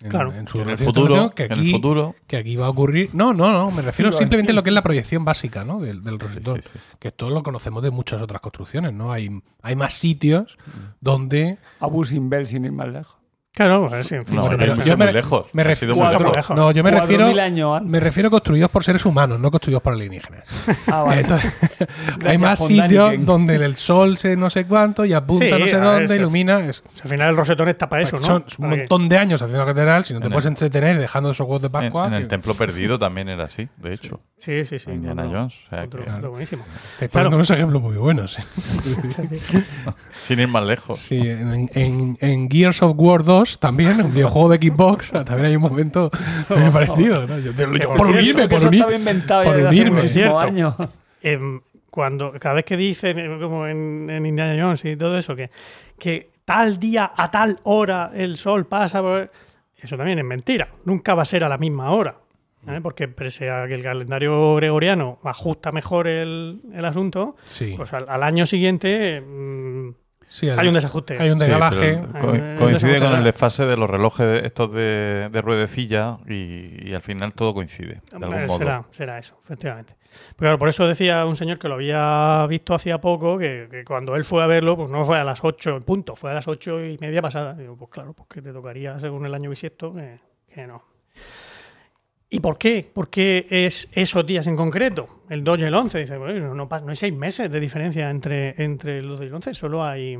[0.00, 0.32] en, Claro.
[0.34, 2.14] en su En el futuro, que en aquí, el futuro.
[2.26, 3.10] que aquí va a ocurrir.
[3.14, 5.80] No, no, no, me refiero simplemente a lo que es la proyección básica, ¿no?
[5.80, 6.62] Del, del Sí, rosetón.
[6.62, 6.78] sí, sí.
[6.98, 9.12] Que esto lo conocemos de muchas otras construcciones, ¿no?
[9.12, 9.30] Hay,
[9.62, 10.58] hay más sitios
[11.00, 11.58] donde.
[11.80, 13.16] Abu Simbel, sin ir más lejos.
[13.56, 14.34] Claro, pues, sí, en fin.
[14.34, 15.46] No, no yo me- lejos.
[15.52, 16.36] me Ha ref- sido muy Cuatro lejos.
[16.36, 16.56] lejos.
[16.56, 17.26] No, yo me refiero.
[17.28, 17.82] 4.000 años.
[17.84, 20.42] Me refiero construidos por seres humanos, no construidos por alienígenas.
[20.88, 21.20] Ah, vale.
[21.20, 21.52] Entonces,
[22.26, 23.24] hay más sitios Daniken.
[23.26, 26.66] donde el sol se no sé cuánto y apunta Sí, no sé dónde, ilumina.
[26.66, 28.22] Es, Al final el rosetón está para eso, ¿no?
[28.22, 31.30] son un montón de años haciendo catedral, si no te En puedes el- entretener dejando
[31.30, 32.08] esos huevos de En, Pascua.
[32.08, 34.20] en el que- templo perdido también era así, de hecho.
[34.36, 34.90] Sí, sí, sí.
[34.90, 35.54] Indiana otro- Jones.
[35.66, 36.64] O sea, otro- que- otro buenísimo.
[36.94, 37.28] Estáis Claro.
[37.28, 38.36] unos ejemplos muy buenos.
[38.36, 38.42] ¿eh?
[40.26, 40.98] sin ir más lejos.
[40.98, 45.56] Sí, en, en- en Gears of War 2 también, un videojuego de Xbox, también hay
[45.56, 46.10] un momento
[46.48, 47.26] muy parecido.
[47.26, 47.38] ¿no?
[47.38, 48.80] Yo- yo- Que por por unirme, por eso unir.
[48.80, 50.08] estaba inventado por unirme.
[50.08, 50.38] Cierto.
[50.38, 50.74] años.
[51.22, 55.34] Em, cuando cada vez que dicen, eh, como en, en Indiana Jones y todo eso,
[55.34, 55.50] que,
[55.98, 59.30] que tal día a tal hora el sol pasa, por-
[59.78, 60.68] eso también es mentira.
[60.84, 62.16] Nunca va a ser a la misma hora.
[62.68, 62.80] ¿eh?
[62.82, 68.06] Porque pese a que el calendario gregoriano ajusta mejor el, el asunto, Sí, pues al,
[68.08, 69.90] al año siguiente mm,
[70.34, 71.16] sí, hay un desajuste.
[71.18, 72.00] hay un desgalaje.
[72.20, 76.94] co- un coincide con el desfase de los relojes estos de, de ruedecilla y, y
[76.94, 78.58] al final todo coincide, de algún modo.
[78.58, 79.94] Será, será eso, efectivamente.
[80.36, 83.84] Pero claro, por eso decía un señor que lo había visto hacía poco, que, que
[83.84, 86.34] cuando él fue a verlo, pues no fue a las 8 en punto, fue a
[86.34, 87.54] las 8 y media pasada.
[87.54, 90.18] Digo, pues claro, pues que te tocaría según el año bisiesto, que,
[90.52, 90.82] que no.
[92.34, 92.90] ¿Y por qué?
[92.92, 95.22] ¿Por qué es esos días en concreto?
[95.30, 95.98] El 2 y el 11.
[96.00, 99.34] Dice, bueno, no, no hay seis meses de diferencia entre, entre el 2 y el
[99.34, 100.18] 11, solo hay,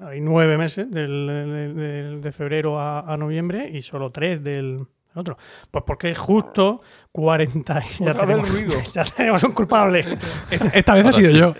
[0.00, 4.86] hay nueve meses del, del- del- de febrero a, a noviembre y solo tres del
[5.14, 5.36] otro.
[5.70, 6.80] Pues porque es justo
[7.12, 8.74] 40 y ya tenemos, ruido.
[8.94, 10.04] ya tenemos un culpable.
[10.50, 11.36] Esta, esta vez he Ahora sido sí.
[11.38, 11.54] yo.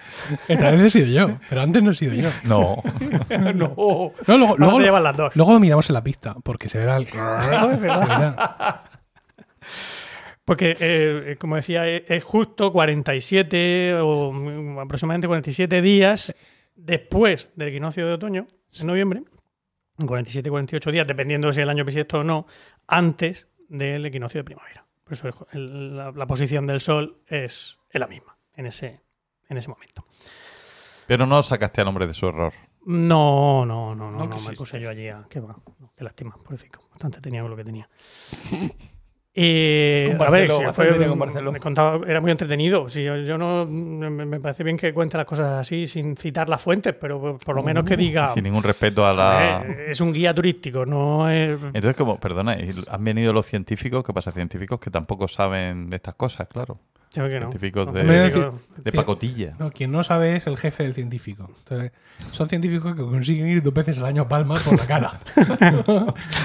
[0.49, 1.37] Esta vez he sido yo.
[1.49, 2.31] Pero antes no he sido yo.
[2.45, 2.83] No,
[3.55, 4.13] no.
[4.27, 5.37] No, luego, luego, las dos.
[5.37, 7.07] luego lo miramos en la pista, porque se verá el.
[7.09, 8.85] se verá.
[10.49, 16.35] Porque, eh, como decía, es, es justo 47 o mm, aproximadamente 47 días
[16.75, 18.47] después del equinoccio de otoño,
[18.81, 19.23] en noviembre,
[19.99, 22.47] 47-48 días, dependiendo de si el año bisiesto o no,
[22.87, 24.87] antes del equinoccio de primavera.
[25.05, 29.01] Por eso el- la, la posición del Sol es, es la misma en ese,
[29.51, 30.07] en ese momento.
[31.07, 32.55] pero no sacaste al hombre de su error.
[32.87, 35.27] No, no, no, no, No no, me puse yo allí a.
[35.29, 35.57] Qué va,
[35.95, 36.81] qué lástima, pobrecito.
[36.91, 37.87] Bastante tenía con lo que tenía.
[39.35, 41.53] Eh, Con a ver, fue, tenía con Barceló.
[41.53, 42.89] me contaba, era muy entretenido.
[42.89, 46.49] Si yo, yo no, me, me parece bien que cuente las cosas así sin citar
[46.49, 48.29] las fuentes, pero por, lo menos que diga.
[48.35, 49.63] Sin ningún respeto a la...
[49.65, 51.59] eh, es un guía turístico, no es.
[51.63, 54.33] Entonces, como, perdona, ¿y han venido los científicos, ¿qué pasa?
[54.33, 56.81] Científicos que tampoco saben de estas cosas, claro.
[57.11, 59.55] Científicos No, de- pacotilla.
[59.59, 61.51] No, quien no sabe es el jefe del científico.
[61.61, 61.93] Entonces,
[62.33, 65.13] son científicos que consiguen ir dos veces al año a Palma por la cara.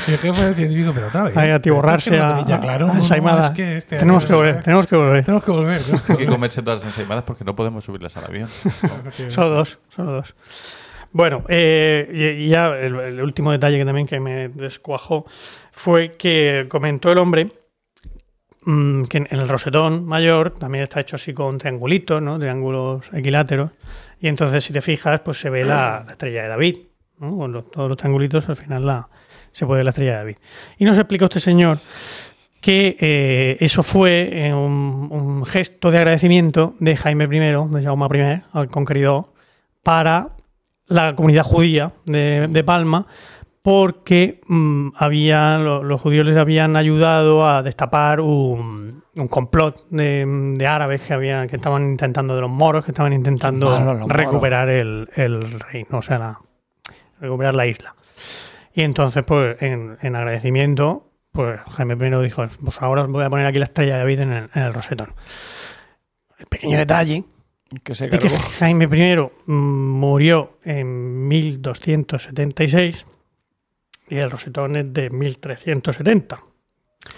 [0.07, 1.37] y el jefe del científico, pero otra vez.
[1.37, 2.85] Hay que atiborrarse a, es que ya claro.
[2.85, 3.47] a No, no, ensaimada.
[3.47, 5.25] es que este tenemos que volver, tenemos que volver.
[5.25, 5.81] Tenemos que volver.
[5.91, 5.99] ¿no?
[6.07, 8.47] Hay que comerse todas las ensaimadas porque no podemos subirlas al avión.
[9.29, 10.35] Solo dos, solo dos.
[11.11, 12.09] Bueno, eh,
[12.39, 15.25] y, y ya el, el último detalle que también que me descuajó
[15.71, 17.51] fue que comentó el hombre
[18.65, 22.39] mm, que en, el rosetón mayor también está hecho así con triangulitos, ¿no?
[22.39, 23.71] Triángulos equiláteros.
[24.19, 26.77] Y entonces, si te fijas, pues se ve la, la estrella de David.
[27.19, 29.07] Con todos los triangulitos, al final la,
[29.51, 30.37] se puede ver la estrella de David.
[30.77, 31.79] Y nos explica este señor
[32.59, 38.41] que eh, eso fue eh, un, gesto de agradecimiento de Jaime I, de Jaume I,
[38.53, 39.33] al conqueridor,
[39.83, 40.29] para
[40.87, 43.05] la comunidad judía de Palma,
[43.63, 50.25] porque mm, había, lo- los judíos les habían ayudado a destapar un, un complot de,
[50.57, 54.07] de árabes que, habían, que estaban intentando, de los moros, que estaban intentando moros.
[54.09, 56.39] recuperar el, el reino, o sea, la-
[57.21, 57.95] recuperar la isla.
[58.75, 63.29] Y entonces, pues, en, en agradecimiento, pues Jaime I dijo, pues ahora os voy a
[63.29, 65.13] poner aquí la estrella de David en el, en el rosetón.
[66.37, 67.23] El pequeño detalle
[67.83, 68.29] Que se de que.
[68.29, 73.05] Jaime I mm, murió en 1276
[74.13, 76.39] y el rosetón es de 1370.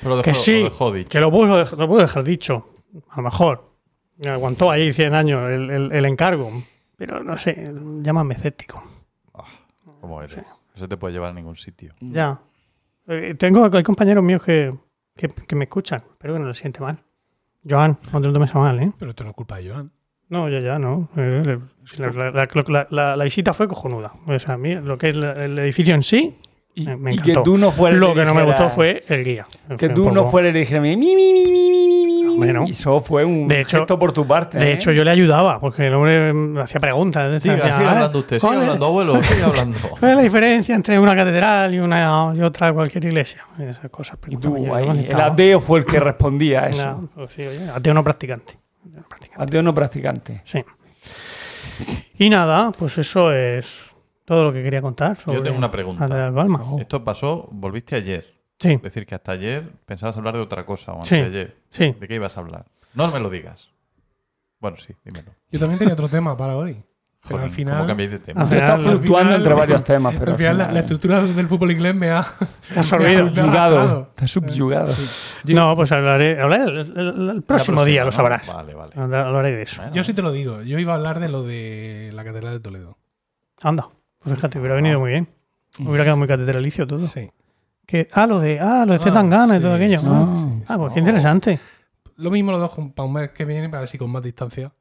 [0.01, 1.09] Pero lo Que dejó, sí, lo dejó dicho.
[1.09, 2.65] Que lo puedo, dej- lo puedo dejar dicho,
[3.09, 3.71] a lo mejor.
[4.17, 6.49] Me aguantó ahí 100 años el, el- el encargo,
[6.97, 7.71] pero no sé,
[8.01, 8.83] llámame escéptico.
[10.01, 10.37] ¿Cómo eres?
[10.37, 11.93] No se te puede llevar a ningún sitio.
[11.99, 12.39] Ya.
[13.07, 14.71] Eh, tengo hay compañeros míos que,
[15.15, 16.97] que, que me escuchan, pero que no les siente mal.
[17.67, 18.91] Joan, no te lo tomes a mal, ¿eh?
[18.99, 19.91] Pero esto no es culpa de Joan.
[20.29, 21.09] No, ya, ya, no.
[21.17, 21.59] Eh,
[21.97, 24.13] La, la- la- la- la- la visita fue cojonuda.
[24.27, 26.37] O sea, a mí lo que es la- el edificio en sí,
[26.77, 29.45] y, que tú no fueras Lo que no me gustó fue el guía.
[29.77, 31.55] Que tú no fueras y le dijeras, mi, mi, mi.
[32.67, 34.57] Y eso fue un de hecho, gesto por tu parte.
[34.57, 34.73] De ¿eh?
[34.73, 37.41] hecho, yo le ayudaba, porque el hombre em, me hacía preguntas.
[37.41, 39.77] Sigue, sí, ah, hablando usted, sigue hablando, abuelo, sigue hablando.
[39.95, 43.45] Es la diferencia entre una catedral y, una, y otra cualquier iglesia?
[43.57, 44.17] Esas cosas.
[44.27, 47.09] Y tú, el ateo fue el que respondía a eso.
[47.15, 48.57] Pues no, ateo no practicante.
[49.37, 50.41] Ateo no practicante.
[50.43, 50.63] Sí.
[52.17, 53.65] Y nada, pues eso es
[54.25, 55.15] todo lo que quería contar.
[55.17, 56.07] Sobre Yo tengo una pregunta.
[56.79, 58.33] Esto pasó, volviste ayer.
[58.59, 61.15] Sí, Es decir, que hasta ayer pensabas hablar de otra cosa, o antes Sí.
[61.17, 61.55] de ayer.
[61.71, 61.95] sí.
[61.99, 62.65] ¿De qué ibas a hablar?
[62.93, 63.69] No me lo digas.
[64.59, 65.31] Bueno, sí, dímelo.
[65.51, 66.81] Yo también tenía otro tema para hoy.
[67.27, 68.41] Pero Joder, al final, ¿Cómo cambiáis de tema?
[68.41, 71.47] Al final- fluctuando final- entre varios temas, pero al final la, final- la estructura del
[71.47, 72.21] fútbol inglés me ha,
[72.73, 73.15] Te olvidado.
[73.25, 74.09] me ha subyugado.
[74.11, 74.93] Está subyugado.
[75.45, 78.45] No, pues hablaré, hablaré el, el- el próximo día, lo sabrás.
[78.47, 78.93] Vale, vale.
[78.95, 79.81] Hablaré de eso.
[79.81, 80.61] Bueno, Yo sí te lo digo.
[80.61, 82.97] Yo iba a hablar de lo de la Catedral de Toledo.
[83.63, 83.89] Anda,
[84.25, 85.27] pues fíjate, hubiera venido muy bien.
[85.79, 87.07] Hubiera quedado muy catedralicio todo.
[87.07, 87.29] Sí.
[87.85, 89.97] Que, ah, lo de, ah, lo de Ah, Zetangana y sí, todo aquello.
[89.99, 91.59] sí, ah, sí, ah, pues qué interesante.
[92.17, 94.71] Lo mismo lo dejo para un mes que viene, para ver si con más distancia.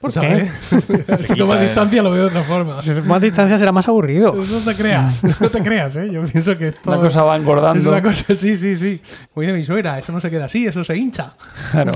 [0.00, 0.50] ¿Por ¿Sabes?
[0.72, 2.82] A ver si quita el- distancia lo veo de otra forma.
[2.82, 4.34] Si más distancia será más aburrido.
[4.34, 6.10] No te creas, no te creas, ¿eh?
[6.12, 7.88] Yo pienso que esto Una cosa va es engordando.
[7.90, 9.00] una cosa, sí, sí, sí.
[9.32, 11.32] Como dice mi suegra, eso no se queda así, eso se hincha.
[11.70, 11.92] Claro.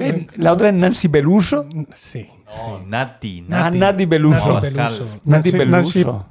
[0.00, 1.66] Eh, La otra es Nancy Peluso.
[1.94, 2.26] Sí.
[2.46, 3.78] No, Nati, Ah, Nati.
[3.78, 4.54] Nati Peluso.
[4.54, 4.70] Nati.
[4.70, 5.06] Peluso.
[5.24, 5.58] Nancy Nancy-
[6.04, 6.26] Peluso.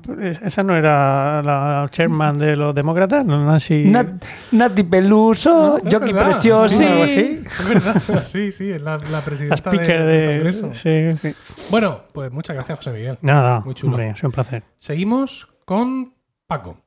[0.45, 3.45] Esa no era la chairman de los demócratas, ¿no?
[3.45, 3.83] Nancy.
[3.85, 6.77] Nat- Nati Peluso, Es Jockey verdad, Preciosi.
[6.77, 7.41] sí, así.
[7.45, 10.17] Es verdad, sí, sí, es la, la la presidenta speaker de- de.
[10.27, 10.73] del Congreso.
[11.13, 11.35] Sí, sí.
[11.69, 13.17] Bueno, pues muchas gracias, José Miguel.
[13.21, 13.93] Nada, Muy chulo.
[13.93, 14.63] hombre, ha sido un placer.
[14.77, 16.13] Seguimos con
[16.47, 16.77] Paco.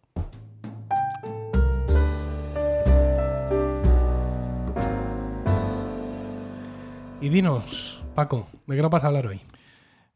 [7.21, 9.41] Y dinos, Paco, ¿de qué nos vas a hablar hoy?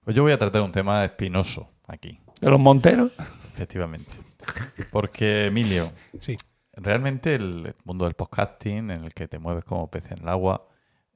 [0.04, 3.12] Pues yo voy a tratar un tema espinoso aquí, De los Monteros.
[3.54, 4.10] efectivamente.
[4.90, 5.90] Porque, Emilio,
[6.20, 6.36] Sí.
[6.74, 10.66] realmente el mundo del podcasting, en el que te mueves como pez en el agua,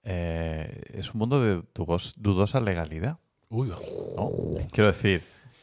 [0.08, 1.62] eh, es un mundo de
[2.16, 3.18] dudosa legalidad.
[3.50, 3.76] Uy, ¿no?
[4.72, 5.22] Quiero decir,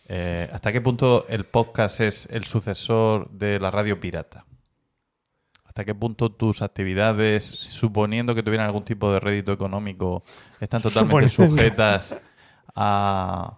[0.09, 4.45] eh, ¿hasta qué punto el podcast es el sucesor de la radio pirata?
[5.65, 10.21] ¿Hasta qué punto tus actividades, suponiendo que tuvieran algún tipo de rédito económico,
[10.59, 11.57] están totalmente Suponiendo.
[11.57, 12.17] sujetas
[12.75, 13.57] a,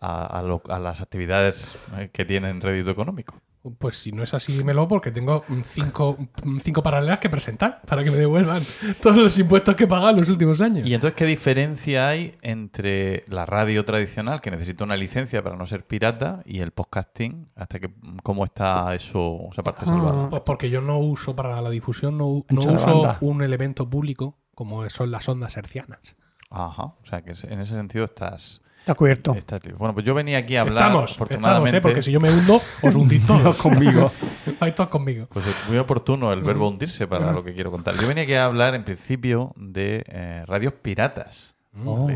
[0.00, 3.40] a, a lo- a las actividades eh, que tienen rédito económico?
[3.78, 6.18] Pues si no es así, dímelo, porque tengo cinco,
[6.60, 8.62] cinco paralelas que presentar para que me devuelvan
[9.00, 10.86] todos los impuestos que he pagado en los últimos años.
[10.86, 15.64] Y entonces, ¿qué diferencia hay entre la radio tradicional, que necesita una licencia para no
[15.66, 17.48] ser pirata, y el podcasting?
[17.54, 17.90] ¿Hasta que,
[18.22, 20.28] ¿Cómo está eso, esa parte salvada?
[20.28, 23.18] Pues porque yo no uso para la difusión, no, no uso banda.
[23.20, 26.16] un elemento público como son las ondas hercianas.
[26.50, 29.32] Ajá, o sea que en ese sentido estás, Está cubierto.
[29.32, 29.72] libre.
[29.78, 31.80] Bueno, pues yo venía aquí a hablar, Estamos, estamos, afortunadamente, ¿eh?
[31.80, 33.56] porque si yo me hundo, os hundís todos.
[33.62, 34.12] conmigo.
[34.60, 35.26] Vais todos conmigo.
[35.32, 37.94] pues es muy oportuno el verbo hundirse para lo que quiero contar.
[37.94, 41.56] Yo venía aquí a hablar, en principio, de eh, radios piratas.
[41.82, 42.10] Oh.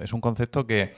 [0.00, 0.94] Es un concepto que,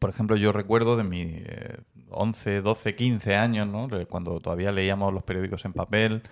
[0.00, 1.78] por ejemplo, yo recuerdo de mis eh,
[2.10, 3.88] 11, 12, 15 años, ¿no?
[4.08, 6.22] Cuando todavía leíamos los periódicos en papel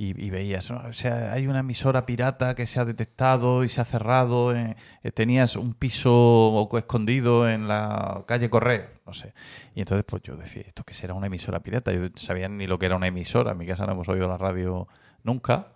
[0.00, 0.78] y, y veías, ¿no?
[0.88, 4.76] o sea, hay una emisora pirata que se ha detectado y se ha cerrado, eh,
[5.02, 9.34] eh, tenías un piso escondido en la calle Correa, no sé.
[9.74, 11.90] Y entonces, pues yo decía, ¿esto qué será una emisora pirata?
[11.92, 14.28] Yo no sabía ni lo que era una emisora, en mi casa no hemos oído
[14.28, 14.86] la radio
[15.24, 15.72] nunca.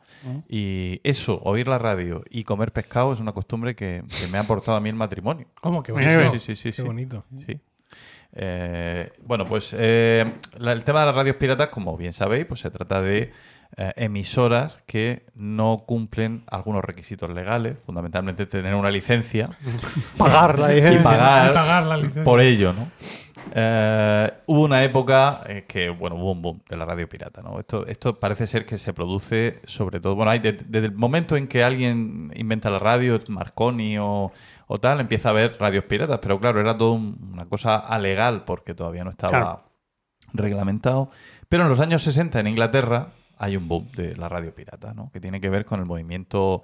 [0.49, 4.43] Y eso, oír la radio y comer pescado es una costumbre que, que me ha
[4.43, 5.49] aportado a mí el matrimonio.
[5.61, 5.83] ¿Cómo?
[5.83, 6.31] Qué bonito.
[6.35, 6.83] Sí, sí, sí, Qué sí.
[6.83, 7.25] bonito.
[7.45, 7.61] Sí.
[8.35, 10.25] Eh, bueno, pues eh,
[10.59, 13.33] la- el tema de las radios piratas, como bien sabéis, pues se trata de
[13.77, 19.49] eh, emisoras que no cumplen algunos requisitos legales, fundamentalmente tener una licencia
[20.17, 20.75] Pagarla.
[20.77, 22.25] y pagar Pagar la licencia.
[22.25, 22.89] por ello, ¿no?
[23.55, 27.59] Eh, hubo una época eh, que, bueno, hubo un boom de la radio pirata, ¿no?
[27.59, 31.37] Esto, esto parece ser que se produce sobre todo, bueno, hay de- desde el momento
[31.37, 34.33] en que alguien inventa la radio, Marconi o,
[34.69, 38.45] o tal, empieza a haber radios piratas, pero claro, era todo un- una cosa alegal
[38.45, 39.65] porque todavía no estaba Claro.
[40.33, 41.11] reglamentado.
[41.49, 43.09] Pero en los años 60 en Inglaterra
[43.39, 45.11] hay un boom de la radio pirata, ¿no?
[45.13, 46.63] Que tiene que ver con el movimiento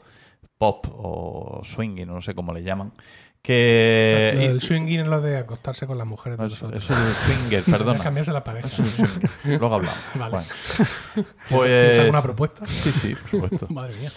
[0.59, 2.93] pop o swinging, no sé cómo le llaman,
[3.43, 4.33] que...
[4.35, 6.83] Lo del swinging es lo de acostarse con las mujeres de No, los Eso otros.
[6.83, 7.99] eso es swinger, Es perdona.
[8.01, 8.69] cambiarse la pareja.
[9.45, 9.97] Luego hablamos.
[10.17, 10.31] Vale.
[10.33, 10.45] Bueno.
[11.15, 12.67] ¿Tienes Pues, alguna propuesta?
[12.67, 13.67] Sí, sí, por supuesto.
[13.73, 14.11] Madre mía.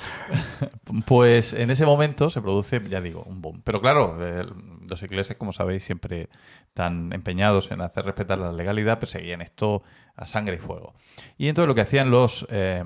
[1.06, 3.62] Pues en ese momento se produce, ya digo, un boom.
[3.64, 4.46] Pero claro, eh,
[4.92, 6.30] los ingleses, como sabéis, siempre
[6.74, 9.82] tan empeñados en hacer respetar la legalidad, perseguían esto
[10.16, 10.94] a sangre y fuego.
[11.38, 12.84] Y entonces lo que hacían los, eh,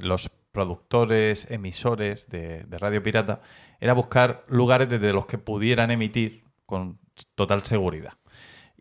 [0.00, 3.40] los productores, emisores de, de radio pirata,
[3.80, 6.98] era buscar lugares desde los que pudieran emitir con
[7.34, 8.14] total seguridad.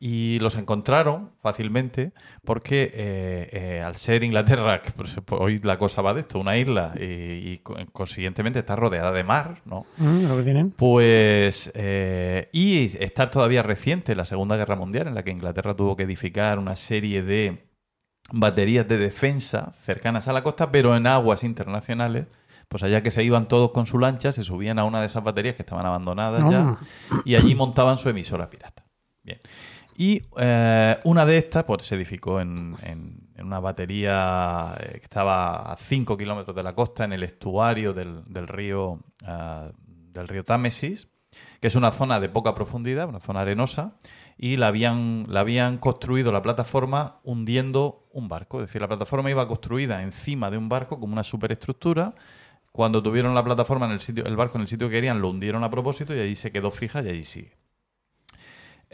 [0.04, 2.12] Y los encontraron fácilmente
[2.44, 6.58] porque eh, eh, al ser Inglaterra, que pues, hoy la cosa va de esto, una
[6.58, 9.86] isla y, y co- consiguientemente está rodeada de mar, ¿no?
[9.98, 10.72] Mm, lo que tienen.
[10.72, 15.96] Pues, eh, y estar todavía reciente la Segunda Guerra Mundial, en la que Inglaterra tuvo
[15.96, 17.68] que edificar una serie de
[18.34, 22.26] baterías de defensa cercanas a la costa, pero en aguas internacionales,
[22.70, 25.24] pues allá que se iban todos con su lancha, se subían a una de esas
[25.24, 26.78] baterías que estaban abandonadas ya,
[27.26, 28.84] y allí montaban su emisora pirata.
[29.24, 29.40] Bien.
[29.96, 35.72] Y eh, una de estas, pues se edificó en, en- una batería eh, que estaba
[35.72, 40.44] a 5 kilómetros de la costa, en el estuario del, del río, ah, del río
[40.44, 41.08] Támesis,
[41.60, 43.96] que es una zona de poca profundidad, una zona arenosa,
[44.38, 48.60] y la habían, la habían construido la plataforma hundiendo un barco.
[48.60, 52.14] Es decir, la plataforma iba construida encima de un barco como una superestructura.
[52.72, 55.30] Cuando tuvieron la plataforma en el sitio, el barco en el sitio que querían, lo
[55.30, 57.58] hundieron a propósito y allí se quedó fija y allí sigue.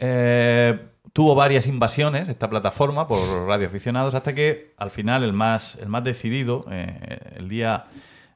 [0.00, 0.78] Eh,
[1.12, 6.04] tuvo varias invasiones esta plataforma por radioaficionados hasta que al final el más, el más
[6.04, 7.86] decidido, eh, el día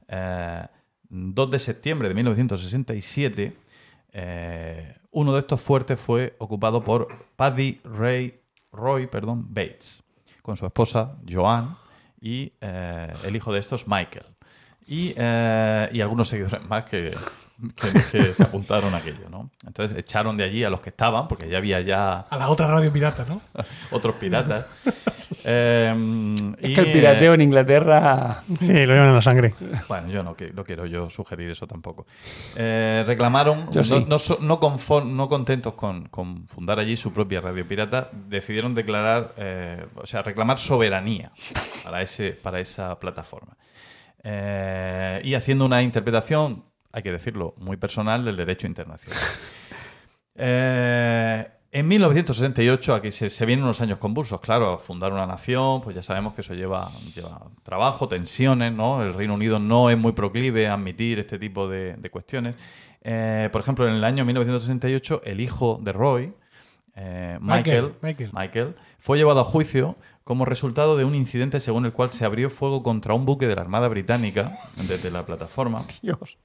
[0.08, 0.66] eh,
[1.08, 3.56] 2 de septiembre de 1967,
[4.12, 8.40] eh, uno de estos fuertes fue ocupado por Paddy Ray
[8.72, 10.02] Roy perdón, Bates,
[10.42, 11.76] con su esposa Joan
[12.20, 14.26] y eh, el hijo de estos Michael.
[14.86, 17.14] Y, y algunos seguidores más que,
[17.70, 19.50] que- que se apuntaron a aquello, ¿no?
[19.66, 22.66] Entonces echaron de allí a los que estaban, porque ya había ya A la otra
[22.66, 23.40] radio pirata, ¿no?
[23.90, 24.66] otros piratas.
[25.44, 25.94] Eh,
[26.58, 28.42] Es y, que el eh, pirateo en Inglaterra.
[28.58, 29.54] Sí, lo llevan en la sangre.
[29.88, 32.06] bueno, yo no, quiero yo sugerir eso tampoco.
[32.56, 34.34] Eh, reclamaron, Yo no, sí.
[34.40, 40.22] no contentos con, con fundar allí su propia radio pirata, decidieron declarar, eh, o sea,
[40.22, 41.30] reclamar soberanía
[41.84, 43.56] para, ese, para esa plataforma.
[44.24, 49.18] Eh, y haciendo una interpretación, hay que decirlo, muy personal del derecho internacional.
[50.34, 55.94] Eh, en 1968, aquí se, se vienen unos años convulsos, claro, fundar una nación, pues
[55.94, 59.02] ya sabemos que eso lleva, lleva trabajo, tensiones, ¿no?
[59.02, 62.56] El Reino Unido no es muy proclive a admitir este tipo de, de cuestiones.
[63.02, 66.34] Eh, por ejemplo, en el año 1968, el hijo de Roy,
[66.94, 68.30] eh, Michael, Michael, Michael.
[68.32, 72.50] Michael, fue llevado a juicio como resultado de un incidente según el cual se abrió
[72.50, 75.84] fuego contra un buque de la Armada Británica desde la plataforma.
[76.02, 76.38] Dios.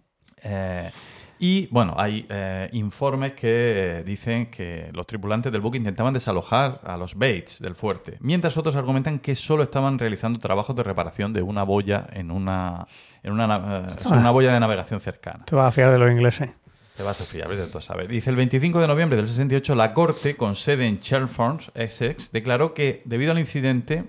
[0.47, 0.91] Eh,
[1.39, 6.81] y bueno, hay eh, informes que eh, dicen que los tripulantes del buque intentaban desalojar
[6.83, 11.33] a los Bates del fuerte, mientras otros argumentan que solo estaban realizando trabajos de reparación
[11.33, 12.87] de una boya en una,
[13.21, 15.45] en una, eh, boya de navegación cercana.
[15.45, 16.49] Te vas a fiar de los ingleses.
[16.95, 18.07] Te vas a fiar, vete tú a saber.
[18.07, 22.73] Dice, el 25 de noviembre del 68, la Corte, con sede en Chelmsford, Essex, declaró
[22.73, 24.05] que debido al incidente,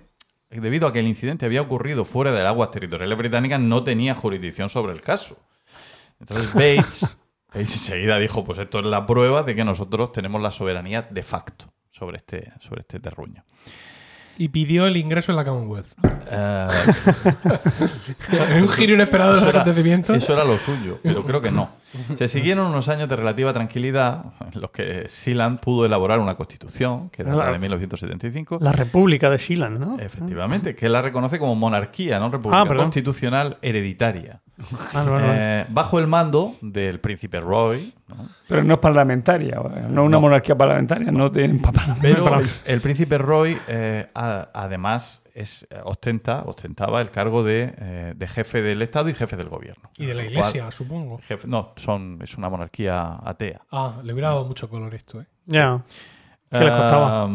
[0.48, 4.14] debido a que el incidente había ocurrido fuera de las aguas territoriales británicas, no tenía
[4.14, 5.38] jurisdicción sobre el caso.
[6.20, 7.18] Entonces Bates,
[7.48, 11.22] Bates enseguida dijo, pues esto es la prueba de que nosotros tenemos la soberanía de
[11.22, 13.44] facto sobre este, sobre este terruño.
[14.40, 15.94] Y pidió el ingreso en la Commonwealth.
[18.30, 20.16] En un giro inesperado de los Eso era- acontecimientos.
[20.16, 21.70] Eso era lo suyo, pero creo que no.
[22.16, 27.10] Se siguieron unos años de relativa tranquilidad en los que Sealand pudo elaborar una constitución,
[27.10, 29.98] que era la de 1975, La República de Sealand, ¿no?
[29.98, 32.84] efectivamente, que la reconoce como monarquía, no república Ah, perdón.
[32.86, 34.40] constitucional hereditaria,
[34.92, 35.60] Vale, vale, vale.
[35.60, 38.16] Eh, bajo el mando del príncipe Roy, ¿no?
[38.48, 40.20] Pero no es parlamentaria, no es una No.
[40.20, 41.62] monarquía parlamentaria, no tienen.
[42.02, 42.28] Pero
[42.66, 48.60] el príncipe Roy, eh, a- además, es, ostenta, ostentaba el cargo de, eh, de jefe
[48.60, 49.90] del Estado y jefe del gobierno.
[49.96, 51.20] Y de la cual- iglesia, supongo.
[51.20, 53.60] jefe- no, son, es una monarquía atea.
[53.70, 55.26] Ah, le hubiera dado mucho color esto, ¿eh?
[55.46, 55.80] Ya.
[56.50, 57.28] ¿Qué les costaba?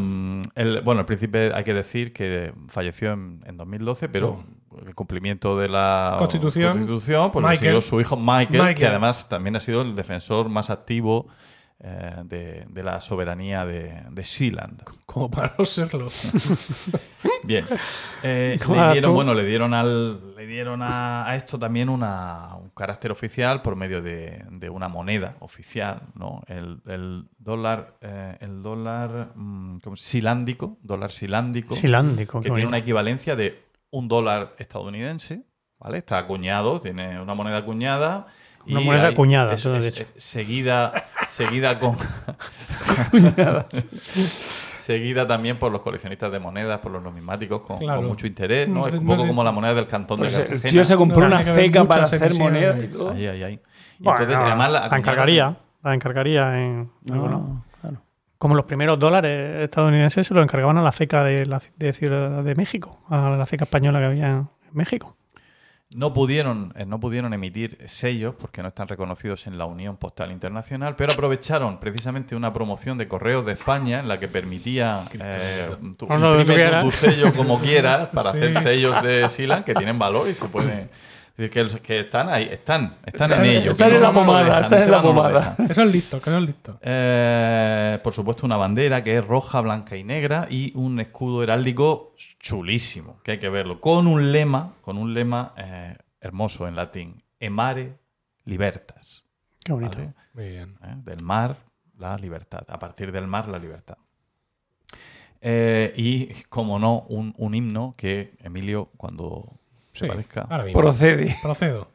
[0.56, 4.44] El- bueno, el príncipe hay que decir que falleció en, en 2012, pero
[4.86, 7.60] el cumplimiento de la Constitución, Constitución, pues Michael.
[7.60, 11.28] siguió su hijo Michael, que además también ha sido el defensor más activo
[11.86, 14.84] eh, de, de la soberanía de, de Sealand.
[15.06, 16.08] Como para no serlo.
[17.44, 17.66] Bien.
[18.26, 21.90] Eh, ¿Cómo le era dieron, bueno, le dieron al, le dieron a, a esto también
[21.90, 26.42] una, un carácter oficial por medio de, de una moneda oficial, ¿no?
[26.48, 32.40] El, el dólar, eh, el dólar mm, ¿cómo se- silándico, dólar silándico, Silándico.
[32.40, 32.68] que tiene bonito.
[32.70, 33.63] una equivalencia de
[33.94, 35.44] un dólar estadounidense,
[35.80, 36.00] ¿vale?
[36.00, 38.26] Está acuñado, tiene una moneda acuñada.
[38.68, 40.92] Una moneda acuñada, es- eso es- es seguida,
[41.30, 41.96] seguida con
[44.78, 48.00] seguida también por los coleccionistas de monedas, por los numismáticos, con, Claro.
[48.02, 48.88] con mucho interés, ¿no?
[48.88, 50.72] Es un poco como la moneda del cantón Pues de el Cartagena.
[50.72, 52.74] tío se compró No, una feca para hacer emisiones.
[52.76, 53.12] moneda y todo.
[53.12, 53.54] Ahí, ahí, ahí.
[54.00, 55.56] Y Bueno, entonces, además, la, la encargaría.
[55.84, 56.90] La encargaría en.
[57.12, 57.30] alguno.
[57.38, 57.64] No.
[58.44, 62.44] Como los primeros dólares estadounidenses se los encargaban a la CECA de, la, de Ciudad
[62.44, 65.16] de México, a la CECA española que había en México.
[65.96, 70.30] no pudieron, eh, no pudieron emitir sellos porque no están reconocidos en la Unión Postal
[70.34, 75.70] Internacional, pero aprovecharon precisamente una promoción de Correos de España en la que permitía eh,
[76.10, 78.40] No, no, tu sello como quieras para Sí.
[78.40, 80.90] hacer sellos de Silan que tienen valor y se pueden...
[81.34, 83.72] es decir, Que, los- que están ahí, están, están Están- en ello.
[83.72, 85.56] están que en la no pomada, dejan, están en la pomada.
[85.70, 86.80] Eso es listo, que eso es listo.
[86.82, 92.14] Eh, por supuesto, una bandera que es roja, blanca y negra y un escudo heráldico
[92.40, 97.24] chulísimo, que hay que verlo, con un lema, con un lema eh, hermoso en latín,
[97.40, 97.98] emare
[98.46, 99.24] libertas.
[99.64, 99.98] Qué bonito.
[99.98, 100.14] ¿vale?
[100.36, 100.78] Muy bien.
[100.84, 100.96] ¿Eh?
[101.04, 101.58] Del mar,
[101.98, 102.64] la libertad.
[102.68, 103.98] A partir del mar, la libertad.
[105.42, 109.60] Eh, y, como no, un, un himno que Emilio, cuando
[109.94, 110.80] se Sí, parezca, ahora mismo.
[110.82, 111.38] Procede.
[111.42, 111.88] Procedo.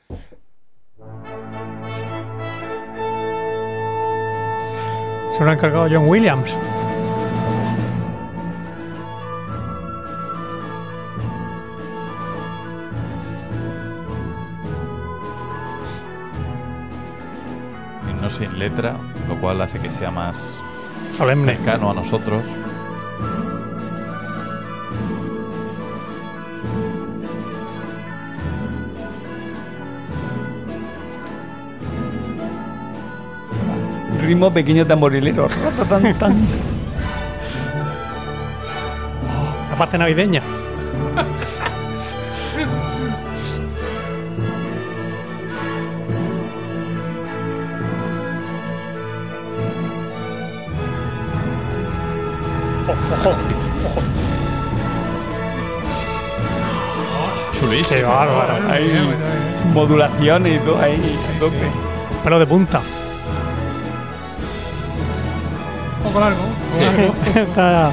[5.36, 6.54] Se lo ha encargado John Williams.
[18.10, 18.96] himno sin letra,
[19.28, 20.58] lo cual hace que sea más
[21.16, 21.54] Solemne.
[21.56, 22.42] cercano a nosotros.
[34.28, 35.48] Ritmo pequeño tamborilero.
[39.70, 40.42] La parte navideña.
[57.58, 58.00] Chulísimo.
[58.00, 58.58] Qué bárbaro.
[58.78, 59.72] Bien.
[59.72, 61.18] modulaciones y todo ahí.
[61.34, 61.56] a tope.
[62.22, 62.82] Pelo de punta.
[66.08, 66.42] Poco largo.
[66.42, 67.14] Un poco largo.
[67.50, 67.92] Está-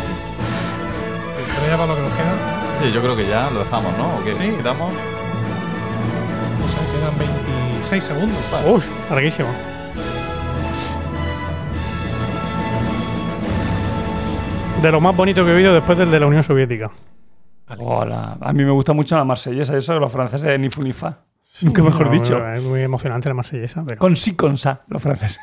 [1.56, 2.34] Pero ya para lo que nos queda.
[2.82, 4.16] Sí, yo creo que ya lo dejamos, ¿no?
[4.16, 4.34] ¿O qué?
[4.34, 4.54] Sí.
[4.58, 4.92] ¿Quitamos?
[4.94, 8.38] No sé, quedan 26 segundos.
[8.68, 9.50] Uy, larguísimo.
[14.82, 16.92] De lo más bonito que he oído después del de la Unión Soviética.
[17.80, 18.38] Hola.
[18.40, 21.20] A mí me gusta mucho la marsellesa, eso de los franceses ni fu ni fa.
[21.62, 22.48] Nunca mejor No, dicho.
[22.54, 23.84] Es muy emocionante la marsellesa.
[23.86, 23.98] Pero...
[23.98, 25.40] Con sí, con sa, los franceses.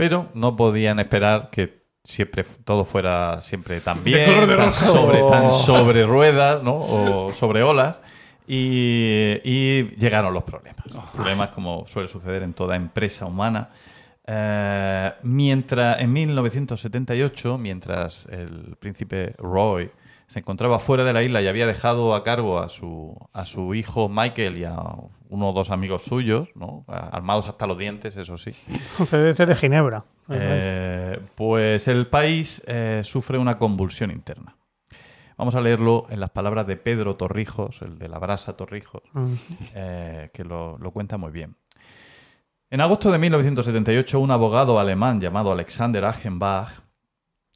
[0.00, 4.86] Pero no podían esperar que siempre todo fuera siempre tan bien, color de tan rosa.
[4.86, 5.50] sobre, tan Oh.
[5.50, 6.74] sobre ruedas, ¿no?
[6.76, 8.00] O sobre olas.
[8.48, 10.84] Y, y llegaron los problemas.
[11.14, 13.68] Problemas como suele suceder en toda empresa humana.
[14.26, 19.90] Eh, mientras en 1978, mientras el príncipe Roy
[20.30, 23.74] se encontraba fuera de la isla y había dejado a cargo a su, a su
[23.74, 24.76] hijo Michael y a
[25.28, 26.84] uno o dos amigos suyos, ¿no?
[26.86, 28.52] armados hasta los dientes, eso sí,
[29.10, 30.04] CDC de Ginebra.
[30.28, 34.54] eh, pues el país eh, sufre una convulsión interna.
[35.36, 39.02] Vamos a leerlo en las palabras de Pedro Torrijos, el de la brasa Torrijos,
[39.74, 41.56] eh, que lo, lo cuenta muy bien.
[42.70, 46.82] En agosto de 1978, un abogado alemán llamado Alexander Achenbach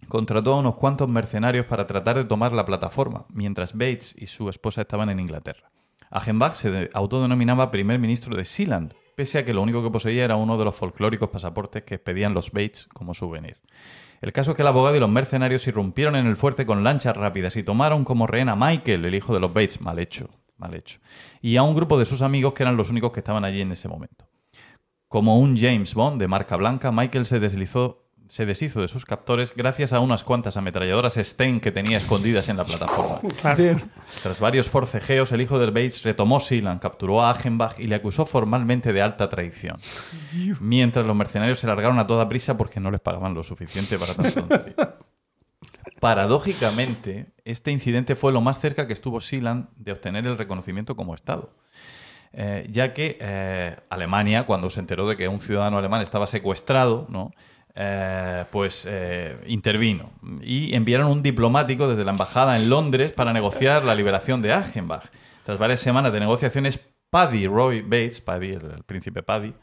[0.09, 4.49] contrató a unos cuantos mercenarios para tratar de tomar la plataforma, mientras Bates y su
[4.49, 5.71] esposa estaban en Inglaterra.
[6.11, 10.25] Achenbach se de- autodenominaba primer ministro de Sealand, pese a que lo único que poseía
[10.25, 13.61] era uno de los folclóricos pasaportes que expedían los Bates como souvenir.
[14.21, 17.17] El caso es que el abogado y los mercenarios irrumpieron en el fuerte con lanchas
[17.17, 20.75] rápidas y tomaron como rehén a Michael, el hijo de los Bates, mal hecho, mal
[20.75, 20.99] hecho,
[21.43, 23.73] y a un grupo de sus amigos que eran los únicos que estaban allí en
[23.73, 24.27] ese momento.
[25.09, 28.04] Como un James Bond de marca blanca, Michael se deslizó,
[28.35, 32.57] se deshizo de sus captores gracias a unas cuantas ametralladoras Sten que tenía escondidas en
[32.57, 33.21] la plataforma.
[34.25, 38.27] Tras varios forcejeos, el hijo del Bates retomó Sealand, capturó a Achenbach y le acusó
[38.27, 39.79] formalmente de alta traición.
[40.59, 44.15] Mientras los mercenarios se largaron a toda prisa porque no les pagaban lo suficiente para
[44.15, 44.75] tan tontería.
[46.01, 51.15] Paradójicamente, este incidente fue lo más cerca que estuvo Sealand de obtener el reconocimiento como
[51.15, 51.51] Estado.
[52.33, 57.07] Eh, ya que eh, Alemania, cuando se enteró de que un ciudadano alemán estaba secuestrado,
[57.09, 57.31] ¿no?
[57.77, 63.83] Eh, pues eh, intervino y enviaron un diplomático desde la embajada en Londres para negociar
[63.83, 65.07] la liberación de Achenbach.
[65.43, 66.79] Tras varias semanas de negociaciones,
[67.11, 69.55] Paddy Roy Bates, Paddy, el, el príncipe Paddy,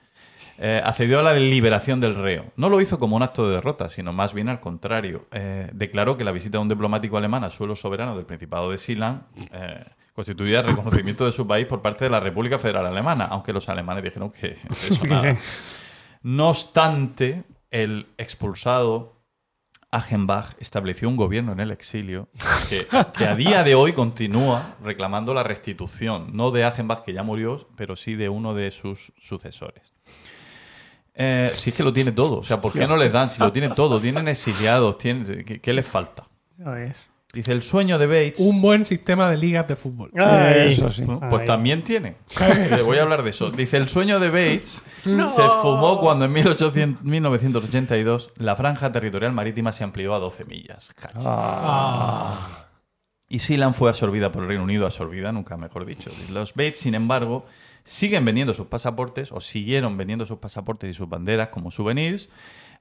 [0.57, 2.51] eh, accedió a la liberación del reo.
[2.57, 5.27] No lo hizo como un acto de derrota, sino más bien al contrario.
[5.71, 9.85] Declaró que la visita de un diplomático alemán al suelo soberano del Principado de eh,
[10.13, 13.69] constituía el reconocimiento de su país por parte de la República Federal Alemana, aunque los
[13.69, 15.37] alemanes dijeron que eso nada.
[16.23, 19.21] No obstante, el expulsado
[19.91, 22.29] Achenbach estableció un gobierno en el exilio
[22.69, 27.67] que, a día de hoy continúa reclamando la restitución, no de Achenbach que ya murió,
[27.75, 29.93] pero sí de uno de sus sucesores.
[31.13, 33.29] Eh, si es que lo tiene todo, o sea, ¿por qué no les dan?
[33.29, 36.25] Si lo tienen todo, tienen exiliados, tienen, ¿qué, les falta?
[36.57, 37.10] Ya ves.
[37.33, 38.39] Dice, el sueño de Bates...
[38.41, 40.11] Un buen sistema de ligas de fútbol.
[40.17, 40.73] Ay.
[40.73, 41.03] Eso sí.
[41.03, 41.45] Pues Ay.
[41.45, 42.17] también tiene.
[42.69, 43.51] Le voy a hablar de eso.
[43.51, 49.71] Dice, el sueño de Bates se fumó cuando en 1800 1982 la franja territorial marítima
[49.71, 50.91] se amplió a 12 millas.
[51.25, 52.67] Ah.
[53.29, 56.11] Y Sealand fue absorbida por el Reino Unido, absorbida, nunca mejor dicho.
[56.31, 57.45] Los Bates, sin embargo,
[57.85, 62.29] siguen vendiendo sus pasaportes o siguieron vendiendo sus pasaportes y sus banderas como souvenirs.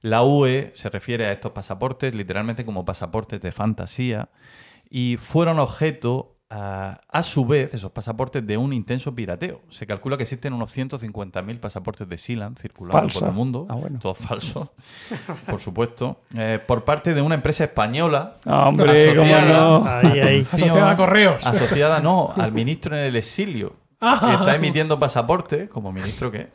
[0.01, 4.29] La UE se refiere a estos pasaportes literalmente como pasaportes de fantasía
[4.89, 9.61] y fueron objeto, ah, a su vez, esos pasaportes de un intenso pirateo.
[9.69, 13.99] Se calcula que existen unos 150.000 pasaportes de Sealand circulando por el mundo, Ah, bueno.
[13.99, 14.69] todos falsos,
[15.47, 19.53] por supuesto, eh, por parte de una empresa española Hombre, cómo Asociada.
[19.53, 19.85] no.
[19.87, 20.39] Ahí, ahí.
[20.51, 21.45] Asociada a correos.
[21.45, 23.75] Asociada, no, al ministro en el exilio.
[23.99, 26.49] Que está emitiendo pasaporte, como ministro que.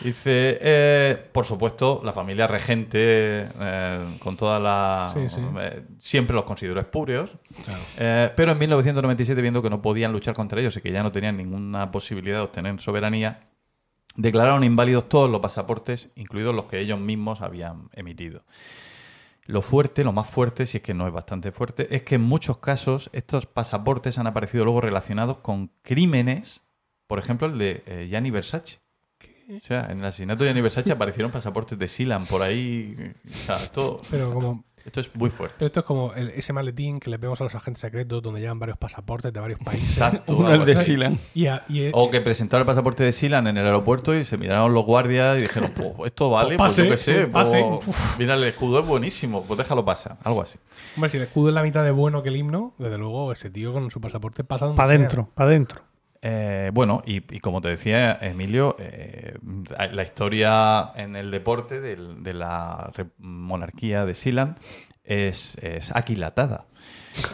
[0.00, 5.10] Dice, eh, por supuesto, la familia regente, eh, con toda la.
[5.12, 5.40] Sí, sí.
[5.60, 7.30] eh, siempre los consideró espurios.
[7.96, 11.36] Pero en 1997, viendo que no podían luchar contra ellos y que ya no tenían
[11.36, 13.48] ninguna posibilidad de obtener soberanía,
[14.16, 18.42] declararon inválidos todos los pasaportes, incluidos los que ellos mismos habían emitido.
[19.44, 22.22] Lo fuerte, lo más fuerte, si es que no es bastante fuerte, es que en
[22.22, 26.64] muchos casos estos pasaportes han aparecido luego relacionados con crímenes,
[27.06, 28.81] por ejemplo el de Gianni Versace.
[29.62, 32.96] O sea, en el asesinato de Gianni Versace aparecieron pasaportes de Silan por ahí.
[33.28, 33.58] O sea,
[34.10, 35.54] Pero como esto es muy fuerte.
[35.60, 38.40] pero esto es como el- ese maletín que le vemos a los agentes secretos donde
[38.40, 39.92] llevan varios pasaportes de varios países.
[39.92, 40.36] Exacto.
[40.36, 41.16] Uno el de.
[41.34, 44.36] Y, a- y- O que presentaron el pasaporte de Silan en el aeropuerto y se
[44.36, 47.32] miraron los guardias y dijeron, pues esto vale, Pues pues, yo pase, qué sé, pues
[47.32, 47.64] pase.
[47.84, 50.58] pues, mira el escudo es buenísimo, pues déjalo pasar, algo así.
[50.96, 53.50] hombre, si el escudo es la mitad de bueno que el himno, desde luego ese
[53.50, 55.82] tío con su pasaporte pasa donde Para adentro, para adentro.
[56.22, 59.34] Eh, bueno, y, y como te decía, Emilio, eh,
[59.90, 64.56] la historia en el deporte de la monarquía de Sealand
[65.04, 66.66] es, es aquilatada.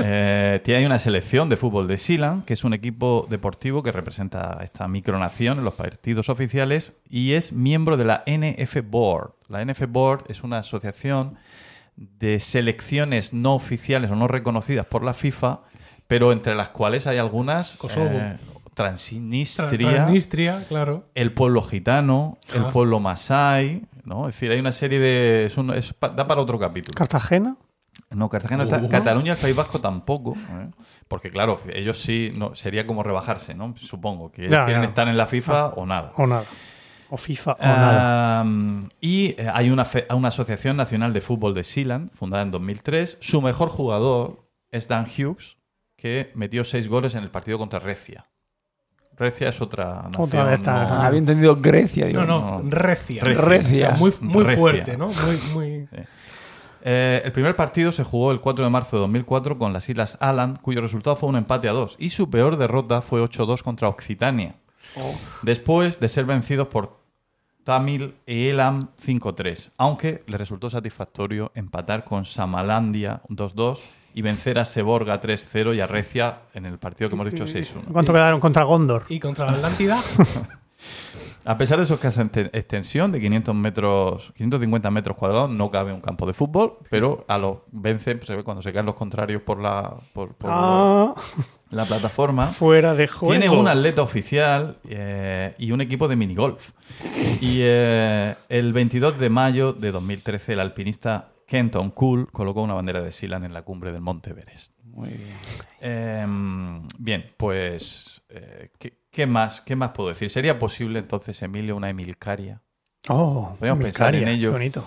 [0.01, 3.93] Eh, tiene hay una selección de fútbol de Sealand, que es un equipo deportivo que
[3.93, 9.35] representa a esta micronación en los partidos oficiales y es miembro de la NF Board.
[9.47, 11.37] La NF Board es una asociación
[11.95, 15.61] de selecciones no oficiales o no reconocidas por la FIFA,
[16.09, 18.11] pero entre las cuales hay algunas Kosovo.
[18.13, 18.37] eh,
[18.83, 21.05] Transnistria, Transnistria, claro.
[21.15, 22.71] el pueblo gitano, el Ah.
[22.71, 24.29] pueblo masái, ¿no?
[24.29, 25.45] Es decir, hay una serie de...
[25.47, 26.95] es un- es pa- da para otro capítulo.
[26.97, 27.57] Cartagena.
[28.11, 28.81] No, Cartagena no está.
[28.83, 28.89] Uh.
[28.89, 30.35] Cataluña el País Vasco tampoco.
[30.37, 30.71] ¿eh?
[31.09, 33.75] Porque, claro, ellos sí, no, sería como rebajarse, ¿no?
[33.77, 34.31] Supongo.
[34.31, 34.89] Que Ya, quieren ya.
[34.89, 36.13] estar en la FIFA o nada.
[36.17, 36.45] O nada.
[37.11, 38.45] O FIFA o nada.
[39.01, 43.19] Y eh, hay una, fe- una Asociación Nacional de Fútbol de Sealand, fundada en 2003.
[43.21, 45.57] Su mejor jugador es Dan Hughes,
[45.97, 48.27] que metió seis goles en el partido contra Recia.
[49.19, 50.15] Recia es otra nación.
[50.19, 50.89] Otra de estas.
[50.91, 52.07] no- había entendido Grecia.
[52.07, 52.25] digo.
[52.25, 53.23] No, no, recia.
[53.25, 53.45] Recia.
[53.45, 53.89] Recia.
[53.91, 54.59] O sea, muy muy Recia.
[54.59, 55.09] fuerte, ¿no?
[55.09, 55.89] Muy, muy...
[56.83, 60.17] Eh, el primer partido se jugó el 4 de marzo de 2004 con las Islas
[60.21, 61.97] Aland, cuyo resultado fue un empate a dos.
[61.99, 64.55] Y su peor derrota fue 8-2 contra Occitania.
[65.43, 66.98] Después de ser vencidos por
[67.69, 69.73] Tamil y Elam 5-3.
[69.77, 73.81] Aunque le resultó satisfactorio empatar con Samalandia 2-2
[74.15, 77.93] y vencer a Seborga 3-0 y a Recia en el partido que hemos dicho 6-1.
[77.93, 79.05] ¿Cuánto quedaron contra Gondor?
[79.11, 80.01] Y contra la Atlántida,
[81.45, 86.01] A pesar de su escasa extensión de 500 metros, 550 metros cuadrados, no cabe un
[86.01, 89.43] campo de fútbol, pero a los vence, pues, se ve cuando se caen los contrarios
[89.43, 91.15] por la, por, por Ah,
[91.71, 92.47] la plataforma.
[92.47, 93.33] fuera de juego.
[93.33, 96.71] Tiene un atleta oficial eh, y un equipo de minigolf.
[97.41, 103.01] Y eh, el 22 de mayo de 2013, el alpinista Kenton Cool colocó una bandera
[103.01, 104.73] de Sealand en la cumbre del Monte Everest.
[104.85, 105.37] Muy bien.
[105.81, 106.27] Eh,
[106.99, 110.29] bien, pues, eh, ¿qué, qué más, ¿qué más puedo decir?
[110.29, 112.61] ¿Sería posible entonces, Emilio, una Emilcaria?
[113.09, 114.51] Oh, Podríamos pensar en ello.
[114.51, 114.85] qué bonito.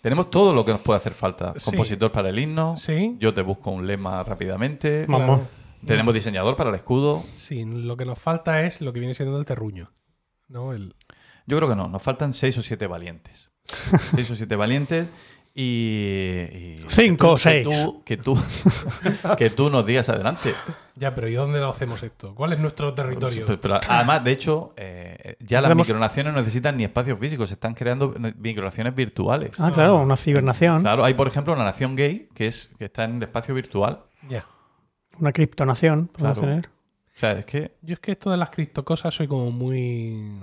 [0.00, 1.54] Tenemos todo lo que nos puede hacer falta.
[1.56, 1.70] Sí.
[1.70, 2.76] Compositor para el himno.
[2.76, 3.16] Sí.
[3.18, 5.06] Yo te busco un lema rápidamente.
[5.08, 5.40] Vamos.
[5.86, 7.24] Tenemos diseñador para el escudo.
[7.34, 9.92] Sí, lo que nos falta es lo que viene siendo el terruño.
[10.48, 10.72] ¿no?
[10.72, 10.94] El,
[11.46, 11.88] Yo creo que no.
[11.88, 13.50] Nos faltan seis o siete valientes.
[14.14, 15.08] seis o siete valientes.
[15.54, 15.62] Y,
[16.52, 17.64] y- Cinco o seis.
[17.66, 18.38] tú- Que tú,
[19.36, 20.54] que tú nos digas adelante.
[20.94, 22.34] Ya, pero ¿y dónde lo hacemos esto?
[22.34, 23.44] ¿Cuál es nuestro territorio?
[23.46, 27.48] Pero, pero además, de hecho, eh, ya las Hacemos- micronaciones no necesitan ni espacios físicos,
[27.48, 29.50] se están creando micronaciones virtuales.
[29.58, 30.80] Ah, claro, una cibernación.
[30.82, 34.00] Claro, hay por ejemplo una nación gay que es que está en el espacio virtual.
[34.28, 34.46] Ya.
[35.20, 36.08] Una criptonación.
[36.08, 36.40] podemos Claro.
[36.48, 36.66] tener.
[36.68, 40.40] O sea, es que Yo es que esto de las criptocosas soy como muy...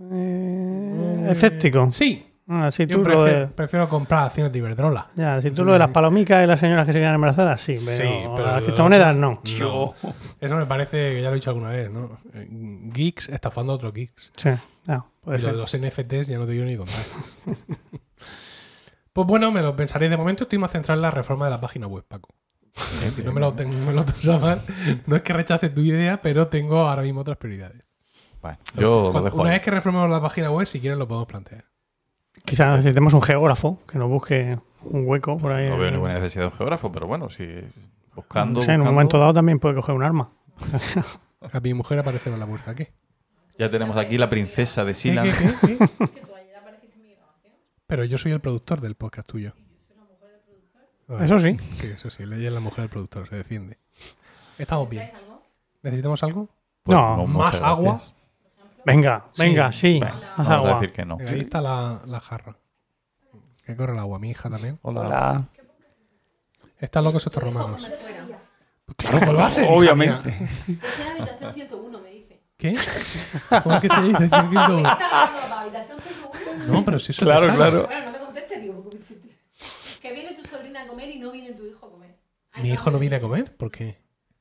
[0.00, 1.90] Eh, escéptico.
[1.90, 2.26] Sí.
[2.48, 5.06] Ah, si Yo tú prefiero, de, prefiero comprar acciones de Iberdrola.
[5.14, 7.78] ya, si tú lo de las palomicas y las señoras que se quedan embarazadas, sí,
[7.84, 9.40] pero, Sí, pero las criptomonedas no.
[9.60, 9.94] No.
[10.40, 12.18] Eso me parece, que ya lo he dicho alguna vez, ¿no?
[12.34, 12.48] Eh,
[12.92, 14.32] Geeks estafando a otros geeks.
[14.36, 14.50] Sí,
[14.86, 16.96] no, puede Y lo de los NFTs ya no te quiero ni contar.
[19.12, 20.42] pues bueno, me lo pensaré de momento.
[20.42, 22.28] Estoy más centrado en la reforma de la página web, Paco.
[22.74, 24.62] Es decir, no me lo, tengo- no me lo tomes a mal.
[25.06, 27.82] No es que rechace tu idea, pero tengo ahora mismo otras prioridades.
[28.40, 29.56] Bueno, yo lo dejo una ahí.
[29.56, 31.64] vez que reformemos la página web, si quieren lo podemos plantear.
[32.44, 35.68] Quizás necesitemos un geógrafo que nos busque un hueco por ahí.
[35.68, 37.46] No veo ninguna necesidad de un geógrafo, pero bueno, si
[38.16, 38.60] buscando.
[38.60, 40.30] No sé, en un momento dado también puede coger un arma.
[41.52, 42.74] A mi mujer aparece en la puerta.
[42.74, 42.92] ¿Qué?
[43.58, 45.24] Ya tenemos aquí la princesa de ¿Qué, Silan.
[45.26, 45.32] qué,
[45.78, 45.78] qué,
[46.08, 46.22] qué?
[47.86, 49.52] Pero yo soy el productor del podcast tuyo.
[51.12, 51.24] Vale.
[51.26, 51.56] Eso sí.
[51.74, 52.22] Sí, eso sí.
[52.22, 53.78] Ella es la mujer del productor, se defiende.
[54.58, 55.02] Estamos bien.
[55.04, 55.42] ¿Necesitáis algo?
[55.82, 56.48] ¿Necesitamos algo?
[56.82, 57.92] Pues No, muchas más agua.
[57.94, 58.14] gracias.
[58.84, 59.42] Venga, Sí.
[59.42, 59.92] venga, sí.
[60.00, 60.74] Venga, Haz vamos a agua.
[60.74, 61.16] decir que no.
[61.18, 62.56] Venga, ahí está la, la jarra.
[63.64, 64.78] Que corre el agua, mi hija también.
[64.82, 65.00] Hola.
[65.02, 65.44] Hola.
[66.78, 67.80] Están locos estos romanos.
[68.86, 69.64] Pues claro, ¿cuál va a ser?
[69.64, 70.30] hija Obviamente.
[70.30, 70.48] mía?
[70.66, 72.40] Pues en la habitación 101, me dice.
[72.56, 72.76] ¿Qué?
[73.62, 74.24] ¿Cómo es que se dice?
[74.24, 76.72] Está grabando para habitación 101.
[76.72, 77.56] No, pero si eso te Claro, sale.
[77.56, 77.86] claro.
[77.86, 78.98] Bueno, no me contestes, digo, te-
[80.02, 82.16] que viene tu sobrina a comer y no viene tu hijo a comer.
[82.52, 83.56] Ay, Mi no, hijo no viene a comer.
[83.56, 83.96] ¿Por qué?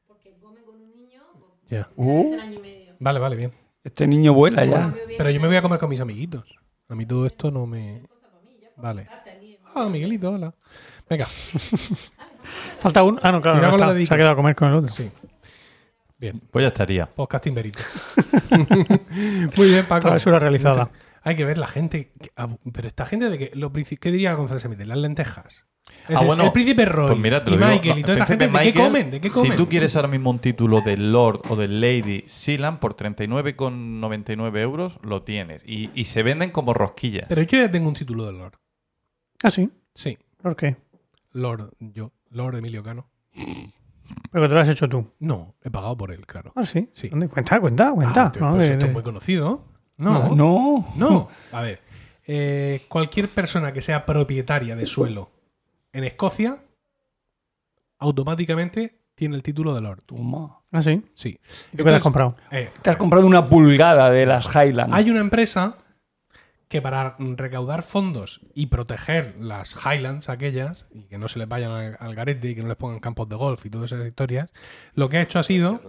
[0.08, 1.90] Porque come con un niño pues, Ya.
[1.96, 2.96] Uh, un año y medio.
[3.00, 3.52] Vale, vale, bien.
[3.84, 4.94] este niño vuela ya.
[5.18, 6.44] Pero yo me voy a comer con mis amiguitos.
[6.90, 8.04] A mí todo esto no me.
[8.76, 9.08] Vale.
[9.74, 10.54] Ah, Miguelito, hola.
[11.10, 11.26] Venga,
[12.80, 13.20] Falta un.
[13.24, 13.58] Ah, no, claro.
[13.62, 14.06] No con está.
[14.08, 14.92] Se ha quedado a comer con el otro.
[14.92, 15.10] sí.
[16.18, 17.06] Bien, Pues ya estaría.
[17.08, 17.80] podcasting verito.
[19.58, 20.02] Muy bien, Paco.
[20.02, 20.86] Travesura realizada.
[20.86, 22.11] Muchas- Hay que ver la gente.
[22.19, 23.52] que- ah, Pero esta gente de que.
[23.56, 24.85] Lo, ¿Qué diría González Semite?
[24.85, 25.65] Las lentejas.
[26.07, 28.03] Es Ah, bueno, el príncipe Roy Pues mira, te lo y digo, Michael no, y
[28.03, 28.48] toda esta gente.
[28.49, 29.11] ¿De qué comen?
[29.11, 29.52] ¿De qué comen?
[29.52, 34.60] Si tú quieres ahora mismo un título de Lord o de Lady Sealand por 39,99
[34.61, 35.64] euros, lo tienes.
[35.65, 37.26] Y, y se venden como rosquillas.
[37.30, 38.53] Pero yo ya tengo un título de Lord.
[39.43, 39.69] Ah, sí.
[39.93, 40.77] Sí, ¿Por qué?
[41.31, 42.11] Lord, yo.
[42.30, 43.10] Lord Emilio Cano.
[43.34, 45.11] Pero que te lo has hecho tú.
[45.19, 46.53] No, he pagado por él, claro.
[46.56, 46.89] Ah, sí.
[46.93, 47.10] Sí.
[47.10, 47.27] ¿Dónde?
[47.27, 48.23] Cuenta, cuenta, cuenta.
[48.26, 49.65] Ah, tío, No, pero de- esto es muy conocido.
[49.98, 50.88] No, No.
[50.96, 51.80] No, a ver.
[52.28, 55.32] eh, cualquier persona que sea propietaria de suelo
[55.94, 56.60] en Escocia
[58.00, 60.04] automáticamente tiene el título de Lord.
[60.06, 60.60] Toma.
[60.72, 61.02] Ah, sí.
[61.14, 61.38] Sí.
[61.74, 62.36] ¿Y tú qué te has comprado?
[62.52, 64.94] eh, Te has comprado una pulgada de las Highlands.
[64.94, 65.76] hay una empresa
[66.68, 71.72] que para recaudar fondos y proteger las Highlands aquellas y que no se les vayan
[71.72, 74.50] al, al garete y que no les pongan campos de golf y todas esas historias,
[74.96, 75.82] lo que ha hecho ha sido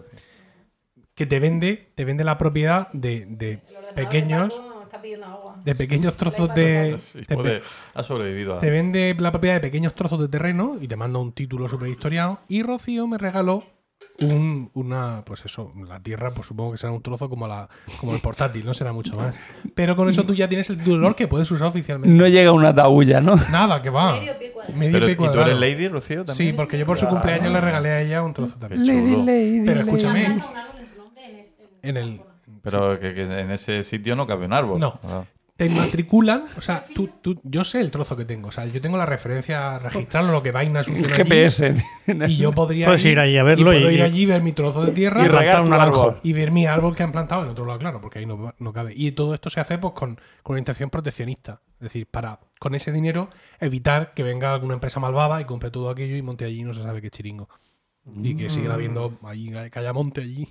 [1.23, 3.61] que te vende, te vende la propiedad de, de
[3.95, 4.61] pequeños,
[5.65, 7.63] de pequeños trozos de, Sí, de pe- joder,
[7.95, 8.59] ha sobrevivido a...
[8.59, 12.41] Te vende la propiedad de pequeños trozos de terreno y te manda un título superhistoriado.
[12.49, 13.63] Y Rocío me regaló
[14.19, 17.69] un, una, pues eso, la tierra, pues supongo que será un trozo como, la,
[18.01, 19.39] como el portátil, no será mucho más.
[19.77, 22.17] Pero con eso tú ya tienes el título de Lord que puedes usar oficialmente.
[22.17, 23.37] No llega una taúlla, ¿no?
[23.53, 24.15] Nada, que va.
[24.15, 24.77] Medio pie cuadrado.
[24.79, 26.51] Medio Pero, pie ¿Y tú eres Lady, Rocío, también?
[26.51, 28.85] Sí, porque yo por su cumpleaños le regalé a ella un trozo también.
[28.85, 29.25] Chulo.
[29.65, 31.23] Pero escúchame, un árbol en tu nombre
[31.83, 32.21] en el.
[32.63, 34.79] Pero que, que en ese sitio no cabe un árbol.
[34.81, 34.99] No.
[35.05, 35.25] Ah.
[35.57, 38.81] te matriculan, o sea, tú, tú, yo sé el trozo que tengo, o sea, yo
[38.81, 41.77] tengo la referencia registrarlo, lo que vaina succiona allí, GPS.
[42.27, 44.53] y yo podría Puedes ir allí a verlo y puedo y- ir allí ver mi
[44.53, 46.19] trozo de tierra Y regar un árbol.
[46.25, 48.73] y ver mi árbol que han plantado en otro lado, claro, porque ahí no, no
[48.73, 48.93] cabe.
[48.97, 51.61] Y todo esto se hace pues con, con orientación proteccionista.
[51.75, 53.29] Es decir, para con ese dinero
[53.61, 56.73] evitar que venga alguna empresa malvada y compre todo aquello y monte allí y no
[56.75, 57.49] se sabe qué chiringo.
[58.21, 60.49] Y que siga habiendo ahí, que haya monte allí.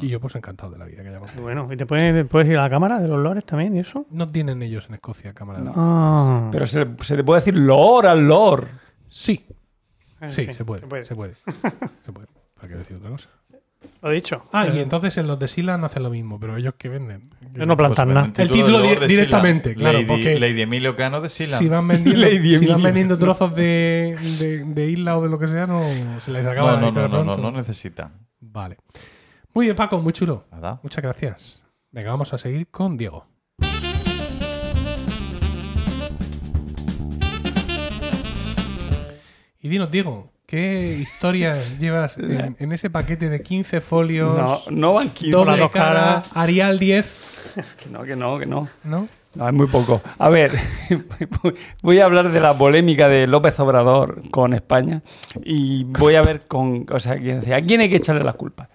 [0.00, 1.20] Y yo pues encantado de la vida que haya.
[1.40, 4.06] Bueno, ¿y te puedes, puedes ir a la cámara de los lores también y eso?
[4.10, 5.60] No tienen ellos en Escocia cámara.
[5.60, 6.48] de- Ah.
[6.52, 8.68] Pero se, se te puede decir lor al lor.
[9.06, 9.46] Sí,
[10.20, 11.02] En sí, fin, se puede, se puede.
[11.04, 12.26] Se puede.
[12.54, 13.28] ¿Para qué decir otra cosa?
[14.02, 14.44] Lo he dicho.
[14.52, 17.30] Ah, y Eh, entonces en los de Silan hacen lo mismo, pero ellos que venden.
[17.54, 18.32] Ellos no plantan Pues nada.
[18.36, 21.58] El título di- Lord directamente, claro, Lady, porque- Lady Emilio Cano de Sealand.
[21.58, 22.26] Si van vendiendo,
[22.58, 25.82] si van vendiendo trozos de, de, de isla o de lo que sea, no
[26.20, 27.50] se les acaba no, de no, hacer no, no, no, pronto.
[27.50, 28.12] no necesitan.
[28.40, 28.76] Vale.
[29.54, 30.44] Muy bien, Paco, muy chulo.
[30.50, 30.80] Nada.
[30.82, 31.66] Muchas gracias.
[31.90, 33.26] Venga, vamos a seguir con Diego.
[39.62, 44.94] Y dinos, Diego, ¿qué historias llevas en, en ese paquete de 15 No, folios, no
[44.94, 45.30] van 15.
[45.36, 46.28] doble las dos cara, caras?
[46.34, 47.26] Arial 10?
[47.82, 48.68] Que no, que no, que no.
[48.84, 49.08] ¿No?
[49.34, 50.00] No, es muy poco.
[50.18, 50.52] A ver,
[51.82, 55.02] voy a hablar de la polémica de López Obrador con España
[55.44, 58.68] y voy a ver con, o sea, quién a quién hay que echarle la culpa.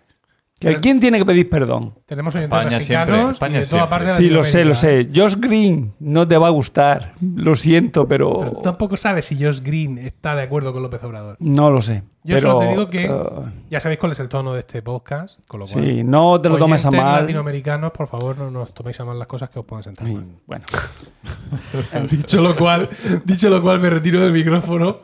[0.57, 1.95] ¿Que ¿A quién tiene que pedir perdón?
[2.05, 4.73] Tenemos oyentes España mexicanos siempre, España y de toda parte de Sí, lo sé, lo
[4.73, 5.09] sé.
[5.13, 7.13] Josh Green no te va a gustar.
[7.19, 11.03] Lo siento, pero, Pero tú tampoco sabes si Josh Green está de acuerdo con López
[11.03, 11.35] Obrador.
[11.39, 12.03] no lo sé.
[12.27, 14.81] Yo Pero, solo te digo que- eh, Ya sabéis cuál es el tono de este
[14.81, 15.85] podcast, con lo cual...
[15.85, 17.21] sí, no te lo tomes a mal.
[17.21, 20.13] latinoamericanos, por favor, no nos toméis a mal las cosas que os puedan sentar Sí,
[20.15, 20.25] mal.
[20.47, 20.65] bueno,
[22.09, 22.89] dicho lo cual,
[23.25, 24.97] dicho lo cual, me retiro del micrófono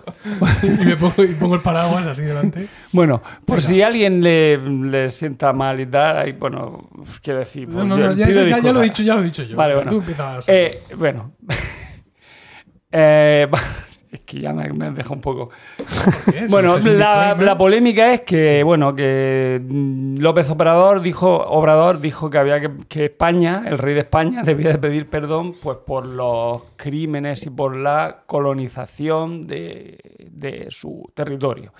[0.63, 2.67] y me pongo, y pongo el paraguas así delante.
[2.91, 3.69] bueno, por Venga.
[3.69, 6.89] si alguien le, le sienta mal y tal, ahí, bueno,
[7.21, 9.21] quiero decir, No, pues no, yo no, ya, ya- ya lo he dicho, ya lo
[9.21, 9.55] he dicho yo.
[9.55, 9.91] Vale, bueno.
[9.91, 10.45] Tú empiezas.
[10.49, 11.33] Eh, bueno.
[12.93, 13.47] Eh,
[14.11, 15.49] Es que ya me, me deja un poco.
[16.49, 22.59] Bueno, la, polémica es que, bueno, que mm, López Obrador dijo, Obrador dijo que había
[22.59, 27.45] que, que España, el rey de España, debía de pedir perdón pues por los crímenes
[27.45, 29.97] y por la colonización de,
[30.29, 31.71] de su territorio.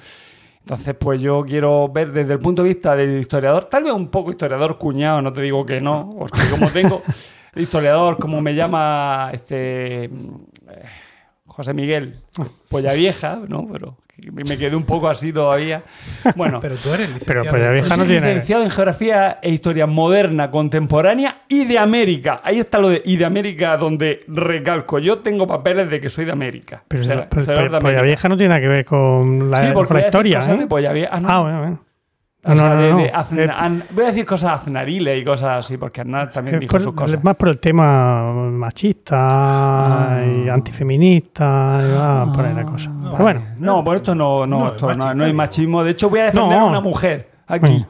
[0.62, 4.10] Entonces, pues yo quiero ver desde el punto de vista del historiador, tal vez un
[4.10, 7.02] poco historiador cuñado, no te digo que no, porque como tengo
[7.56, 10.36] historiador, como me llama este mm,
[10.70, 10.84] eh,
[11.62, 12.16] José Miguel,
[12.70, 13.68] Polla Vieja, ¿no?
[13.72, 13.96] Pero
[14.32, 15.84] me quedé un poco así todavía.
[16.36, 17.42] Bueno, Pero tú eres licenciado.
[17.44, 22.42] Pero Polla Vieja no tiene- licenciado en Geografía e Historia Moderna, Contemporánea y de América.
[22.44, 24.98] Ahí está lo de y de América, donde recalco.
[24.98, 26.82] Yo tengo papeles de que soy de América.
[26.88, 28.02] Pero, O sea, pero- soy pero de Polla América.
[28.02, 30.40] Vieja no tiene nada que ver con la, Sí, con historia.
[30.40, 30.58] ¿eh?
[30.58, 31.10] de Polla Vieja.
[31.14, 31.30] Ah, no.
[31.30, 31.84] Ah, bueno, bueno.
[32.44, 33.18] O No, sea, no, de- no, de no.
[33.20, 36.62] Aznar- Eh, an- voy a decir cosas aznariles y cosas así, porque Aznar también Es
[36.62, 37.14] dijo por- sus cosas.
[37.20, 40.24] es más por el tema machista Ah.
[40.26, 42.90] y antifeminista y va por ahí la cosa.
[42.90, 45.84] no, Pero bueno, No, por esto no, no, No, esto machista, no hay machismo.
[45.84, 46.66] De hecho, voy a defender No.
[46.66, 47.66] a una mujer aquí.
[47.68, 47.88] Venga.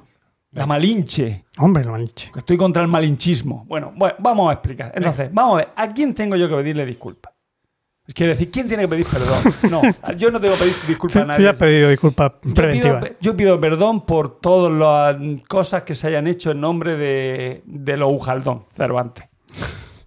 [0.54, 1.46] La Malinche.
[1.60, 2.30] hombre, lo maliche.
[2.34, 3.64] que Estoy contra el malinchismo.
[3.70, 4.92] Bueno, bueno, vamos a explicar.
[4.94, 5.70] Entonces, vamos a ver.
[5.78, 7.32] ¿A quién tengo yo que pedirle disculpas?
[8.14, 9.42] Quiero decir, ¿quién tiene que pedir perdón?
[9.70, 9.82] No,
[10.18, 11.44] yo no tengo que pedir disculpas a Tú, tú nadie.
[11.46, 13.12] ya has pedido disculpas Yo pido, preventivas.
[13.20, 17.98] yo pido perdón por todas las cosas que se hayan hecho en nombre de, de
[17.98, 19.26] los Ujaldón, Cervantes.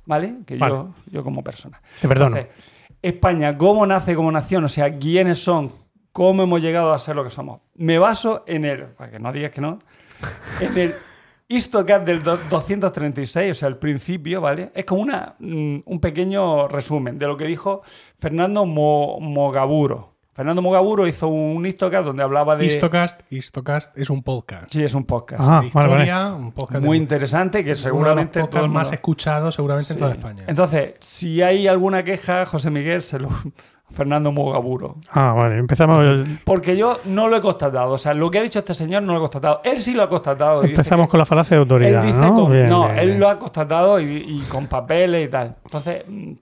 [0.07, 0.35] ¿Vale?
[0.47, 0.75] Que Vale.
[0.75, 1.81] Yo, yo como persona.
[2.01, 2.37] Te perdono.
[2.37, 2.55] Entonces,
[3.01, 4.65] España, ¿cómo nace como nación?
[4.65, 5.73] O sea, ¿quiénes son?
[6.13, 7.61] ¿Cómo hemos llegado a ser lo que somos?
[7.75, 9.79] Me baso en el, para que no digas que no,
[10.61, 10.95] en el
[11.55, 14.71] Histocast del do- 236, o sea, el principio, ¿vale?
[14.75, 17.83] Es como una, mm, un pequeño resumen de lo que dijo
[18.19, 20.14] Fernando Mo- Mogaburo.
[20.35, 22.67] Fernando Mogaburo hizo un Histocast donde hablaba de...
[22.67, 24.73] Histocast, Histocast es un podcast.
[24.73, 25.41] Sí, es un podcast.
[25.45, 26.03] Ah, de vale, vale.
[26.05, 28.33] historia, un podcast Muy de, interesante que uno de los seguramente...
[28.41, 30.43] todo podcasts el más escuchados seguramente en toda España.
[30.49, 33.29] Entonces, si hay alguna queja, José Miguel, se lo...
[33.91, 34.97] Fernando Mogaburo.
[35.11, 35.59] Ah, vale.
[35.59, 37.93] Empezamos, el- Porque yo no lo he constatado.
[37.93, 39.61] O sea, lo que ha dicho este señor no lo he constatado.
[39.63, 40.65] Él sí lo ha constatado.
[40.65, 42.01] empezamos con la falacia de autoridad.
[42.05, 42.35] Él dice ¿no?
[42.35, 43.21] con- Bien, no, bien, él bien.
[43.21, 45.55] lo ha constatado y, y con papeles y tal.
[45.65, 46.33] Entonces, mm,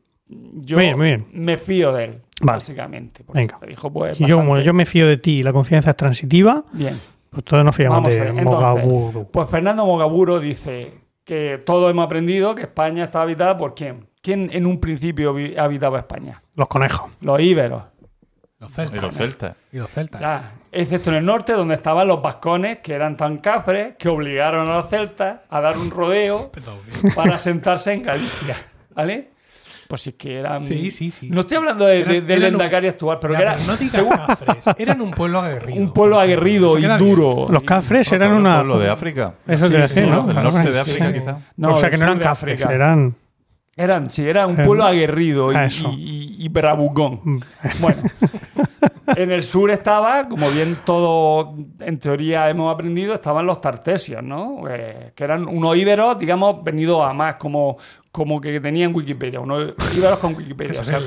[0.63, 1.27] yo Muy bien, muy bien.
[1.33, 2.57] me fío de él, Vale.
[2.59, 3.25] básicamente.
[3.33, 3.59] Venga.
[3.67, 6.65] dijo, pues, Y yo, como yo me fío de ti y la confianza es transitiva,
[6.73, 7.01] Bien.
[7.31, 9.29] pues todos nos fiamos Vamos de entonces, Mogaburu.
[9.31, 10.93] Pues Fernando Mogaburo dice
[11.25, 14.07] que todos hemos aprendido que España está habitada por quién.
[14.21, 16.43] ¿Quién en un principio habitaba España?
[16.55, 17.11] Los conejos.
[17.21, 17.83] Los íberos.
[18.61, 19.03] Los Y celtas.
[19.03, 19.57] los celtas.
[19.73, 20.21] Y los celtas.
[20.21, 24.69] Ya, excepto en el norte, donde estaban los vascones, que eran tan cafres que obligaron
[24.69, 26.53] a los celtas a dar un rodeo
[27.17, 28.57] para sentarse en Galicia.
[28.95, 29.32] ¿Vale?
[29.93, 30.65] Pues sí que eran.
[30.65, 31.29] Sí, sí, sí.
[31.29, 33.67] No estoy hablando de, de, Eran- del eran Endacari actual, pero Ya, que era pero
[33.67, 34.65] no digas según- cafres.
[34.79, 35.79] Eran un pueblo aguerrido.
[35.83, 37.47] un pueblo aguerrido y duro.
[37.51, 38.55] Los cafres eran un una.
[38.55, 39.35] pueblo de África.
[39.47, 41.13] Eso Sí, sí, no, Claro, norte de África, sí.
[41.13, 41.39] quizá.
[41.59, 42.75] No, o sea que no eran cafres, África.
[42.75, 43.15] eran.
[43.77, 47.21] Eran, sí, era un pueblo aguerrido y, y- y- y bravucón.
[47.23, 47.39] Mm.
[47.81, 48.03] Bueno,
[49.17, 54.65] en el sur estaba, como bien todo en teoría hemos aprendido, estaban los tartesios, ¿no?
[54.71, 57.77] Eh, que eran unos íberos, digamos, venidos a más, como,
[58.13, 61.01] como que tenían Wikipedia, unos íberos con Wikipedia, o sea,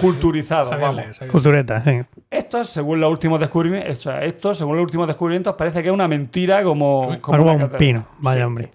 [0.78, 1.20] vamos.
[1.22, 1.32] leer.
[1.32, 2.02] Cultureta, sí.
[2.32, 5.94] Esto, según los últimos descubrimientos, o sea, esto, según los últimos descubrimientos, parece que es
[5.94, 7.78] una mentira como, como una un catedral.
[7.78, 8.70] pino, vaya Sí, hombre.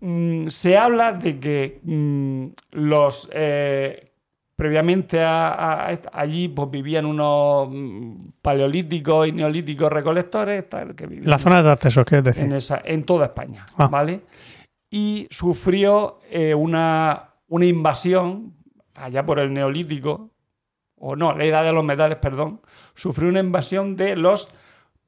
[0.00, 4.04] Mm, se habla de que mm, los eh,
[4.54, 11.38] previamente a, allí pues, vivían unos mm, paleolíticos y neolíticos recolectores tal, que vivían La
[11.38, 12.44] zona de Tartesos, ¿quieres decir?
[12.44, 13.88] en, esa, en toda España, Ah.
[13.88, 14.20] ¿vale?
[14.96, 18.54] Y sufrió eh, una, una invasión
[18.94, 20.30] allá por el neolítico,
[20.96, 22.60] o no, la edad de los metales, perdón,
[22.94, 24.48] sufrió una invasión de los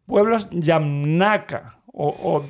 [0.04, 2.44] pueblos Yamnaka, o, o-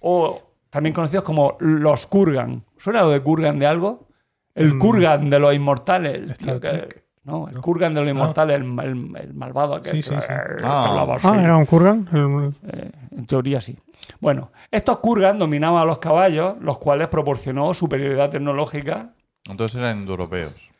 [0.00, 2.62] o también conocidos como los Kurgan.
[2.76, 4.06] ¿Suena lo de Kurgan de algo?
[4.54, 4.78] El Mm.
[4.78, 6.38] Kurgan de los inmortales.
[6.38, 7.60] Tío, que- no, el No.
[7.60, 8.12] Kurgan de los Ah.
[8.12, 9.90] inmortales, el, el- el malvado aquel.
[9.90, 10.26] Sí, sí, sí.
[10.28, 10.84] que Ah.
[10.90, 11.26] hablaba así.
[11.28, 12.08] Ah, era un Kurgan.
[12.12, 13.76] El- Eh, en teoría sí.
[14.20, 19.14] Bueno, estos Kurgan dominaban a los caballos, los cuales proporcionó superioridad tecnológica.
[19.48, 20.70] Entonces eran indoeuropeos.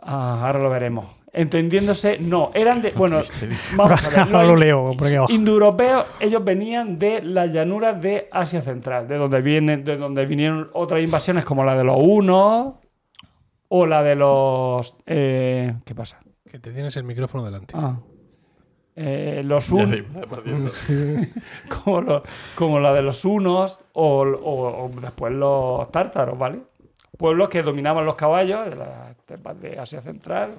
[0.00, 1.06] Ah, ahora lo veremos.
[1.32, 2.90] Entendiéndose, no, eran de.
[2.96, 3.22] Bueno,
[3.74, 4.28] vamos a ver.
[4.30, 4.94] Los lo leo.
[5.28, 10.68] Indoeuropeos, ellos venían de las llanuras de Asia Central, de donde vienen, de donde vinieron
[10.74, 12.74] otras invasiones como la de los hunos
[13.68, 14.94] o la de los.
[15.06, 16.20] eh, ¿Qué pasa?
[16.48, 17.74] Que te tienes el micrófono delante.
[17.76, 17.96] Ah.
[18.94, 19.64] Eh, los.
[20.68, 21.32] Sí.
[21.68, 22.22] como, lo-
[22.54, 26.58] como la de los hunos o, o- o después los tártaros, ¿vale?
[27.16, 30.56] Pueblos que dominaban los caballos de las estepas de Asia Central.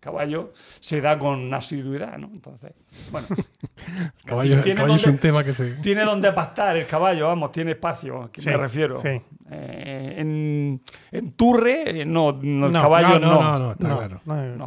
[0.00, 2.28] Caballo se da con asiduidad, ¿no?
[2.32, 2.72] Entonces,
[3.12, 3.26] bueno,
[4.24, 5.72] Caballo, el caballo es un tema que se.
[5.76, 8.98] tiene donde pastar el caballo, vamos, tiene espacio, ¿a qué Sí, me refiero?
[8.98, 9.20] sí.
[9.52, 13.42] Eh, en, en Turre, eh, no, no, el No, caballo no, no.
[13.42, 13.98] no, no, está No,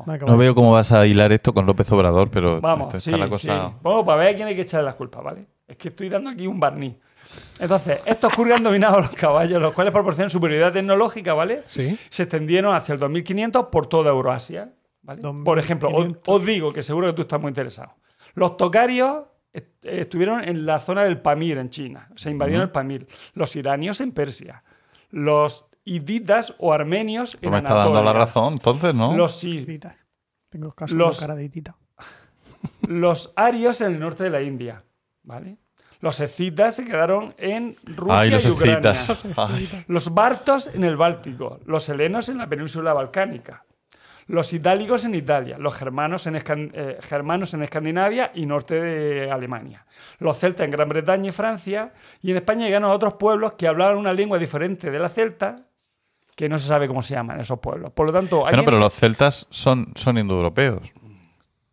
[0.03, 0.25] claro.
[0.27, 3.17] no, veo cómo vas a hilar esto con López Obrador, pero Vamos, esto sí, está
[3.17, 3.67] la cosa.
[3.69, 3.75] sí.
[3.81, 5.45] Vamos, para ver a quién hay que echarle las culpas, ¿vale?
[5.67, 6.95] Es que estoy dando aquí un barniz.
[7.59, 11.61] Entonces, estos kurgan han dominado a los caballos, los cuales proporcionan superioridad tecnológica, ¿vale?
[11.63, 11.97] Sí.
[12.09, 14.73] Se extendieron hacia el 2500 por toda Euroasia.
[15.03, 15.21] ¿Vale?
[15.45, 16.35] Por ejemplo, os, 2500.
[16.35, 17.93] os digo que seguro que tú estás muy interesado.
[18.33, 22.09] Los tocarios est- estuvieron en la zona del Pamir, en China.
[22.15, 23.07] Se invadieron el Pamir.
[23.35, 24.63] Los iranios en Persia.
[25.11, 29.15] Los hititas o armenios en me está dando la razón, entonces, ¿no?
[29.15, 29.65] Los, sí.
[30.49, 31.75] Tengo caso Los- cara de tita.
[32.87, 34.83] los arios en el norte de la India.
[35.23, 35.57] ¿vale?
[35.99, 38.93] Los escitas se quedaron en Rusia Ay, los y Ucrania.
[39.87, 43.65] Los bartos en el Báltico, los helenos en la península balcánica,
[44.27, 49.31] los itálicos en Italia, los germanos en, Escan- eh, germanos en Escandinavia y norte de
[49.31, 49.85] Alemania,
[50.19, 51.91] los celtas en Gran Bretaña y Francia,
[52.21, 55.57] y en España llegaron a otros pueblos que hablaban una lengua diferente de la celta,
[56.35, 57.91] que no se sabe cómo se llaman esos pueblos.
[57.91, 60.81] Por lo tanto, hay Bueno, en- pero los celtas son, son indoeuropeos.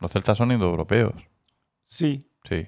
[0.01, 1.13] Los celtas son indoeuropeos.
[1.85, 2.27] Sí.
[2.45, 2.67] Sí.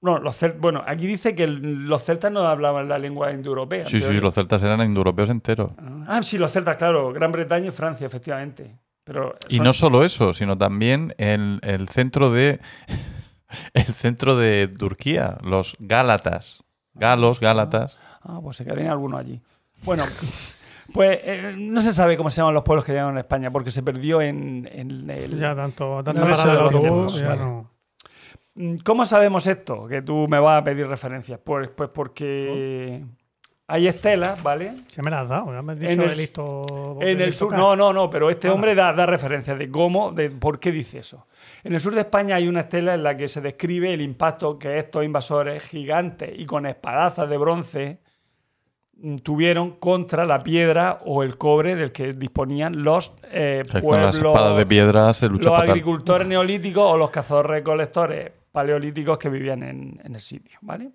[0.00, 3.86] No, los cel- bueno, aquí dice que los celtas no hablaban la lengua indoeuropea.
[3.86, 5.72] Sí, sí, los celtas eran indoeuropeos enteros.
[6.06, 7.12] Ah, sí, los celtas, claro.
[7.12, 8.76] Gran Bretaña y Francia, efectivamente.
[9.08, 12.60] Pero Y no solo eso, sino también el, el centro de
[13.74, 16.62] el centro de Turquía, los gálatas.
[16.92, 17.98] Galos, gálatas.
[18.22, 19.40] Ah, pues se quedan algunos allí.
[19.84, 20.04] Bueno,
[20.92, 23.70] pues eh, no se sabe cómo se llaman los pueblos que llegaron a España porque
[23.70, 25.38] se perdió en, en el...
[25.38, 27.40] Ya tanto, tanto No, parada autobús, ya vale.
[27.40, 27.70] no.
[28.56, 29.86] Mm, ¿Cómo sabemos esto?
[29.86, 31.40] Que tú me vas a pedir referencias.
[31.42, 33.04] Pues, pues porque
[33.70, 34.72] hay estelas, ¿vale?
[34.88, 36.98] Se me las has dado, ya me has dicho En el- listo.
[37.02, 38.54] En el sur, no, no, no, pero este Ah.
[38.54, 41.26] hombre da, da referencias de cómo, de por qué dice eso.
[41.64, 44.58] En el sur de España hay una estela en la que se describe el impacto
[44.58, 47.98] que estos invasores gigantes y con espadazas de bronce
[49.00, 53.80] mm, tuvieron contra la piedra o el cobre del que disponían los eh, Que con
[53.82, 55.70] pueblos, las espadas de piedra se lucha los fatal.
[55.70, 60.90] agricultores neolíticos o los cazadores-recolectores paleolíticos que vivían en, en el sitio, ¿vale?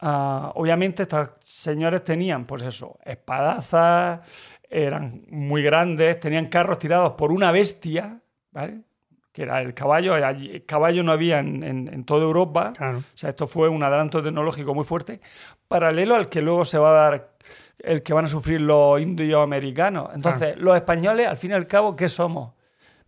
[0.00, 4.20] Ah, obviamente estos señores tenían, pues eso, espadazas,
[4.68, 8.18] eran muy grandes, tenían carros tirados por una bestia,
[8.52, 8.80] ¿vale?
[9.32, 10.16] Que era el caballo.
[10.16, 12.72] El caballo no había en, en- en toda Europa.
[12.76, 12.98] Claro.
[12.98, 15.20] O sea, esto fue un adelanto tecnológico muy fuerte,
[15.68, 17.30] paralelo al que luego se va a dar
[17.78, 20.10] el que van a sufrir los indioamericanos.
[20.14, 22.52] Entonces, los españoles, al fin y al cabo, ¿qué somos?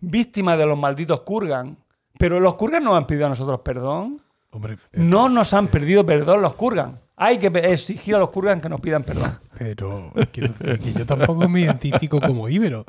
[0.00, 1.76] Víctimas de los malditos Kurgan.
[2.18, 4.20] Pero los Kurgan nos han pedido a nosotros perdón.
[4.52, 7.00] Hombre, eh, No nos han pedido perdón los Kurgan.
[7.16, 9.38] Hay que exigir a los Kurgan que nos pidan perdón.
[9.58, 12.84] pero quiero decir que yo tampoco me identifico como íbero.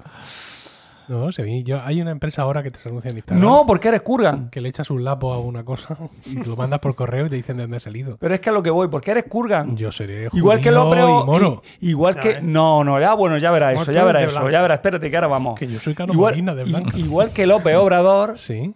[1.09, 3.89] No, se ve- yo, hay una empresa ahora que te anuncia en Instagram No, porque
[3.89, 4.49] eres Kurgan.
[4.49, 7.29] que le echas un lapo a una cosa y te lo mandas por correo y
[7.29, 8.15] te dicen de dónde ha salido.
[8.19, 9.75] Pero es que a lo que voy, porque eres Kurgan.
[9.75, 11.61] Yo seré Igual que y mono.
[11.81, 12.29] i- Igual que.
[12.35, 12.43] ves.
[12.43, 14.77] No, no, ya bueno, ya verás eso, ya verás eso, ya verás.
[14.77, 15.59] Espérate, que ahora vamos.
[15.59, 16.63] Que yo soy Cano Igual, Molina de
[16.97, 18.73] igual que López Obrador Sí.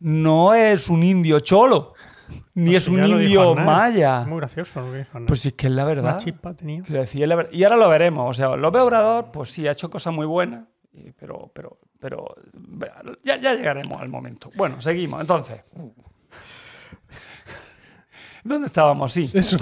[0.00, 1.94] No es un indio cholo,
[2.54, 4.20] ni es un indio maya.
[4.22, 5.18] Muy gracioso lo que dijo.
[5.26, 6.18] Pues sí, es que es la Una verdad.
[6.18, 6.82] chispa tenía.
[6.82, 8.30] Quiero decir, es la ver- Y ahora lo veremos.
[8.30, 10.64] O sea, López Obrador, pues sí, ha hecho cosas muy buenas,
[11.18, 12.26] pero, pero, pero
[13.24, 14.50] ya, ya llegaremos al momento.
[14.56, 15.20] Bueno, seguimos.
[15.20, 15.60] Entonces,
[18.44, 19.12] ¿dónde estábamos?
[19.12, 19.30] Sí.
[19.34, 19.56] Eso.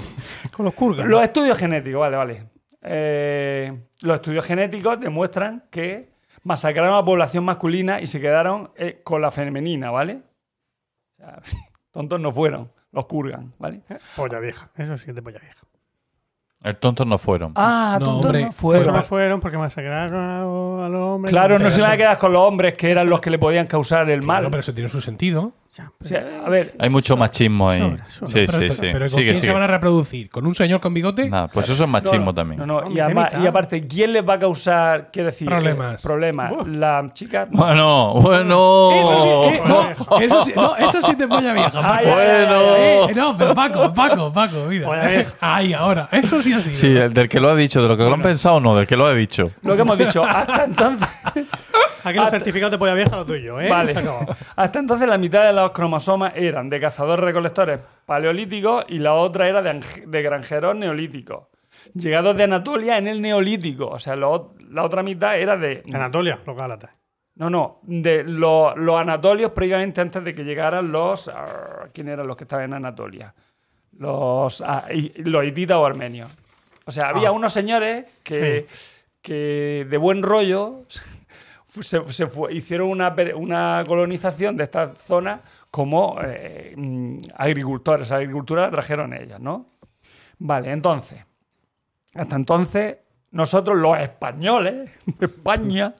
[0.55, 1.09] Con los Kurgan.
[1.09, 2.43] Los estudios genéticos, vale, vale.
[2.81, 6.09] Eh, los estudios genéticos demuestran que
[6.43, 10.21] masacraron a la población masculina y se quedaron eh, con la femenina, ¿vale?
[11.91, 13.81] Tontos no fueron, los Kurgan, ¿vale?
[14.15, 14.69] Polla vieja.
[14.75, 15.61] Eso sí es de polla vieja.
[16.63, 17.53] El tontos no fueron.
[17.55, 18.95] Ah, No, tontos hombre, no fueron.
[18.95, 21.31] No fueron porque masacraron a, los- a los hombres.
[21.31, 23.67] Claro, no se van a quedar con los hombres que eran los que le podían
[23.67, 24.37] causar el mal.
[24.39, 25.53] Claro, pero eso tiene su sentido.
[25.77, 27.79] Ya, O sea, a ver, Hay mucho machismo ahí.
[27.79, 28.27] sobra, sobra.
[28.29, 28.79] Sí, pero, sí, sí.
[28.81, 29.53] pero ¿con Sigue, quién se sigue.
[29.53, 30.29] van a reproducir?
[30.31, 31.29] ¿Con un señor con bigote?
[31.29, 32.59] Nada, pues eso es machismo no, también.
[32.59, 33.41] No, no, No, y, mitad.
[33.43, 35.93] y aparte, ¿quién les va a causar, quiero decir, Problemas.
[35.95, 36.67] eh, problemas?
[36.67, 37.47] La chica.
[37.51, 38.91] Bueno, bueno.
[38.91, 41.71] Eso sí, eh, no, eso sí, no, eso sí te polla vieja.
[41.75, 42.59] Ay, ay, ay, Bueno.
[42.59, 43.11] ay, ay.
[43.11, 44.87] Eh, no, pero Paco, Paco, Paco, mira.
[45.39, 46.09] Ahí, ahora.
[46.11, 46.75] Eso sí ha sido.
[46.75, 48.87] Sí, el del que lo ha dicho, de lo que lo han pensado no, del
[48.87, 49.43] que lo ha dicho.
[49.61, 51.07] Lo que hemos dicho, hasta entonces.
[52.07, 53.69] Aquí los certificados de polla vieja los tuyo, ¿eh?
[53.69, 53.93] Vale.
[54.55, 59.61] Hasta entonces la mitad de los cromosomas eran de cazadores-recolectores paleolíticos y la otra era
[59.61, 61.47] de, de granjeros neolíticos.
[61.93, 63.87] Llegados de Anatolia en el neolítico.
[63.87, 65.83] O sea, lo- la otra mitad era de...
[65.93, 66.91] Anatolia, los Gálatas.
[67.35, 71.27] No, no, de lo- los anatolios previamente antes de que llegaran los...
[71.27, 73.33] ah, ¿Quién eran los que estaban en Anatolia?
[73.97, 76.29] Los, ah, y- los hititas o armenios.
[76.85, 77.31] O sea, había Ah.
[77.33, 78.67] unos señores que,
[79.21, 80.83] que de buen rollo
[81.81, 85.41] se, fue- hicieron una, una colonización de esta zona
[85.71, 88.09] como eh, mm, agricultores.
[88.09, 89.67] La agricultura la trajeron ellos, ¿no?
[90.39, 91.25] Vale, entonces,
[92.15, 92.97] hasta entonces,
[93.31, 95.95] nosotros los españoles, de España,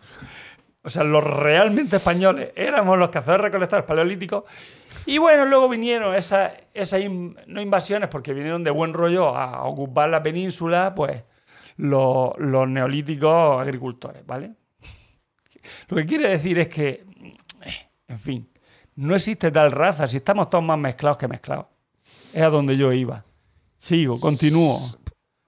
[0.84, 4.44] o sea, los realmente españoles, éramos los cazadores recolectores paleolíticos.
[5.06, 7.02] Y bueno, luego vinieron esas, esas
[7.48, 11.24] no invasiones, porque vinieron de buen rollo a ocupar la península, pues
[11.78, 14.54] los neolíticos agricultores, ¿vale?
[15.88, 17.06] Lo que quiere decir es que,
[17.62, 18.50] eh, en fin,
[18.96, 21.68] no existe tal raza, si estamos todos más mezclados que mezclados.
[22.34, 23.26] Es a donde yo iba.
[23.78, 24.80] Sigo, continúo.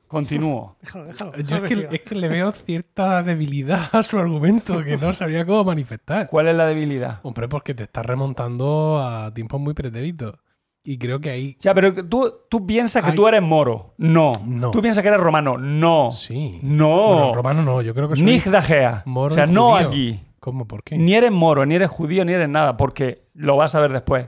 [0.08, 0.76] Continúo.
[0.82, 1.38] Déjalo, déjalo.
[1.38, 5.46] Yo es que, es que le veo cierta debilidad a su argumento que no sabría
[5.46, 6.28] cómo manifestar.
[6.28, 7.20] ¿Cuál es la debilidad?
[7.22, 10.36] Hombre, porque te estás remontando a tiempos muy pretéritos.
[10.84, 11.58] Y creo que ahí.
[11.60, 13.16] Ya, pero tú, tú piensas que Ay.
[13.16, 13.94] tú eres moro.
[13.98, 14.34] No.
[14.46, 14.72] No.
[14.72, 15.58] Tú piensas que eres romano.
[15.58, 16.10] No.
[16.12, 16.60] Sí.
[16.64, 17.08] No.
[17.08, 19.04] Bueno, romano no, yo creo que soy Ni Gea.
[19.06, 19.88] moro O sea, y no judío.
[19.88, 20.20] aquí.
[20.40, 20.68] ¿Cómo?
[20.68, 20.98] ¿Por qué?
[20.98, 22.78] Ni eres moro, ni eres judío, ni eres nada.
[22.78, 24.28] Porque lo vas a ver después.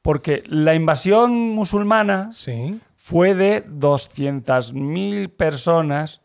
[0.00, 2.78] Porque la invasión musulmana Sí.
[2.96, 6.22] fue de 200.000 personas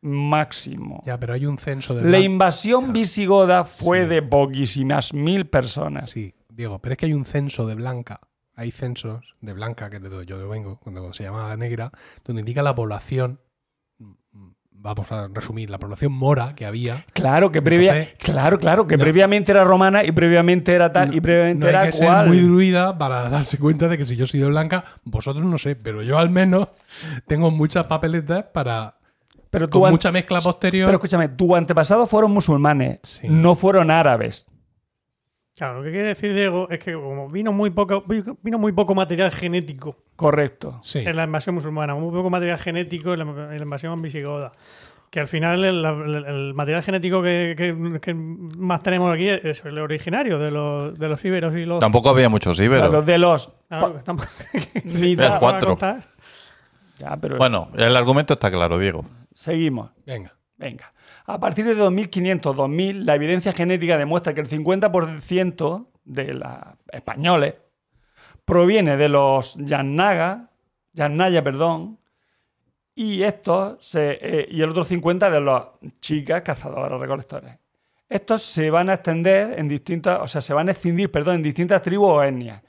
[0.00, 1.02] máximo.
[1.04, 2.10] Ya, pero hay un censo de.
[2.10, 4.06] La invasión visigoda fue Sí.
[4.08, 6.08] de poquísimas mil personas.
[6.10, 8.20] Sí, Diego, pero es que hay un censo de blanca.
[8.60, 11.90] Hay censos de blanca, que es de donde yo vengo, cuando se llama negra,
[12.24, 13.40] donde indica la población.
[13.98, 14.12] mm,
[14.82, 17.04] Vamos a resumir, la población mora que había.
[17.12, 21.14] Claro que previa, Entonces, claro, claro, que no- previamente era romana y previamente era tal
[21.14, 22.28] y previamente no hay era que ser cual.
[22.28, 25.76] muy druida para darse cuenta de que si yo soy de blanca, vosotros no sé,
[25.76, 26.68] pero yo al menos
[27.26, 28.96] tengo muchas papeletas para.
[29.50, 30.86] pero tú Con mucha mezcla posterior.
[30.88, 33.26] Pero escúchame, tus antepasados fueron musulmanes, Sí.
[33.28, 34.46] no fueron árabes.
[35.60, 38.02] Claro, lo que quiere decir Diego es que como vino muy poco,
[38.42, 40.78] vino muy poco material genético Correcto.
[40.82, 41.00] sí.
[41.00, 44.52] en la invasión musulmana, muy poco material genético en la, en la invasión visigoda.
[45.10, 49.62] Que al final el, el- el material genético que, que- que más tenemos aquí es
[49.66, 51.78] el originario de los, de los íberos y los.
[51.78, 52.90] Tampoco había muchos íberos.
[52.90, 53.52] los de los.
[53.68, 54.26] Claro, estamos-
[55.16, 55.38] tal.
[55.38, 55.76] cuatro.
[56.98, 59.04] Ya, pero Bueno, el argumento está claro, Diego.
[59.34, 59.90] seguimos.
[60.06, 60.32] Venga.
[60.56, 60.90] Venga.
[61.32, 66.48] A partir de 2500-2000, la evidencia genética demuestra que el 50% de los
[66.90, 67.54] españoles
[68.44, 70.50] proviene de los Yannaga,
[70.92, 71.98] Yannaya, perdón,
[72.96, 75.62] y estos eh, y el otro 50 de los
[76.00, 77.56] chicas cazadoras recolectores.
[78.08, 81.42] Estos se van a extender en distintas, o sea, se van a extinguir, perdón, en
[81.42, 82.60] distintas tribus o etnias.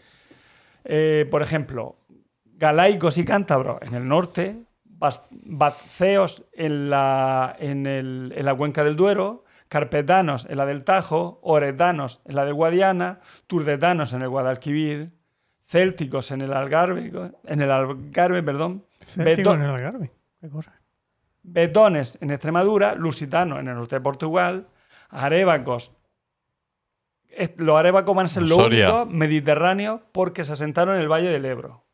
[0.83, 1.95] Eh, por ejemplo,
[2.57, 4.55] galaicos y cántabros en el norte,
[5.31, 11.39] batceos en la, en, el- en la cuenca del Duero, carpetanos en la del Tajo,
[11.43, 15.11] oretanos en la del Guadiana, turdetanos en el Guadalquivir,
[15.63, 17.11] célticos en el Algarve,
[17.45, 18.85] en el Algarve, perdón,
[19.55, 20.11] en el Algarve.
[20.39, 20.73] Qué cosa.
[21.43, 24.67] betones en Extremadura, lusitanos en el norte de Portugal,
[25.09, 25.91] arébacos.
[27.57, 28.57] Los arébacos van a ser los
[28.91, 31.85] únicos mediterráneos porque se asentaron en el Valle del Ebro.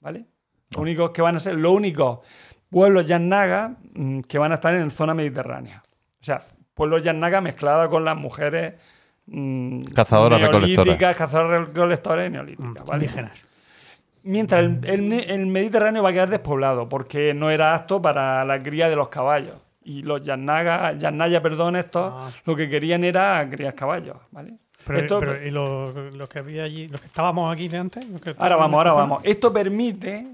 [0.00, 0.26] ¿Vale?
[0.70, 2.20] Los únicos que van a ser los únicos
[2.72, 5.82] pueblos yannaga mm, que van a estar en zona mediterránea.
[6.20, 6.40] O sea,
[6.74, 8.80] pueblos yannaga mezclados con las mujeres
[9.26, 10.86] mm, Cazadoras recolectoras.
[10.86, 12.84] neolíticas, cazadoras recolectoras y neolíticas.
[12.84, 13.04] ¿vale?
[13.04, 13.32] Indígenas.
[14.24, 18.60] Mientras el, el- el Mediterráneo va a quedar despoblado porque no era apto para la
[18.62, 19.56] cría de los caballos.
[19.84, 22.30] Y los Yannaga, Yannaya, perdón, estos, Ah.
[22.46, 24.54] lo que querían era criar caballos, ¿vale?
[24.86, 28.06] Pero, Esto- pero, ¿y los, los que había allí, los que estábamos aquí de antes?
[28.38, 29.20] Ahora vamos, ahora vamos.
[29.24, 30.24] Esto permite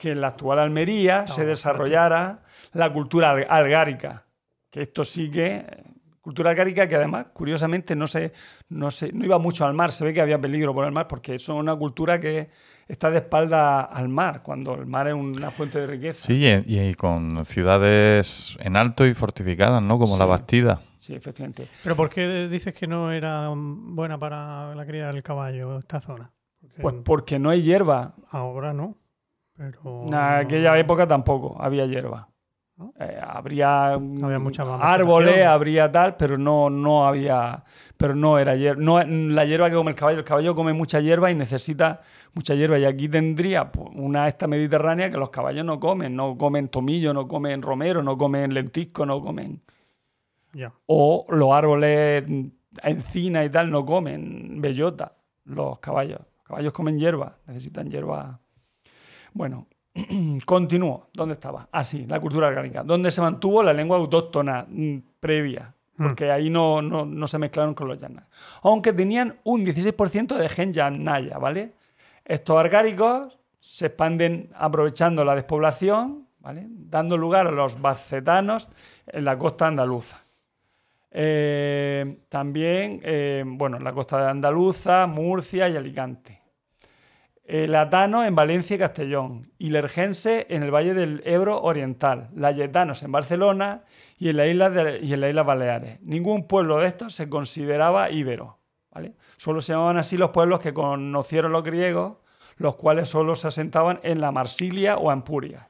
[0.00, 4.24] que en la actual Almería se desarrollara la cultura al- algárica.
[4.70, 5.64] Que esto sí que...
[6.22, 8.32] Cultura algárica que además, curiosamente, no se,
[8.68, 9.90] no se, no iba mucho al mar.
[9.90, 12.50] Se ve que había peligro por el mar porque eso es una cultura que
[12.86, 16.26] está de espalda al mar, cuando el mar es una fuente de riqueza.
[16.26, 19.98] Sí, y, y con ciudades en alto y fortificadas, ¿no?
[19.98, 20.26] Como la.
[20.26, 20.80] Bastida.
[20.98, 21.66] Sí, efectivamente.
[21.82, 26.30] ¿Pero por qué dices que no era buena para la cría del caballo esta zona?
[26.60, 28.14] Porque Pues porque no hay hierba.
[28.30, 28.96] ahora no.
[29.60, 32.28] Pero En aquella época tampoco había hierba.
[32.78, 32.94] ¿No?
[32.98, 37.62] Eh, habría Había mucha árboles, habría tal, pero no, no había,
[37.98, 38.80] pero no era hierba.
[38.80, 42.00] No, la hierba que come el caballo, el caballo come mucha hierba y necesita
[42.32, 42.78] mucha hierba.
[42.78, 47.12] Y aquí tendría pues, una esta mediterránea que los caballos no comen, no comen tomillo,
[47.12, 49.60] no comen romero, no comen lentisco, no comen.
[50.86, 52.24] O los árboles,
[52.82, 56.20] encina y tal, no comen bellota, los caballos.
[56.20, 58.40] Los caballos comen hierba, necesitan hierba.
[59.32, 59.66] Bueno,
[60.46, 61.08] continúo.
[61.12, 61.68] ¿Dónde estaba?
[61.72, 62.82] Ah, sí, la cultura orgánica.
[62.82, 67.74] Donde se mantuvo la lengua autóctona mm, previa, porque ahí no, no, no se mezclaron
[67.74, 68.24] con los llanas.
[68.62, 71.72] Aunque tenían un 16% de gen yanaya, ¿vale?
[72.24, 76.66] Estos argáricos se expanden aprovechando la despoblación, ¿vale?
[76.68, 78.68] Dando lugar a los bacetanos
[79.06, 80.20] en la costa andaluza.
[81.10, 86.39] Eh, también, eh, bueno, en la costa de Andaluza, Murcia y Alicante.
[87.50, 89.50] El atano en Valencia y Castellón.
[89.58, 92.28] Y Lergense en el Valle del Ebro Oriental.
[92.34, 93.82] Layetanos en Barcelona
[94.18, 96.00] y en, la isla de- y en las Islas Baleares.
[96.02, 98.58] Ningún pueblo de estos se consideraba íbero.
[98.92, 99.14] ¿vale?
[99.36, 102.18] Solo se llamaban así los pueblos que conocieron los griegos,
[102.56, 105.68] los cuales solo se asentaban en la Marsilia o Ampuria.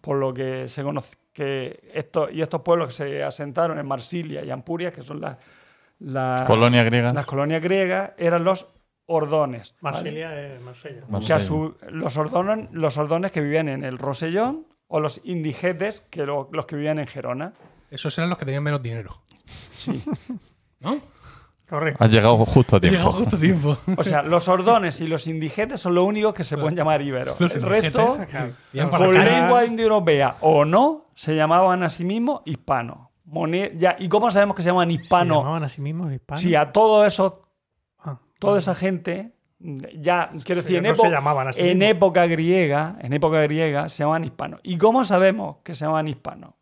[0.00, 4.42] Por lo que se conoce que estos, y estos pueblos que se asentaron en Marsilia
[4.44, 5.40] y Ampuria, que son las,
[6.00, 7.12] las, Colonia griega.
[7.12, 8.66] las colonias griegas, eran los
[9.12, 9.74] ordones.
[9.80, 9.94] ¿vale?
[9.96, 11.02] Marsilia es Marsella.
[11.08, 15.20] Mar- Que a su- los, ordones, los ordones que vivían en el Rosellón o los
[15.24, 17.52] indigetes, que lo- los que vivían en Gerona.
[17.90, 19.22] Esos eran los que tenían menos dinero.
[19.74, 20.02] Sí.
[20.80, 20.98] ¿No?
[21.68, 22.02] Correcto.
[22.02, 23.12] Has llegado justo a tiempo.
[23.12, 23.76] justo a tiempo.
[23.96, 27.38] O sea, los ordones y los indigetes son los únicos que se pueden llamar íberos.
[27.40, 28.16] Los el resto,
[28.90, 33.08] con lengua indoeuropea o no, se llamaban a sí mismos hispanos.
[33.24, 35.38] Mone- ya, ¿Y cómo sabemos que se llaman Se hispanos?
[35.38, 36.42] llamaban a sí mismos hispanos.
[36.42, 37.34] Si a todos esos,
[38.40, 39.30] toda esa gente,
[39.60, 41.06] ya, quiero decir, en, no época-
[41.70, 41.82] en
[42.26, 44.60] griega, en época griega se llamaban hispanos.
[44.64, 46.54] ¿Y cómo sabemos que se llamaban hispanos?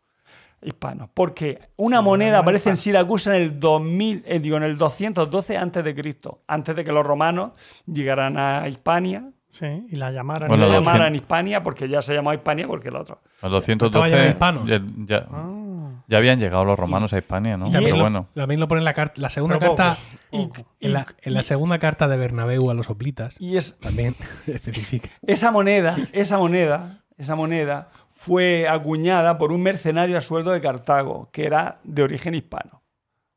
[0.61, 2.75] Hispanos, porque una moneda aparece en.
[2.77, 6.91] Siracusa en el 2000, eh, digo, en el 212 antes de Cristo, antes de que
[6.91, 7.51] los romanos
[7.85, 10.47] llegaran a Hispania, Sí, y la llamaran.
[10.47, 11.21] Bueno, y la los llamaran 200.
[11.21, 13.19] Hispania porque ya se llamaba Hispania porque el otro.
[13.41, 14.65] Ya 212 en hispano.
[14.67, 16.03] ya, ya- Ah.
[16.07, 17.67] ya habían llegado los romanos a Hispania, ¿no?
[17.67, 18.27] Y Pero también lo- bueno.
[18.35, 19.97] También lo pone en la, carta, la segunda Pero carta.
[20.29, 20.75] poco, Y, poco.
[20.79, 23.35] En la, en la segunda carta de Bernabéu a los oplitas.
[23.41, 24.15] y es, También
[24.47, 25.09] especifica.
[25.25, 31.29] esa moneda, esa moneda, esa moneda fue acuñada por un mercenario a sueldo de Cartago,
[31.31, 32.83] que era de origen hispano.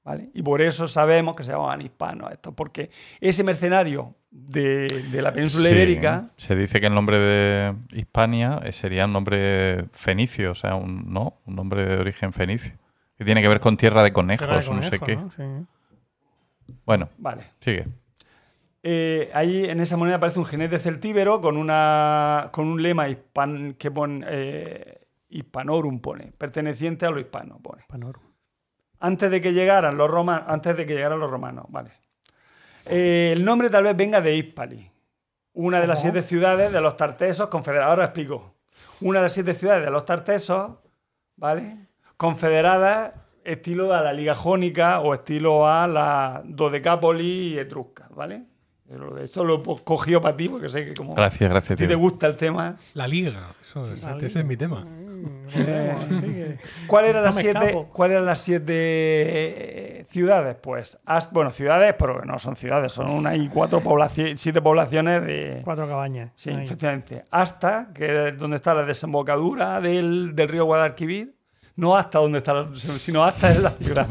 [0.05, 0.31] ¿vale?
[0.35, 2.91] Y por eso sabemos que se llamaban hispanos estos, porque
[3.21, 8.61] ese mercenario de, de la península Sí, ibérica, Se dice que el nombre de Hispania
[8.65, 11.39] eh, sería un nombre fenicio, o sea, un, ¿no?
[11.47, 12.75] un nombre de origen fenicio.
[13.19, 15.17] Que tiene que ver con tierra de conejos, Tierra de no sé qué.
[15.17, 15.31] ¿no?
[15.37, 15.43] Sí.
[16.87, 17.45] Bueno, vale.
[17.61, 17.87] sigue.
[18.83, 23.75] Eh, ahí en esa moneda aparece un jinete celtíbero con, una, con un lema hispan,
[23.75, 27.85] que pone eh, hispanorum, pone, perteneciente a lo hispano, pone.
[27.87, 28.25] Panorum.
[28.99, 31.93] antes de que llegaran los romanos, antes de que llegaran los romanos, vale.
[32.87, 34.91] Eh, el nombre tal vez venga de Hispali,
[35.55, 37.91] una de las siete ciudades de los tartesos confederados.
[37.91, 38.55] Ahora explico.
[39.01, 40.73] Una de las siete ciudades de los tartesos,
[41.37, 41.77] ¿vale?
[42.17, 43.13] Confederadas
[43.45, 48.45] estilo a la Liga Jónica o estilo a la Dodecápoli y Etrusca, ¿vale?
[48.93, 51.87] Pero Esto lo he cogido para ti porque sé que como Gracias, a gracias, ti
[51.87, 52.77] te gusta el tema.
[52.95, 53.41] La liga.
[53.63, 54.41] Eso, es- la ese liga.
[54.41, 54.85] es mi tema.
[55.55, 57.87] Eh, ¿Cuál eran No las siete.
[57.93, 58.73] ¿cuál eran las siete
[60.01, 60.57] eh, ciudades?
[60.61, 60.99] Pues,
[61.31, 65.61] bueno, ciudades, pero no son ciudades, son una y cuatro poblaciones, siete poblaciones de...
[65.65, 66.31] Cuatro cabañas.
[66.35, 66.65] Sí, Ahí.
[66.65, 67.25] efectivamente.
[67.31, 71.35] Hasta, que es donde está la desembocadura del, del río Guadalquivir.
[71.77, 74.07] No hasta donde está, la- sino hasta en la ciudad.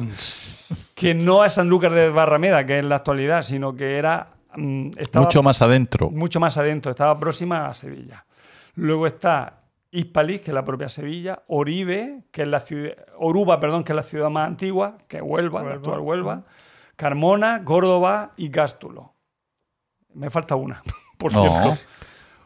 [0.96, 4.28] que no es Sanlúcar de Barrameda, que es en la actualidad, sino que era...
[4.56, 6.10] mm, estaba Mucho más adentro.
[6.10, 8.26] mucho más adentro, estaba próxima a Sevilla.
[8.76, 13.84] Luego está Hispalis, que es la propia Sevilla, Oribe, que es la ciudad, Oruba, perdón,
[13.84, 16.44] que es la ciudad más antigua, que es Huelva, la actual Huelva,
[16.96, 19.14] Carmona, Córdoba y Cástulo.
[20.14, 20.82] Me falta una,
[21.18, 21.44] por No.
[21.46, 21.78] cierto.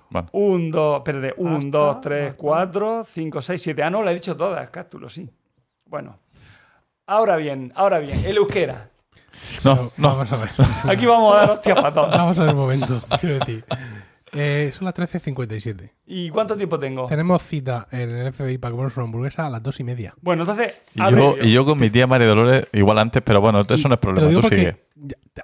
[0.09, 3.83] Bueno, Un, dos, espérate, un, Hasta- dos, tres, hasta- cuatro, cinco, seis, siete.
[3.83, 5.29] Ah, no, la he dicho todas, Cástulo, sí.
[5.85, 6.17] Bueno.
[7.07, 8.89] Ahora bien, ahora bien, el euskera.
[9.63, 10.09] No, no.
[10.17, 10.49] Vamos a ver.
[10.89, 12.11] Aquí vamos a dar hostias para todos.
[12.11, 13.01] Vamos a ver un momento.
[13.19, 13.63] Quiero decir.
[14.37, 15.91] Eh, son las 13.57.
[16.07, 17.05] ¿Y cuánto tiempo tengo?
[17.07, 20.13] Tenemos cita en el FBI para comernos una hamburguesa a las 2 y media.
[20.21, 20.81] Bueno, entonces.
[20.93, 21.21] Y abre
[21.53, 24.07] yo, y con mi tía María Dolores, igual antes, pero bueno, eso no es Te
[24.07, 24.27] lo problema.
[24.27, 24.77] digo Tú sigue.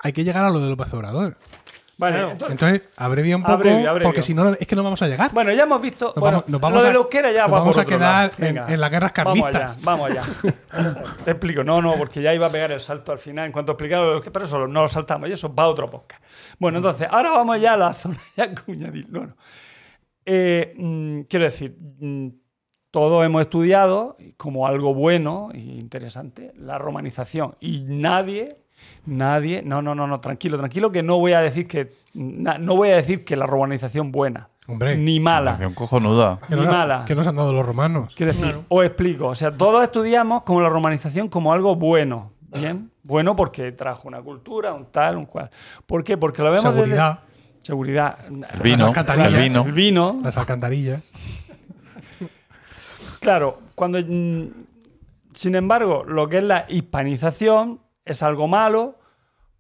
[0.03, 1.37] hay que llegar a lo de López Obrador.
[2.01, 2.31] Vale, Claro.
[2.31, 4.07] entonces- Entonces, abrevia un poco, Abrevia, abrevia.
[4.07, 5.31] porque si no, es que no vamos a llegar.
[5.31, 6.07] Bueno, ya hemos visto.
[6.07, 7.85] Nos bueno, vamos- nos vamos lo a- de euskera ya nos va vamos por a
[7.87, 9.71] quedar en- las guerras Vamos carlistas.
[9.77, 10.23] allá, Vamos allá.
[11.25, 11.63] Te explico.
[11.63, 14.13] No, no, porque ya iba a pegar el salto al final en cuanto explicar lo
[14.13, 16.23] euskera, pero eso no lo saltamos y eso va a otro podcast.
[16.57, 19.05] Bueno, entonces, ahora vamos ya a la zona ya cuñadil.
[19.09, 19.35] No, no.
[20.25, 22.27] Eh, mm, quiero decir, mm,
[22.91, 28.57] todos hemos estudiado como algo bueno e interesante la romanización y nadie
[29.05, 32.75] nadie no no no no tranquilo tranquilo que no voy a decir que na- no
[32.75, 36.39] voy a decir que la romanización buena Hombre, ni mala cojonuda.
[36.47, 37.03] que ni nos, mala.
[37.05, 38.13] que nos han dado los romanos.
[38.15, 38.63] Quiero decir, Claro.
[38.69, 39.27] os explico.
[39.27, 42.31] O sea, todos estudiamos como la romanización como algo bueno.
[42.53, 45.49] Bien, bueno porque trajo una cultura, un tal, un cual.
[45.85, 46.15] ¿Por qué?
[46.15, 47.19] Porque lo vemos desde- Seguridad,
[47.63, 48.15] Seguridad.
[48.53, 49.63] El vino, Las el vino.
[49.65, 50.19] El vino.
[50.23, 51.11] las alcantarillas.
[53.19, 53.99] Claro, cuando.
[53.99, 54.47] mm,
[55.33, 57.79] Sin embargo, lo que es la hispanización
[58.11, 58.99] es algo malo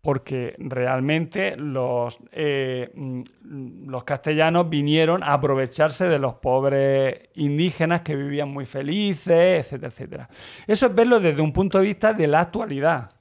[0.01, 8.15] porque realmente los, eh, mm, los castellanos vinieron a aprovecharse de los pobres indígenas que
[8.15, 10.29] vivían muy felices, etcétera, etcétera.
[10.65, 13.11] Eso es verlo desde un punto de vista de la actualidad.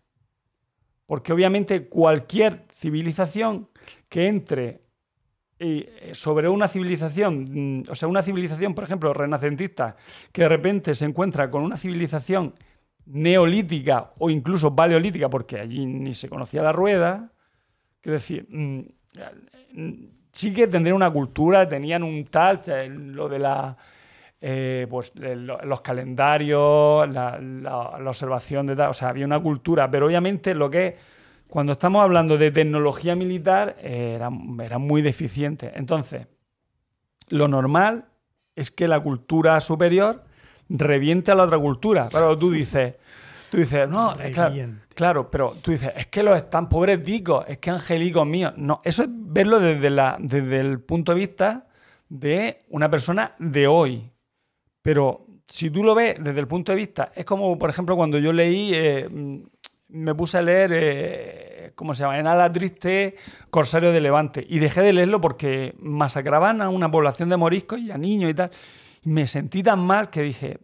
[1.07, 3.69] Porque obviamente cualquier civilización
[4.09, 4.81] que entre
[5.63, 9.95] eh, sobre una civilización, mm, o sea, una civilización, por ejemplo, renacentista,
[10.33, 12.55] que de repente se encuentra con una civilización
[13.13, 17.33] neolítica o incluso paleolítica, porque allí ni se conocía la rueda,
[18.01, 18.81] quiero decir, mm,
[20.33, 22.61] sí que tendrían una cultura, tenían un tal,
[23.13, 23.77] lo de la,
[24.41, 30.55] eh, pues, los calendarios, la, observación de tal, o sea, había una cultura, pero obviamente
[30.55, 30.97] lo que
[31.51, 35.73] cuando estamos hablando de tecnología militar, era, muy deficiente.
[35.75, 36.29] Entonces,
[37.29, 38.07] lo normal
[38.55, 40.23] es que la cultura superior
[40.69, 42.07] reviente a la otra cultura.
[42.07, 42.95] Claro, tú dices,
[43.51, 44.55] tú dices, no, es claro,
[44.95, 48.55] claro, pero tú dices, es que los están pobres dicos, es que angelicos míos.
[48.57, 51.67] No, eso es verlo desde, la, desde el punto de vista
[52.09, 54.11] de una persona de hoy.
[54.83, 58.19] Pero si tú lo ves desde el punto de vista, es como, por ejemplo, cuando
[58.19, 59.09] yo leí eh,
[59.89, 62.19] me puse a leer, eh, ¿cómo se llama?
[62.19, 63.17] En ala triste,
[63.51, 64.45] Corsario de Levante.
[64.49, 68.35] Y dejé de leerlo porque masacraban a una población de moriscos y a niños y
[68.35, 68.51] tal.
[69.03, 70.59] Y me sentí tan mal que dije,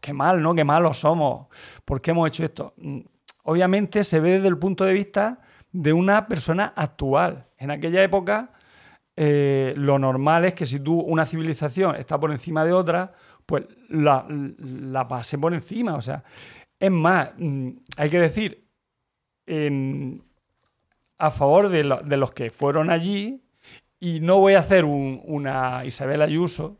[0.00, 0.54] qué mal, ¿no?
[0.54, 1.46] Qué malos somos.
[1.84, 2.74] ¿Por qué hemos hecho esto?
[2.76, 3.00] Mm,
[3.44, 5.40] obviamente se ve desde el punto de vista
[5.72, 7.46] de una persona actual.
[7.58, 8.52] En aquella época,
[9.16, 13.12] eh, lo normal es que si tú, una civilización está por encima de otra,
[13.44, 15.94] pues la, la pase por encima.
[15.94, 16.24] O sea,
[16.78, 18.66] es más, mm, hay que decir,
[21.18, 23.42] a favor de, los que fueron allí,
[23.98, 26.78] y no voy a hacer una Isabel Ayuso,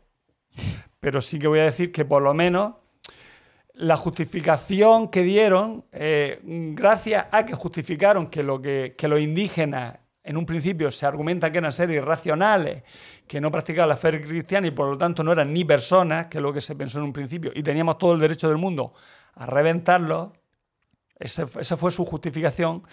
[0.99, 2.75] pero sí que voy a decir que por lo menos
[3.77, 9.99] la justificación que dieron, eh, gracias a que justificaron que, lo que, que los indígenas
[10.23, 12.83] en un principio se argumenta que eran seres irracionales,
[13.25, 16.39] que no practicaban la fe cristiana y por lo tanto no eran ni personas, que
[16.39, 18.93] es lo que se pensó en un principio, y teníamos todo el derecho del mundo
[19.35, 20.33] a reventarlo.
[21.19, 22.83] esa fue su justificación.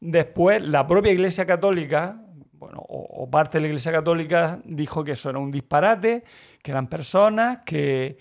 [0.00, 2.20] Después, la propia Iglesia Católica,
[2.54, 6.24] bueno, o, parte de la Iglesia Católica, dijo que eso era un disparate,
[6.60, 8.18] que eran personas, que,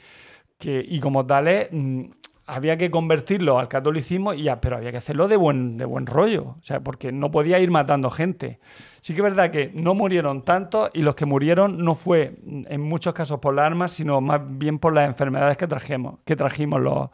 [0.63, 2.03] y como tales mm,
[2.51, 6.57] había que convertirlo al catolicismo, y pero había que hacerlo de buen, de buen rollo,
[6.59, 8.59] o sea, porque no podía ir matando gente.
[8.99, 12.81] Sí que es verdad que no murieron tantos y los que murieron no fue en
[12.81, 16.81] muchos casos por las armas, sino más bien por las enfermedades que trajimos, que trajimos
[16.81, 17.09] los,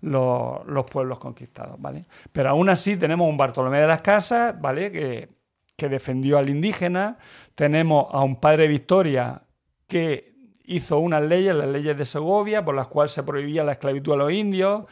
[0.00, 2.06] los, pueblos conquistados, ¿vale?
[2.32, 4.90] Pero aún así tenemos un Bartolomé de las Casas, ¿vale?
[4.90, 5.28] Que,
[5.76, 7.16] que defendió al indígena,
[7.54, 9.42] tenemos a un padre Victoria
[9.86, 10.29] que
[10.70, 14.16] hizo unas leyes, las leyes de Segovia, por las cuales se prohibía la esclavitud a
[14.16, 14.84] los indios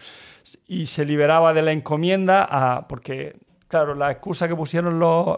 [0.67, 3.37] y se liberaba de la encomienda a, porque
[3.69, 5.37] claro, la excusa que pusieron los,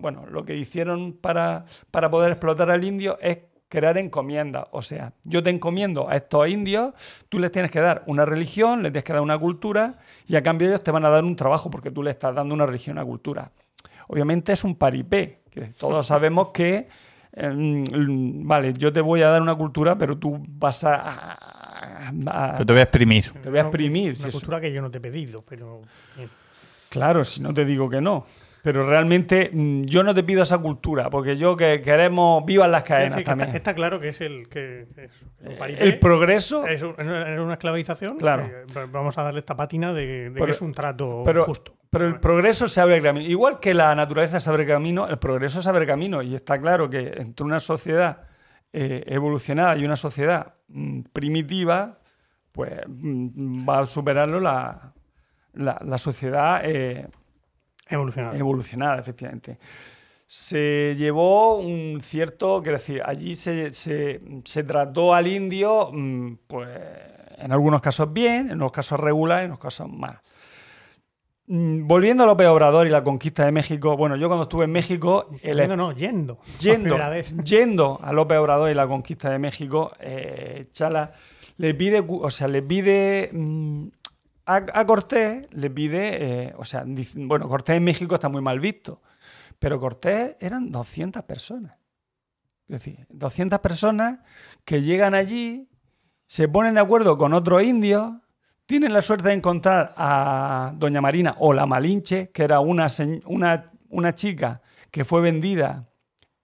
[0.00, 3.38] bueno, lo que hicieron para, para poder explotar al indio es
[3.68, 4.68] crear encomienda.
[4.72, 6.94] O sea, yo te encomiendo a estos indios,
[7.28, 10.42] tú les tienes que dar una religión, les tienes que dar una cultura y a
[10.42, 12.96] cambio ellos te van a dar un trabajo porque tú le estás dando una religión,
[12.96, 13.52] una cultura.
[14.08, 16.88] Obviamente es un paripé, que todos sabemos que,
[17.38, 22.08] em, vale, yo te voy a dar una cultura, pero tú vas a...
[22.58, 23.32] te voy a exprimir.
[23.42, 24.16] Te voy a exprimir.
[24.18, 25.82] Una cultura que yo no te he pedido, pero...
[26.88, 28.24] Claro, si no te digo que no.
[28.62, 32.82] Pero realmente mm, yo no te pido esa cultura, porque yo que queremos vivas las
[32.82, 33.54] cadenas también.
[33.54, 38.18] Está, claro que es el que eh, el progreso es una esclavización.
[38.18, 38.46] Claro.
[38.46, 41.77] Eh, vamos a darle esta pátina de, que es un trato justo.
[41.90, 43.28] Pero el progreso se abre camino.
[43.28, 46.22] Igual que la naturaleza se abre camino, el progreso se abre camino.
[46.22, 48.28] Y está claro que entre una sociedad
[48.72, 51.98] eh, evolucionada y una sociedad mm, primitiva,
[52.52, 54.92] pues mm, va a superarlo la,
[55.54, 56.62] la, sociedad
[57.88, 58.36] Evolucionada.
[58.36, 59.58] Evolucionada, efectivamente.
[60.26, 66.68] Se llevó un cierto, quiero decir, allí se, se, trató al indio, mm, pues
[67.38, 70.18] en algunos casos bien, en otros casos regular, en otros casos más.
[71.50, 74.72] Mm, volviendo a López Obrador y la conquista de México, bueno, yo cuando estuve en
[74.72, 75.30] México...
[75.42, 76.38] El, no, yendo.
[76.60, 76.96] Yendo,
[77.44, 81.14] yendo a López Obrador y la conquista de México, eh, Chala
[81.56, 83.88] le pide, o sea, le pide mm,
[84.44, 86.84] a, Cortés le pide, eh, o sea,
[87.16, 89.02] bueno, Cortés en México está muy mal visto,
[89.58, 91.76] pero Cortés eran 200 personas.
[92.68, 94.20] Es decir, 200 personas
[94.64, 95.68] que llegan allí,
[96.26, 98.12] se ponen de acuerdo con otros indios,
[98.68, 102.88] tienen la suerte de encontrar a Doña Marina o la Malinche, que era una,
[103.24, 105.86] una, una chica que fue vendida,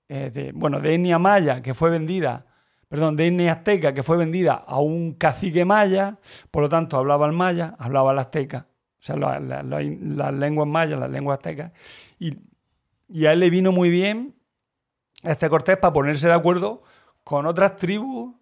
[0.09, 2.47] eh, de, bueno, de etnia maya, que fue vendida
[2.89, 6.19] perdón, de etnia azteca que fue vendida a un cacique maya,
[6.51, 8.69] por lo tanto hablaba el maya, hablaba el azteca,
[9.01, 11.73] o sea, las lenguas mayas, las lenguas aztecas,
[12.19, 12.39] y,
[13.27, 14.35] a él le vino muy bien
[15.25, 16.85] este Cortés para ponerse de acuerdo
[17.23, 18.35] con otras tribus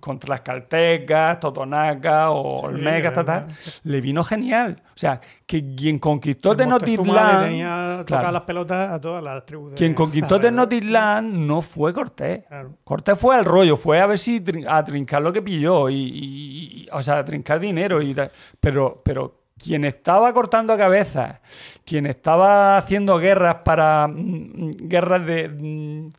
[0.00, 3.46] contra las Caltecas, Totonaca o Sí, Olmecas, tal,
[3.84, 4.82] le vino genial.
[4.88, 8.32] O sea, que quien conquistó le Tenochtitlán, tenía claro.
[8.32, 9.70] las pelotas a todas las tribus.
[9.72, 10.40] de- quien conquistó.
[10.40, 12.44] Tenochtitlán no fue Cortés.
[12.48, 12.74] Claro.
[12.84, 16.82] Cortés fue al rollo, fue a ver si a trincar lo que pilló, y, y-
[16.82, 18.00] y- o sea, a trincar dinero.
[18.02, 18.30] Y, tal.
[18.60, 21.40] pero, pero quien estaba cortando cabezas,
[21.84, 26.10] quien estaba haciendo guerras para mm, guerras de mm,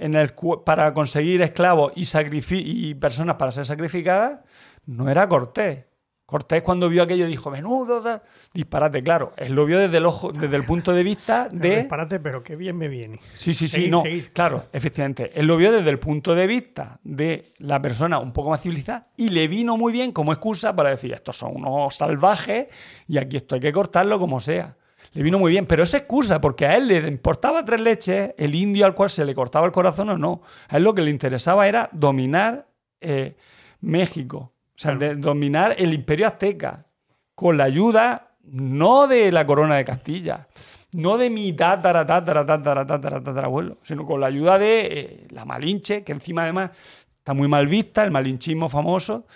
[0.00, 0.32] en el
[0.64, 4.40] para conseguir esclavos y personas para ser sacrificadas,
[4.86, 5.84] no era Cortés.
[6.30, 8.22] Cortés cuando vio aquello dijo, menudo, da-".
[8.54, 12.20] disparate, claro, él lo vio desde el ojo, desde el punto de vista de Disparate,
[12.20, 13.18] pero qué bien me viene.
[13.34, 14.02] Sí, sí, sí, Seguid, no.
[14.02, 14.24] seguid.
[14.32, 15.32] Claro, efectivamente.
[15.34, 19.08] Él lo vio desde el punto de vista de la persona un poco más civilizada
[19.16, 22.68] y le vino muy bien como excusa para decir, estos son unos salvajes
[23.08, 24.76] y aquí esto hay que cortarlo como sea.
[25.12, 28.54] Le vino muy bien, pero esa excusa, porque a él le importaba tres leches, el
[28.54, 30.42] indio al cual se le cortaba el corazón o no.
[30.68, 32.68] A él lo que le interesaba era dominar
[33.00, 33.36] eh,
[33.80, 36.86] México, o sea, de- dominar el imperio azteca,
[37.34, 40.46] con la ayuda no de la corona de Castilla,
[40.92, 45.44] no de mi tatara, tatara, tatara, tatara, tatarabuelo, sino con la ayuda de eh, la
[45.44, 46.70] Malinche, que encima además
[47.18, 49.26] está muy mal vista, el malinchismo famoso,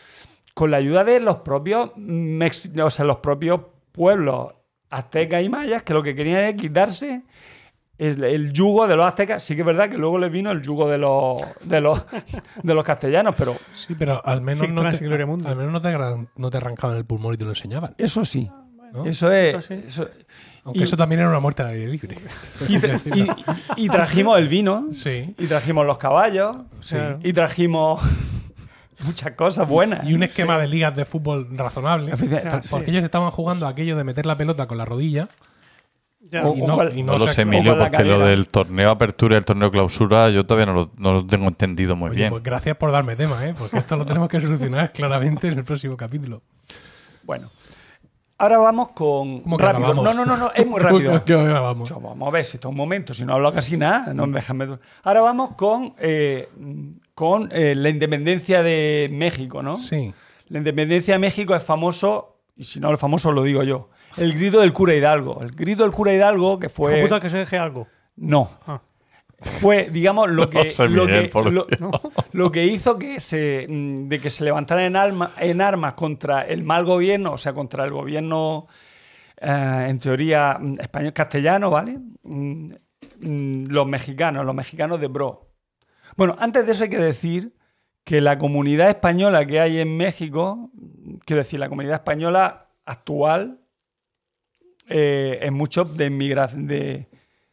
[0.52, 3.60] con la ayuda de los propios, o sea, los propios
[3.92, 4.52] pueblos
[4.98, 7.22] aztecas y mayas, que lo que querían era quitarse
[7.98, 9.42] el, el yugo de los aztecas.
[9.42, 12.04] Sí que es verdad que luego les vino el yugo de los, de los,
[12.62, 15.48] de los castellanos, pero Sí, pero al menos, Sí, no, te, gloria mundo.
[15.48, 15.92] al menos no, te,
[16.36, 17.94] no te arrancaban el pulmón y te lo enseñaban.
[17.98, 18.50] eso sí.
[18.92, 19.06] ¿no?
[19.06, 19.54] Eso es.
[19.56, 19.84] Eso sí.
[19.88, 20.08] eso-
[20.64, 22.16] Aunque y- eso también era una muerte al aire libre.
[22.68, 23.00] y, tra-
[23.76, 25.34] y- y- y trajimos el vino, Sí.
[25.38, 26.96] y trajimos los caballos, Sí.
[27.22, 28.00] Y trajimos
[29.04, 30.04] muchas cosas buenas.
[30.04, 32.12] Y un esquema de ligas de fútbol razonable.
[32.70, 35.28] Porque ellos estaban jugando aquello de meter la pelota con la rodilla.
[36.30, 36.46] Ya.
[36.46, 39.34] O- y no, cual- y No, no lo sé, Emilio, porque lo del torneo apertura
[39.34, 42.30] y el torneo clausura yo todavía no lo, no lo tengo entendido muy Oye, bien.
[42.30, 43.54] pues gracias por darme tema, ¿eh?
[43.58, 46.40] porque esto lo tenemos que solucionar claramente en el próximo capítulo.
[47.24, 47.50] Bueno.
[48.38, 49.42] Ahora vamos con.
[49.42, 49.86] ¿Cómo que rápido.
[49.86, 50.14] ahora vamos?
[50.16, 51.24] No, no, no, no, es muy rápido.
[51.24, 51.88] Que ahora vamos.
[51.88, 54.78] Yo, vamos a ver si está un momento, si no hablo casi nada, no déjame.
[55.04, 56.48] Ahora vamos con, eh,
[57.14, 59.76] con eh, la independencia de México, ¿no?
[59.76, 60.12] Sí.
[60.48, 63.88] La independencia de México es famoso, y si no es famoso lo digo yo.
[64.16, 65.40] El grito del cura Hidalgo.
[65.42, 67.00] El grito del cura Hidalgo, que fue.
[67.02, 67.86] puta que se deje algo.
[68.16, 68.48] No.
[68.66, 68.80] Ah.
[69.40, 71.66] Fue, digamos, lo que, sé, lo, Miguel, que, lo-
[72.32, 76.62] lo hizo que se, mm, de que se levantaran en, alma- en armas contra el
[76.64, 78.68] mal gobierno, o sea, contra el gobierno,
[79.40, 81.98] eh, en teoría, mm, español castellano, ¿vale?
[82.22, 82.72] Mm,
[83.20, 85.48] mm, Los mexicanos, los mexicanos de Bro.
[86.16, 87.52] Bueno, antes de eso hay que decir
[88.04, 90.70] que la comunidad española que hay en México,
[91.24, 93.58] quiero decir, la comunidad española actual,
[94.88, 97.08] eh, es mucho de, inmigra- de,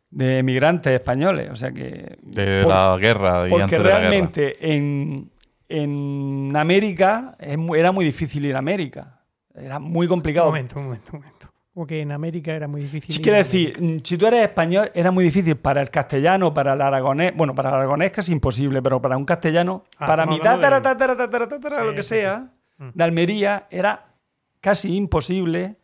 [0.09, 1.49] de emigrantes españoles.
[1.51, 2.17] O sea que.
[2.21, 3.99] De por- la guerra y porque antes de la guerra.
[4.09, 5.31] realmente en,
[5.69, 9.19] en América es era muy difícil ir a América.
[9.55, 10.47] Era muy Un complicado.
[10.47, 11.40] momento, un momento, un momento.
[11.73, 13.15] Como que en América era muy difícil.
[13.15, 13.95] Sí, quiero decir, América.
[14.01, 17.33] mm, si tú eres español, era muy difícil para el castellano, para el aragonés.
[17.35, 21.15] Bueno, para el aragonés casi imposible, pero para un castellano, Ah, para mi tatara, tatara,
[21.15, 22.49] tatara, tatara, Sí, lo que sí, sea.
[22.77, 22.89] Mm.
[22.93, 24.05] de Almería, era
[24.59, 25.77] casi imposible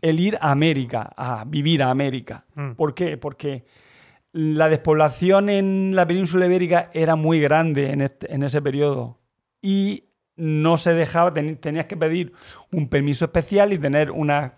[0.00, 2.46] el ir a América, a vivir a América.
[2.54, 2.70] Mm.
[2.72, 3.16] ¿Por qué?
[3.18, 3.64] Porque
[4.32, 9.18] la despoblación en la península ibérica era muy grande en, este- en ese periodo
[9.60, 10.04] y
[10.36, 12.32] no se dejaba, ten- tenías que pedir
[12.72, 14.52] un permiso especial y tener unas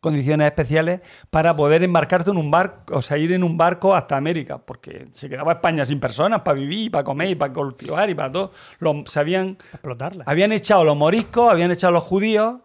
[0.00, 1.00] condiciones especiales
[1.30, 5.06] para poder embarcarte en un barco, o sea, ir en un barco hasta América, porque
[5.12, 8.52] se quedaba España sin personas para vivir, para comer, y para cultivar y para todo.
[8.78, 10.24] Los- se habían, Explotarla.
[10.26, 12.56] habían echado los moriscos, habían echado los judíos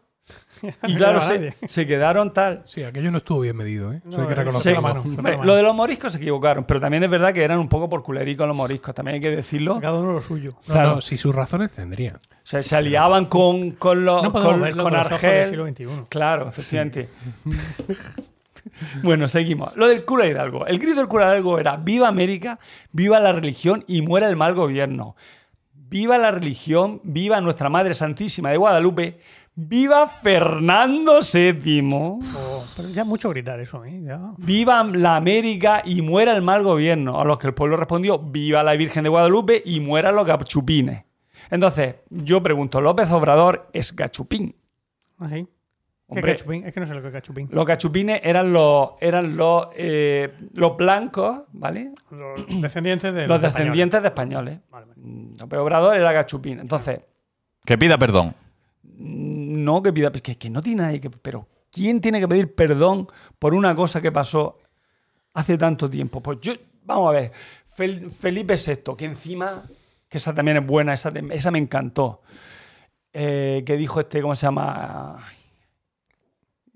[0.87, 1.19] y claro,
[1.67, 2.61] se, quedaron tal.
[2.65, 4.01] Sí, aquello no estuvo bien medido, ¿eh?
[4.05, 4.73] Hay que eso Sí, reconocerlo.
[4.75, 5.01] la mano.
[5.01, 5.43] hombre, Fue la mano.
[5.45, 8.03] lo de los moriscos se equivocaron, pero también es verdad que eran un poco por
[8.03, 9.79] culerico los moriscos, también hay que decirlo.
[9.81, 10.51] Cada uno lo suyo.
[10.67, 10.95] No, Claro.
[10.95, 12.19] no, si sus razones tendrían.
[12.43, 15.29] Se, se aliaban con, con, los, No podemos con, verlo con con los ojos del
[15.31, 15.49] Argel.
[15.49, 15.67] siglo
[15.97, 16.07] XXI.
[16.09, 17.09] Claro, efectivamente.
[19.03, 19.75] bueno, seguimos.
[19.75, 20.65] Lo del cura Hidalgo.
[20.67, 22.59] El grito del cura Hidalgo era viva América,
[22.91, 25.15] viva la religión y muera el mal gobierno.
[25.73, 29.19] Viva la religión, viva nuestra Madre Santísima de Guadalupe,
[29.55, 31.91] viva Fernando VII.
[31.93, 34.01] Oh, pero ya mucho gritar eso, ¿eh?
[34.03, 34.19] Ya.
[34.37, 37.19] Viva la América y muera el mal gobierno.
[37.19, 41.03] A los que el pueblo respondió, viva la Virgen de Guadalupe y muera los gachupines.
[41.49, 44.55] Entonces, yo pregunto, ¿López Obrador es gachupín?
[45.19, 45.45] Así.
[45.45, 46.65] ¿Qué Hombre, cachupín?
[46.65, 47.47] Es que no sé lo que es cachupín.
[47.51, 51.91] Los gachupines eran los, eran los, eh, los blancos, ¿vale?
[52.11, 53.53] Los descendientes de Los españoles.
[53.55, 54.59] descendientes de españoles.
[54.69, 55.01] Vale, vale.
[55.01, 56.59] Mm, López Obrador era gachupín.
[56.59, 57.03] Entonces,
[57.65, 58.35] Que pida perdón.
[59.63, 61.09] No que pida, pues que, que no tiene nadie que...
[61.09, 63.07] Pero, ¿quién tiene que pedir perdón
[63.39, 64.59] por una cosa que pasó
[65.33, 66.21] hace tanto tiempo?
[66.21, 66.53] Pues yo,
[66.83, 67.31] vamos a ver,
[67.75, 69.63] Fel- Felipe VI, que encima
[70.07, 72.21] que esa también es buena, esa, esa me encantó.
[73.11, 75.17] Eh, que dijo este, ¿cómo se llama?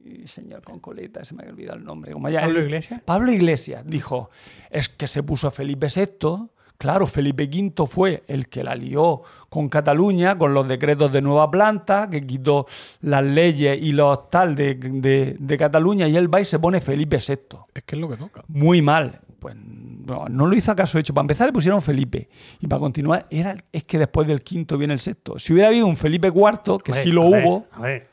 [0.06, 2.14] Ay, señor con coleta, se me ha olvidado el nombre.
[2.14, 3.02] Como ya, Pablo Iglesias.
[3.04, 4.30] Pablo Iglesias dijo,
[4.70, 6.48] es que se puso Felipe VI,
[6.78, 11.50] claro, Felipe V fue el que la lió con Cataluña, con los decretos de nueva
[11.50, 12.66] planta, que quitó
[13.02, 16.82] las leyes y los tal de, de- de Cataluña, y él va y se pone
[16.82, 17.58] Felipe VI.
[17.74, 18.44] Es que es lo que toca.
[18.48, 19.20] Muy mal.
[19.40, 21.14] Pues no, no lo hizo acaso hecho.
[21.14, 22.28] Para empezar le pusieron Felipe.
[22.60, 25.38] Y para continuar, era, es que después del quinto viene el sexto.
[25.40, 28.08] Si hubiera habido un Felipe IV, que sí lo a ver, hubo, A ver,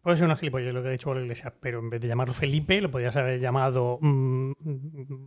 [0.00, 2.32] puede ser una gilipollez lo que ha dicho Pablo Iglesias, pero en vez de llamarlo
[2.32, 4.52] Felipe, lo podrías haber llamado mm,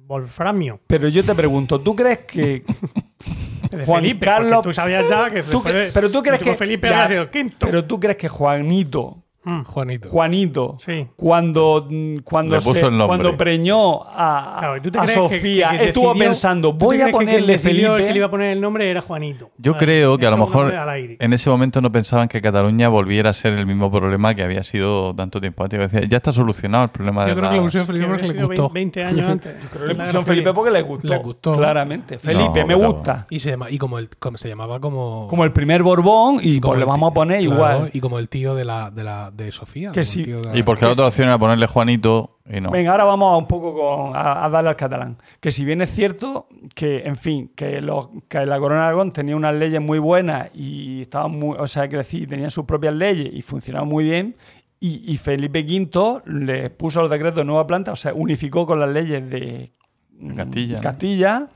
[0.07, 0.79] Wolframio.
[0.87, 2.63] pero yo te pregunto, ¿tú crees que
[3.75, 6.39] De Juan Felipe, Carlos- tú sabías ya que tú después cre- de- pero tú crees
[6.39, 7.65] último que Felipe ya, había sido el quinto.
[7.65, 10.09] Pero tú crees que Juanito, Mm, Juanito.
[10.09, 11.07] Juanito, Sí.
[11.15, 11.87] cuando,
[12.23, 13.07] cuando, Le puso se- el nombre.
[13.07, 16.25] cuando preñó a, Claro, ¿y tú te a crees que- Sofía, que- que estuvo decidió-
[16.29, 17.85] pensando, ¿tú te voy a que ponerle Felipe.
[17.85, 19.51] El que le iba a poner el nombre era Juanito.
[19.57, 20.73] Yo creo que a lo mejor
[21.19, 24.63] en ese momento no pensaban que Cataluña volviera a ser el mismo problema que había
[24.63, 25.91] sido tanto tiempo antes.
[26.09, 28.27] Ya está solucionado el problema de Yo creo que la- le pusieron Que Felipe porque
[28.33, 28.69] le gustó.
[28.69, 29.53] 20 años antes.
[29.53, 30.53] Le La pusieron Guerra Felipe Civil.
[30.55, 31.07] porque le gustó.
[31.07, 31.55] Le gustó.
[31.57, 32.17] Claramente.
[32.19, 32.93] Felipe, No, me claro.
[32.93, 33.25] gusta.
[33.29, 35.27] Y, se llama, y como, el, como se llamaba como.
[35.29, 37.89] Como el primer Borbón y pues le vamos a poner igual.
[37.93, 39.91] Y como el tío de la de, Sofía.
[39.91, 40.23] Que sí.
[40.23, 42.69] tío de la- Y porque la otra opción era ponerle Juanito y no.
[42.71, 45.17] Venga, ahora vamos a un poco con- a, a darle al catalán.
[45.39, 49.11] Que si bien es cierto que, en fin, que, los, que la Corona de Aragón
[49.13, 52.93] tenía unas leyes muy buenas y estaban muy, o sea, quiero decir, tenían sus propias
[52.93, 54.35] leyes y funcionaban muy bien.
[54.79, 58.79] Y, y Felipe V le puso los decretos de nueva planta, o sea, unificó con
[58.79, 59.71] las leyes de
[60.11, 60.77] De Castilla.
[60.77, 61.47] mm, Castilla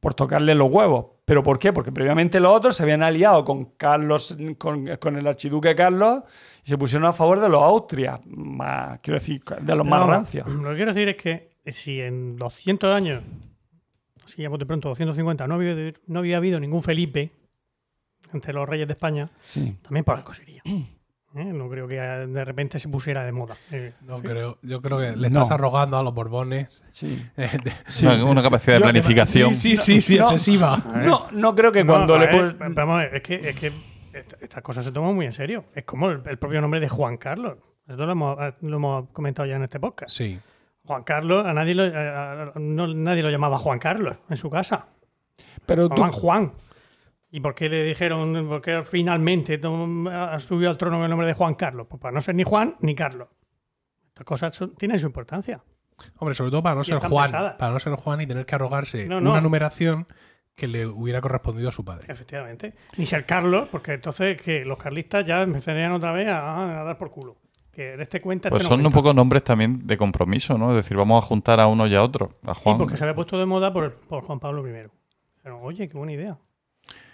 [0.00, 1.06] por tocarle los huevos.
[1.24, 1.72] ¿Pero por qué?
[1.72, 6.22] Porque previamente los otros se habían aliado con Carlos, con, con el archiduque Carlos
[6.64, 10.06] y se pusieron a favor de los Austrias, más, quiero decir, de los más No,
[10.06, 10.48] rancios.
[10.48, 13.22] Lo que quiero decir es que eh, si en 200 años,
[14.26, 17.30] si ya de pronto 250, no había, no había habido ningún Felipe
[18.32, 19.76] entre los reyes de España, Sí.
[19.82, 20.62] también por algo sería.
[21.36, 21.44] ¿Eh?
[21.52, 23.56] No creo que de repente se pusiera de moda.
[23.72, 24.22] Eh, No sí.
[24.22, 25.42] creo, yo creo que le No.
[25.42, 26.82] estás arrogando a los Borbones.
[26.92, 27.20] Sí.
[27.36, 29.54] eh, de- Una, una capacidad de planificación.
[29.54, 30.26] Sí, sí, sí, sí, No.
[30.30, 30.80] excesiva.
[31.04, 33.72] No, no creo que No, cuando le ver, Vamos a ver, es que, es que
[34.18, 35.64] esta- estas cosas se toman muy en serio.
[35.74, 37.58] Es como el, el propio nombre de Juan Carlos.
[37.86, 40.10] Esto lo hemos, lo hemos comentado ya en este podcast.
[40.16, 40.38] Sí.
[40.84, 44.50] Juan Carlos, a nadie lo, a- a- no- nadie lo llamaba Juan Carlos en su
[44.50, 44.86] casa.
[45.66, 46.52] Pero tú, Juan.
[47.30, 51.54] ¿Y por qué le dijeron, por qué finalmente subido al trono el nombre de Juan
[51.54, 51.86] Carlos?
[51.90, 53.28] Pues para no ser ni Juan ni Carlos.
[54.08, 55.60] Estas cosas son- tienen su importancia.
[56.18, 57.26] Hombre, sobre todo para no Y ser Juan.
[57.30, 57.54] pesadas.
[57.54, 59.32] Para no ser Juan y tener que arrogarse No, no.
[59.32, 60.06] una numeración
[60.54, 62.06] que le hubiera correspondido a su padre.
[62.08, 62.74] Efectivamente.
[62.96, 66.96] Ni ser Carlos, porque entonces que los carlistas ya empezarían otra vez a, a dar
[66.98, 67.36] por culo.
[67.72, 68.50] Que de este cuenta.
[68.50, 70.70] Pues este son no un poco nombres también de compromiso, ¿no?
[70.70, 72.28] Es decir, vamos a juntar a uno y a otro.
[72.46, 72.78] A Sí, Juan.
[72.78, 74.88] porque se había puesto de moda por, por Juan Pablo I.
[75.42, 76.38] Pero oye, qué buena idea.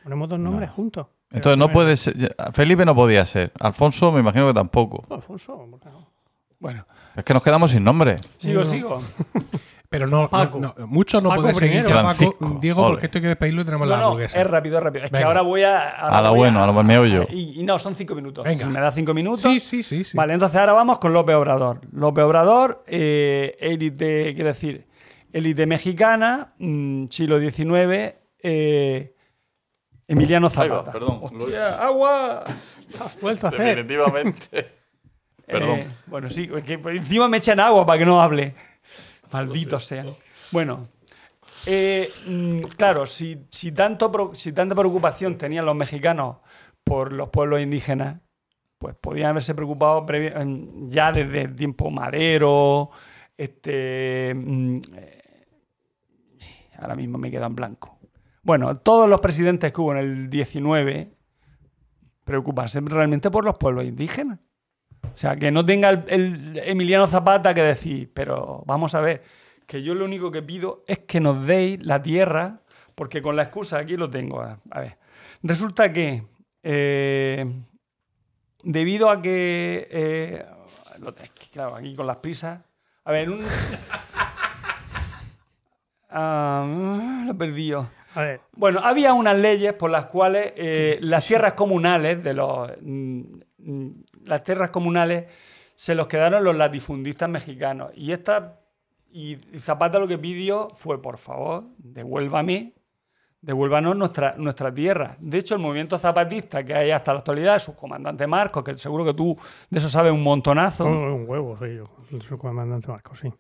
[0.02, 1.06] Ponemos dos nombres juntos.
[1.30, 2.36] Entonces no puede ser.
[2.52, 3.52] Felipe no podía ser.
[3.58, 5.06] Alfonso me imagino que tampoco.
[5.08, 6.10] Alfonso, ¿por qué no?
[6.58, 6.84] bueno,
[7.16, 8.16] Es que nos quedamos sin nombre.
[8.38, 9.00] sigo, sigo.
[9.90, 10.60] Pero no, Paco.
[10.60, 11.88] no, no, mucho no Paco puede seguir primero.
[11.88, 12.90] ya Paco, Francisco, Diego, ole.
[12.92, 14.40] porque esto hay que despedirlo y tenemos No, la no, hamburguesa.
[14.40, 15.04] es rápido, es rápido.
[15.06, 15.26] Es que Venga.
[15.26, 15.90] ahora voy a.
[15.90, 17.26] ahora A la voy bueno, a lo meollo.
[17.28, 18.44] Y, y no, son cinco minutos.
[18.44, 18.62] Venga.
[18.62, 19.40] Si me da cinco minutos.
[19.40, 20.16] Sí, sí, sí, sí.
[20.16, 21.80] Vale, entonces ahora vamos con López Obrador.
[21.92, 24.86] López Obrador, eh, élite, quiero decir,
[25.32, 28.14] élite mexicana, mm, siglo XIX,
[28.44, 29.16] eh,
[30.06, 30.92] Emiliano Zapata.
[30.92, 31.18] perdón.
[31.20, 32.44] Hostia, ¡Agua!
[33.00, 33.84] Has vuelto a hacer.
[33.84, 34.78] Definitivamente.
[35.46, 35.78] Perdón.
[35.80, 38.54] Eh, bueno, sí, es que por encima me echan agua para que no hable.
[39.32, 40.08] Malditos sean.
[40.50, 40.88] Bueno,
[41.66, 46.38] eh, mm, claro, si, si, tanto, si tanta preocupación tenían los mexicanos
[46.84, 48.20] por los pueblos indígenas,
[48.78, 50.06] pues podían haberse preocupado
[50.88, 52.90] ya desde el tiempo Madero,
[53.36, 54.34] este...
[54.34, 55.46] mm, eh,
[56.78, 57.98] ahora mismo me queda en blanco.
[58.42, 61.12] Bueno, todos los presidentes que hubo en el 19
[62.24, 64.38] preocuparse realmente por los pueblos indígenas.
[65.02, 69.22] O sea, que no tenga el, el Emiliano Zapata que decir, pero vamos a ver,
[69.66, 72.60] que yo lo único que pido es que nos deis la tierra,
[72.94, 74.98] porque con la excusa, aquí lo tengo, a, a ver,
[75.42, 76.24] resulta que
[76.62, 77.44] eh,
[78.62, 80.46] debido a que, eh,
[81.34, 82.60] que, claro, aquí con las prisas,
[83.04, 83.44] a ver, un...
[86.12, 87.88] Ah, lo he perdido.
[88.16, 92.68] A ver, Bueno, había unas leyes por las cuales eh, las tierras comunales de los
[92.80, 93.20] mm,
[93.58, 93.90] mm,
[94.24, 95.26] las tierras comunales
[95.74, 98.60] se los quedaron los latifundistas mexicanos y esta
[99.12, 102.74] y Zapata lo que pidió fue por favor devuélvame
[103.42, 105.16] devuélvanos nuestra, nuestra tierra.
[105.18, 109.02] De hecho, el movimiento zapatista que hay hasta la actualidad, su comandante Marcos, que seguro
[109.04, 109.34] que tú
[109.70, 110.84] de eso sabes un montonazo.
[110.84, 113.32] un, un huevo soy yo, el su comandante Marcos, sí.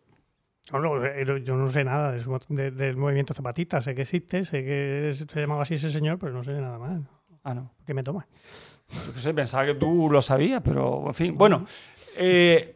[0.72, 3.82] No, no, yo no sé nada de su- de- del movimiento zapatista.
[3.82, 7.00] Sé que existe, sé que se llamaba así ese señor, pero no sé nada más.
[7.42, 7.72] Ah, no.
[7.84, 8.26] ¿Qué me toma?
[9.06, 11.38] Yo qué sé, pensaba que tú lo sabías, pero en fin.
[11.38, 11.64] Bueno,
[12.16, 12.74] eh,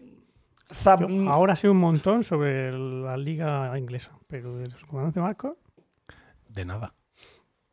[1.29, 5.55] ahora sé un montón sobre la liga inglesa, pero de su comandante Marcos,
[6.49, 6.95] De nada.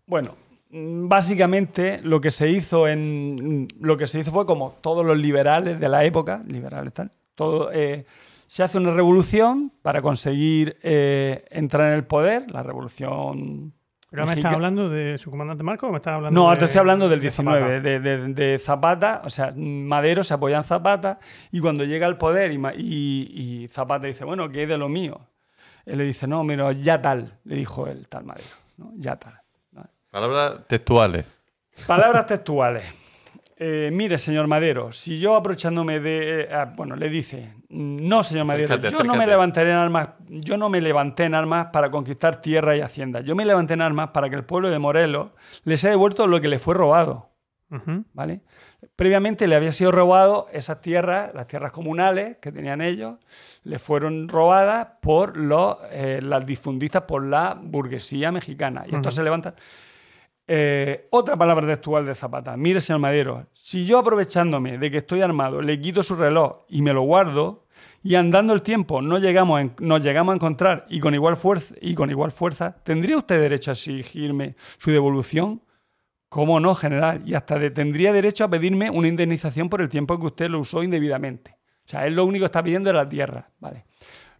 [0.06, 0.36] Bueno,
[0.72, 5.80] básicamente lo que se hizo en lo que se hizo fue como todos los liberales
[5.80, 8.06] de la época, liberales tal, todo eh,
[8.48, 13.74] se hace una revolución para conseguir eh, entrar en el poder, la revolución.
[14.12, 16.66] ¿Pero me estás hablando de su comandante Marcos o me estás hablando No, de, te
[16.66, 17.80] estoy hablando del de 19, Zapata?
[17.80, 21.20] de, de- de Zapata, o sea, Madero se apoya en Zapata
[21.52, 24.78] y cuando llega al poder y, Ma- y- y Zapata dice, bueno, ¿qué es de
[24.78, 25.22] lo mío?
[25.86, 28.48] Él le dice, no, mira, ya tal, le dijo el tal Madero,
[28.78, 28.92] ¿no?
[28.98, 29.40] ya tal.
[29.72, 29.84] ¿no?
[30.12, 31.26] Palabras textuales.
[31.88, 32.84] Palabras textuales.
[33.64, 36.42] Eh, mire, señor Madero, si yo aprovechándome de...
[36.42, 40.10] eh, ah, bueno, le dice, no, señor Madero, Acércate, yo no me levantaré en armas,
[40.30, 43.22] yo no me levanté en armas para conquistar tierra y hacienda.
[43.22, 45.30] Yo me levanté en armas para que el pueblo de Morelos
[45.64, 47.30] les haya devuelto lo que le fue robado.
[48.14, 48.42] ¿vale?
[48.96, 53.20] Previamente le había sido robado esas tierras, las tierras comunales que tenían ellos,
[53.64, 58.86] le fueron robadas por los, eh, las difundistas por la burguesía mexicana.
[58.88, 59.12] Y Ujú.
[59.12, 59.54] se levanta.
[60.54, 62.58] Eh, otra palabra textual de Zapata.
[62.58, 66.82] Mire, señor Madero, si yo aprovechándome de que estoy armado le quito su reloj y
[66.82, 67.68] me lo guardo,
[68.04, 71.96] y andando el tiempo no llegamos nos llegamos a encontrar y con igual fuerza, y
[71.96, 75.62] con igual fuerza, ¿tendría usted derecho a exigirme su devolución?
[76.28, 77.22] ¿Cómo no, general?
[77.26, 80.60] Y hasta de- tendría derecho a pedirme una indemnización por el tiempo que usted lo
[80.60, 81.56] usó indebidamente.
[81.86, 83.50] O sea, él lo único que está pidiendo es la tierra.
[83.62, 83.86] Vale.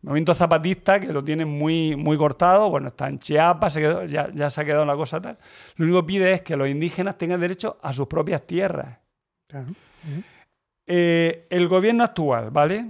[0.04, 4.30] Movimiento zapatista, que lo tiene muy, muy cortado, bueno, está en Chiapas, se quedó- ya,
[4.34, 5.38] ya se ha quedado la cosa tal.
[5.76, 8.98] Lo único que pide es que los indígenas tengan derecho a sus propias tierras.
[9.48, 9.68] Claro.
[10.88, 12.86] Eh, el gobierno actual, ¿vale?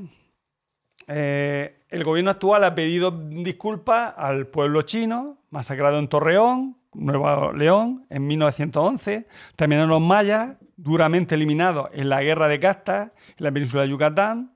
[1.07, 8.05] Eh, el gobierno actual ha pedido disculpas al pueblo chino, masacrado en Torreón, Nuevo León,
[8.09, 9.27] en 1911.
[9.55, 13.89] También a los mayas, duramente eliminados en la guerra de castas en la península de
[13.89, 14.53] Yucatán.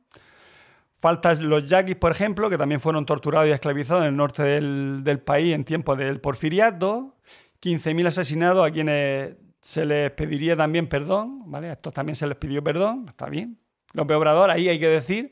[1.05, 5.01] Faltan los yaquis, por ejemplo, que también fueron torturados y esclavizados en el norte del,
[5.03, 7.13] del país en tiempos del porfiriato.
[7.61, 11.69] 15.000 asesinados a quienes se les pediría también perdón, ¿vale?
[11.69, 13.59] A estos también se les pidió perdón, está bien.
[13.93, 15.31] López Obrador, ahí hay que decir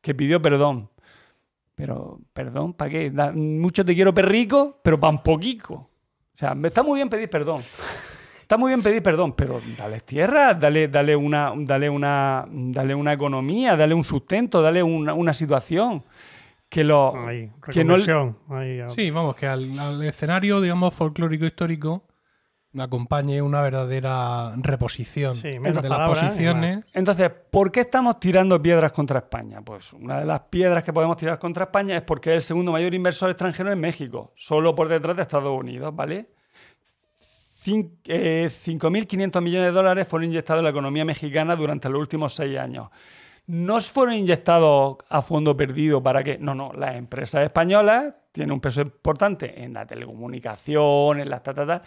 [0.00, 0.88] que pidió perdón.
[1.74, 3.10] Pero, ¿perdón para qué?
[3.34, 5.74] Mucho te quiero perrico, pero pan poquico.
[5.74, 7.60] O sea, está muy bien pedir perdón.
[8.46, 13.12] Está muy bien pedir perdón, pero dale tierra, dale, dale, una, dale, una, dale una
[13.12, 16.04] economía, dale un sustento, dale una, una situación.
[16.68, 17.96] Que lo, Ahí, que no.
[18.50, 22.04] Ahí, Sí, vamos, que al, al escenario, digamos, folclórico histórico
[22.78, 26.84] acompañe una verdadera reposición Sí, de las palabras y posiciones.
[26.92, 29.60] Entonces, ¿por qué estamos tirando piedras contra España?
[29.60, 32.70] Pues una de las piedras que podemos tirar contra España es porque es el segundo
[32.70, 36.28] mayor inversor extranjero en México, solo por detrás de Estados Unidos, ¿vale?
[37.66, 42.32] Cin- eh, 5.500 millones de dólares fueron inyectados en la economía mexicana durante los últimos
[42.34, 42.88] seis años.
[43.48, 46.38] No fueron inyectados a fondo perdido para que...
[46.38, 51.54] No, no, las empresas españolas tienen un peso importante en la telecomunicación, en las ta,
[51.54, 51.82] ta, ta,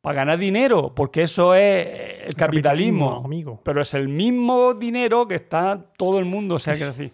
[0.00, 1.86] para ganar dinero, porque eso es
[2.26, 3.06] el capitalismo.
[3.06, 3.60] capitalismo, amigo.
[3.64, 7.12] Pero es el mismo dinero que está todo el mundo, o sea, quiero decir,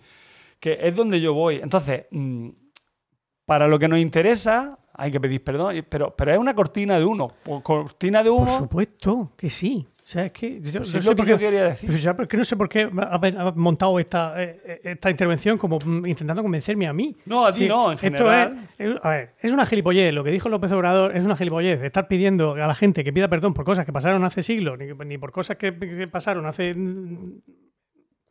[0.61, 1.57] que es donde yo voy.
[1.63, 2.49] Entonces, mm,
[3.47, 7.05] para lo que nos interesa, hay que pedir perdón, pero, pero es una cortina de
[7.05, 7.29] uno.
[7.43, 9.87] Por cortina de Por humo, supuesto que sí.
[9.91, 11.65] O sea, es que yo pues no es sé lo por que yo qué- quería
[11.65, 11.97] decir.
[11.99, 16.05] Ya, porque no sé por qué ha, ha montado esta, eh, esta intervención como mm,
[16.07, 17.17] intentando convencerme a mí.
[17.25, 18.69] No, a ti no, en general.
[18.77, 20.13] es, es- a ver, es una gilipollez.
[20.13, 21.83] Lo que dijo López Obrador es una gilipollez.
[21.83, 24.87] Estar pidiendo a la gente que pida perdón por cosas que pasaron hace siglos, ni,
[25.07, 26.75] ni por cosas que, que pasaron hace.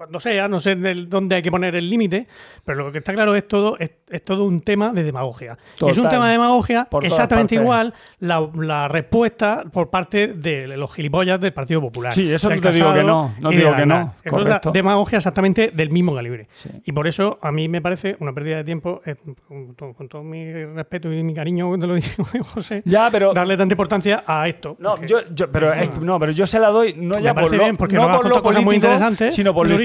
[0.03, 2.27] Cuando sea, no sé del- dónde hay que poner el límite,
[2.65, 5.57] pero lo que está claro es todo, es, es todo un tema de demagogia.
[5.77, 5.91] Total.
[5.93, 11.39] Es un tema de demagogia exactamente igual la, la respuesta por parte de los gilipollas
[11.39, 12.13] del Partido Popular.
[12.13, 14.13] Sí, eso no te digo que no, no digo de que no, Aznar.
[14.25, 14.69] Es correcto.
[14.69, 16.47] una demagogia exactamente del mismo calibre.
[16.55, 16.69] Sí.
[16.85, 19.15] Y por eso a mí me parece una pérdida de tiempo, eh,
[19.47, 23.33] con, to- con todo mi respeto y mi cariño, te lo digo, José, Ya, pero...
[23.33, 24.75] darle tanta importancia a esto.
[24.79, 27.49] No, yo, yo- pero, es- no, pero yo se la doy no Me ya por
[27.49, 29.75] lo, bien, porque no por lo cosas muy político, interesantes sino por lo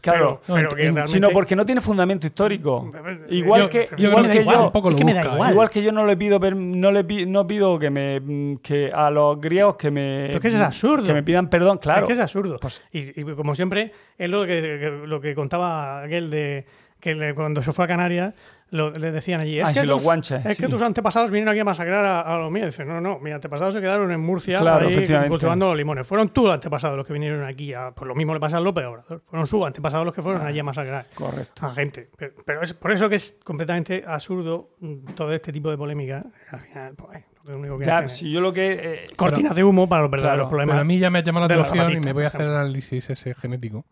[0.00, 2.90] Claro, pero- pero que en- realmente- sino porque no tiene fundamento histórico.
[3.28, 5.20] Igual Yo- que, yo igual que igual, yo, un poco es lo que me da
[5.22, 5.50] busca, igual.
[5.52, 9.10] igual que yo no le pido no le pi- no pido que me que a
[9.10, 11.04] los griegos que me Pero que eso es absurdo.
[11.06, 12.02] que me pidan perdón, claro.
[12.02, 12.58] Es que es absurdo.
[12.60, 16.66] Pues- y, y como siempre, es lo que, que- lo que contaba aquel de
[17.00, 18.34] que le- cuando se fue a Canarias
[18.76, 21.50] lo- le decían allí, es Ah, que, los tus, guanches, es que tus antepasados vinieron
[21.50, 22.66] aquí a masacrar a, a los míos.
[22.66, 26.06] Dice, no, no, mis antepasados se quedaron en Murcia Claro, ahí cultivando limones.
[26.06, 27.74] Fueron tus antepasados los que vinieron aquí.
[27.74, 29.22] A, pues lo mismo le pasa al López Obrador.
[29.26, 31.66] Fueron sus antepasados los que fueron allí a masacrar Correcto.
[31.66, 32.08] a gente.
[32.16, 34.70] Pero, pero es por eso que es completamente absurdo
[35.14, 36.24] todo este tipo de polémica.
[36.50, 38.72] Al final, pues, lo único que es si yo lo que.
[38.72, 40.74] eh, cortinas de humo para los verdaderos Claro, problemas.
[40.74, 42.42] Pero a mí ya me ha llamado la los atención y me voy a hacer
[42.42, 43.84] el análisis ese genético.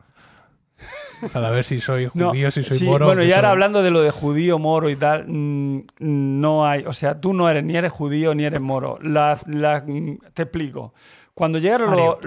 [1.32, 3.06] Para ver si soy No, judío, si soy sí, moro.
[3.06, 6.66] Bueno, que y ahora soy- hablando de lo de judío, moro y tal, mm, no
[6.66, 6.84] hay.
[6.86, 8.98] O sea, tú no eres ni eres judío ni eres moro.
[9.02, 10.94] Las- mm, te explico.
[11.34, 12.18] Cuando llegaron Ario,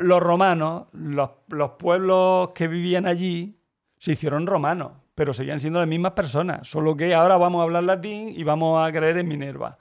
[0.00, 3.56] los, romanos, los, los pueblos que vivían allí
[3.98, 6.66] se hicieron romanos, pero seguían siendo las mismas personas.
[6.68, 9.78] Solo que ahora vamos a hablar latín y vamos a creer en Minerva.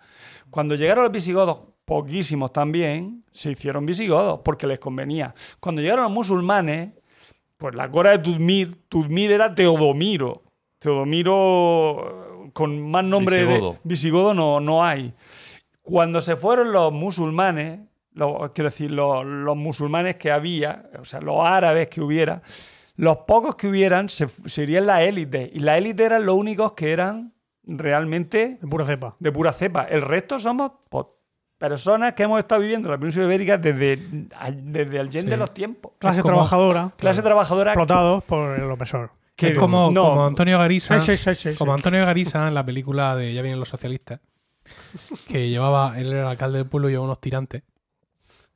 [0.52, 5.34] Cuando llegaron los visigodos, poquísimos también, se hicieron visigodos porque les convenía.
[5.60, 6.92] Cuando llegaron los musulmanes,
[7.58, 10.44] pues la cora de Tudmir, Tudmir era Teodomiro.
[10.80, 13.72] Teodomiro, eh, con más nombre Visigodo.
[13.74, 15.14] de visigodo no, no hay.
[15.82, 17.80] Cuando se fueron los musulmanes,
[18.14, 22.42] los- quiero decir, los, los musulmanes que había, o sea, los árabes que hubiera,
[22.96, 25.50] los pocos que hubieran se, serían la élite.
[25.54, 27.34] Y la élite eran los únicos que eran
[27.64, 29.16] realmente De pura cepa.
[29.20, 29.84] de pura cepa.
[29.84, 31.06] El resto somos pues,
[31.58, 33.98] personas que hemos estado viviendo en la península ibérica desde,
[34.56, 35.28] desde el gen Sí.
[35.30, 35.94] de los tiempos.
[36.00, 39.12] Clase como- trabajadora, Clase trabajadora explotados por el opresor.
[39.36, 41.00] que es como, no, como Antonio Garisa.
[41.00, 41.74] Sí, sí, sí, sí, como.
[41.74, 44.20] Antonio Garisa en la película de Ya vienen los socialistas.
[45.28, 47.64] Que llevaba, él era el alcalde del pueblo y llevaba unos tirantes.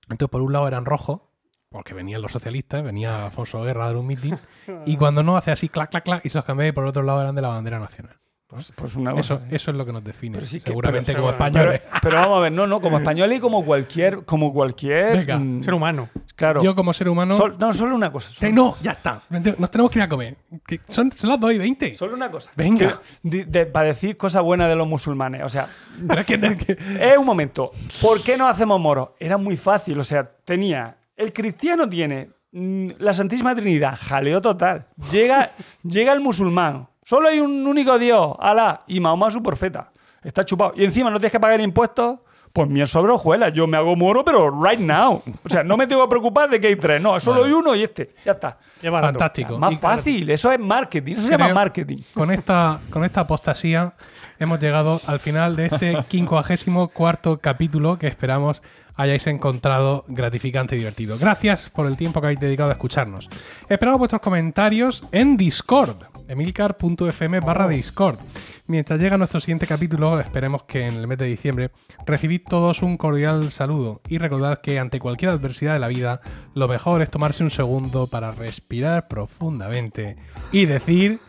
[0.09, 1.21] Entonces, por un lado eran rojos,
[1.69, 4.37] porque venían los socialistas, venía Alfonso Guerra a dar un mitin.
[4.85, 7.03] Y cuando no, hace así, clac, clac, clac, y se los cambiaba y por otro
[7.03, 8.18] lado eran de la bandera nacional.
[8.49, 9.35] Pues, pues una cosa.
[9.35, 10.33] Eso, eso es lo que nos define.
[10.33, 11.81] Pero sí que- seguramente pero- como pero- españoles.
[12.01, 15.61] Pero vamos a ver, no, no, como español y como cualquier, como cualquier Venga, mm,
[15.61, 16.09] Ser humano.
[16.35, 16.63] claro.
[16.63, 17.37] Yo como ser humano...
[17.37, 18.31] Sol- no, solo una cosa.
[18.31, 19.21] Eh, Solo, no, ya está.
[19.29, 20.35] Nos tenemos que ir a comer.
[20.65, 21.95] Que son, son las 2 y 20.
[21.95, 22.49] solo una cosa.
[22.55, 22.99] Venga.
[23.21, 25.43] Que- de- de- para decir cosas buenas de los musulmanes.
[25.43, 25.67] O sea,
[26.17, 27.69] es que- es un momento.
[28.01, 29.09] ¿Por qué no hacemos moros?
[29.19, 29.99] Era muy fácil.
[29.99, 30.97] O sea, tenía.
[31.15, 34.87] El cristiano tiene mm, la Santísima Trinidad, jaleo total.
[35.11, 35.51] Llega,
[35.83, 36.87] llega el musulmán.
[37.09, 39.89] Solo hay un único Dios, Alá, y Mahoma su profeta.
[40.21, 40.73] Está chupado.
[40.75, 42.19] Y encima no tienes que pagar impuestos.
[42.53, 43.51] Pues miel sobre hojuelas.
[43.51, 45.19] Yo me hago moro, pero right now.
[45.43, 47.01] O sea, no me tengo que preocupar de que hay tres.
[47.01, 48.13] No, solo hay uno y este.
[48.23, 48.59] Ya está.
[48.79, 48.91] Qué.
[48.91, 49.57] Fantástico.
[49.57, 50.29] Más Y- fácil.
[50.29, 51.13] Eso es marketing.
[51.15, 51.97] Eso se llama marketing.
[52.13, 53.93] Con esta, con esta apostasía
[54.37, 58.61] hemos llegado al final de este 54 capítulo que esperamos
[58.99, 61.17] hayáis encontrado gratificante y divertido.
[61.17, 63.29] Gracias por el tiempo que habéis dedicado a escucharnos.
[63.69, 68.19] Esperamos vuestros comentarios en Discord, emilcar.fm barra Discord.
[68.67, 71.71] Mientras llega nuestro siguiente capítulo, esperemos que en el mes de diciembre
[72.05, 76.19] recibid todos un cordial saludo y recordad que ante cualquier adversidad de la vida,
[76.53, 80.17] lo mejor es tomarse un segundo para respirar profundamente
[80.51, 81.21] y decir...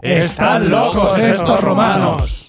[0.00, 2.46] ¡Están locos estos romanos!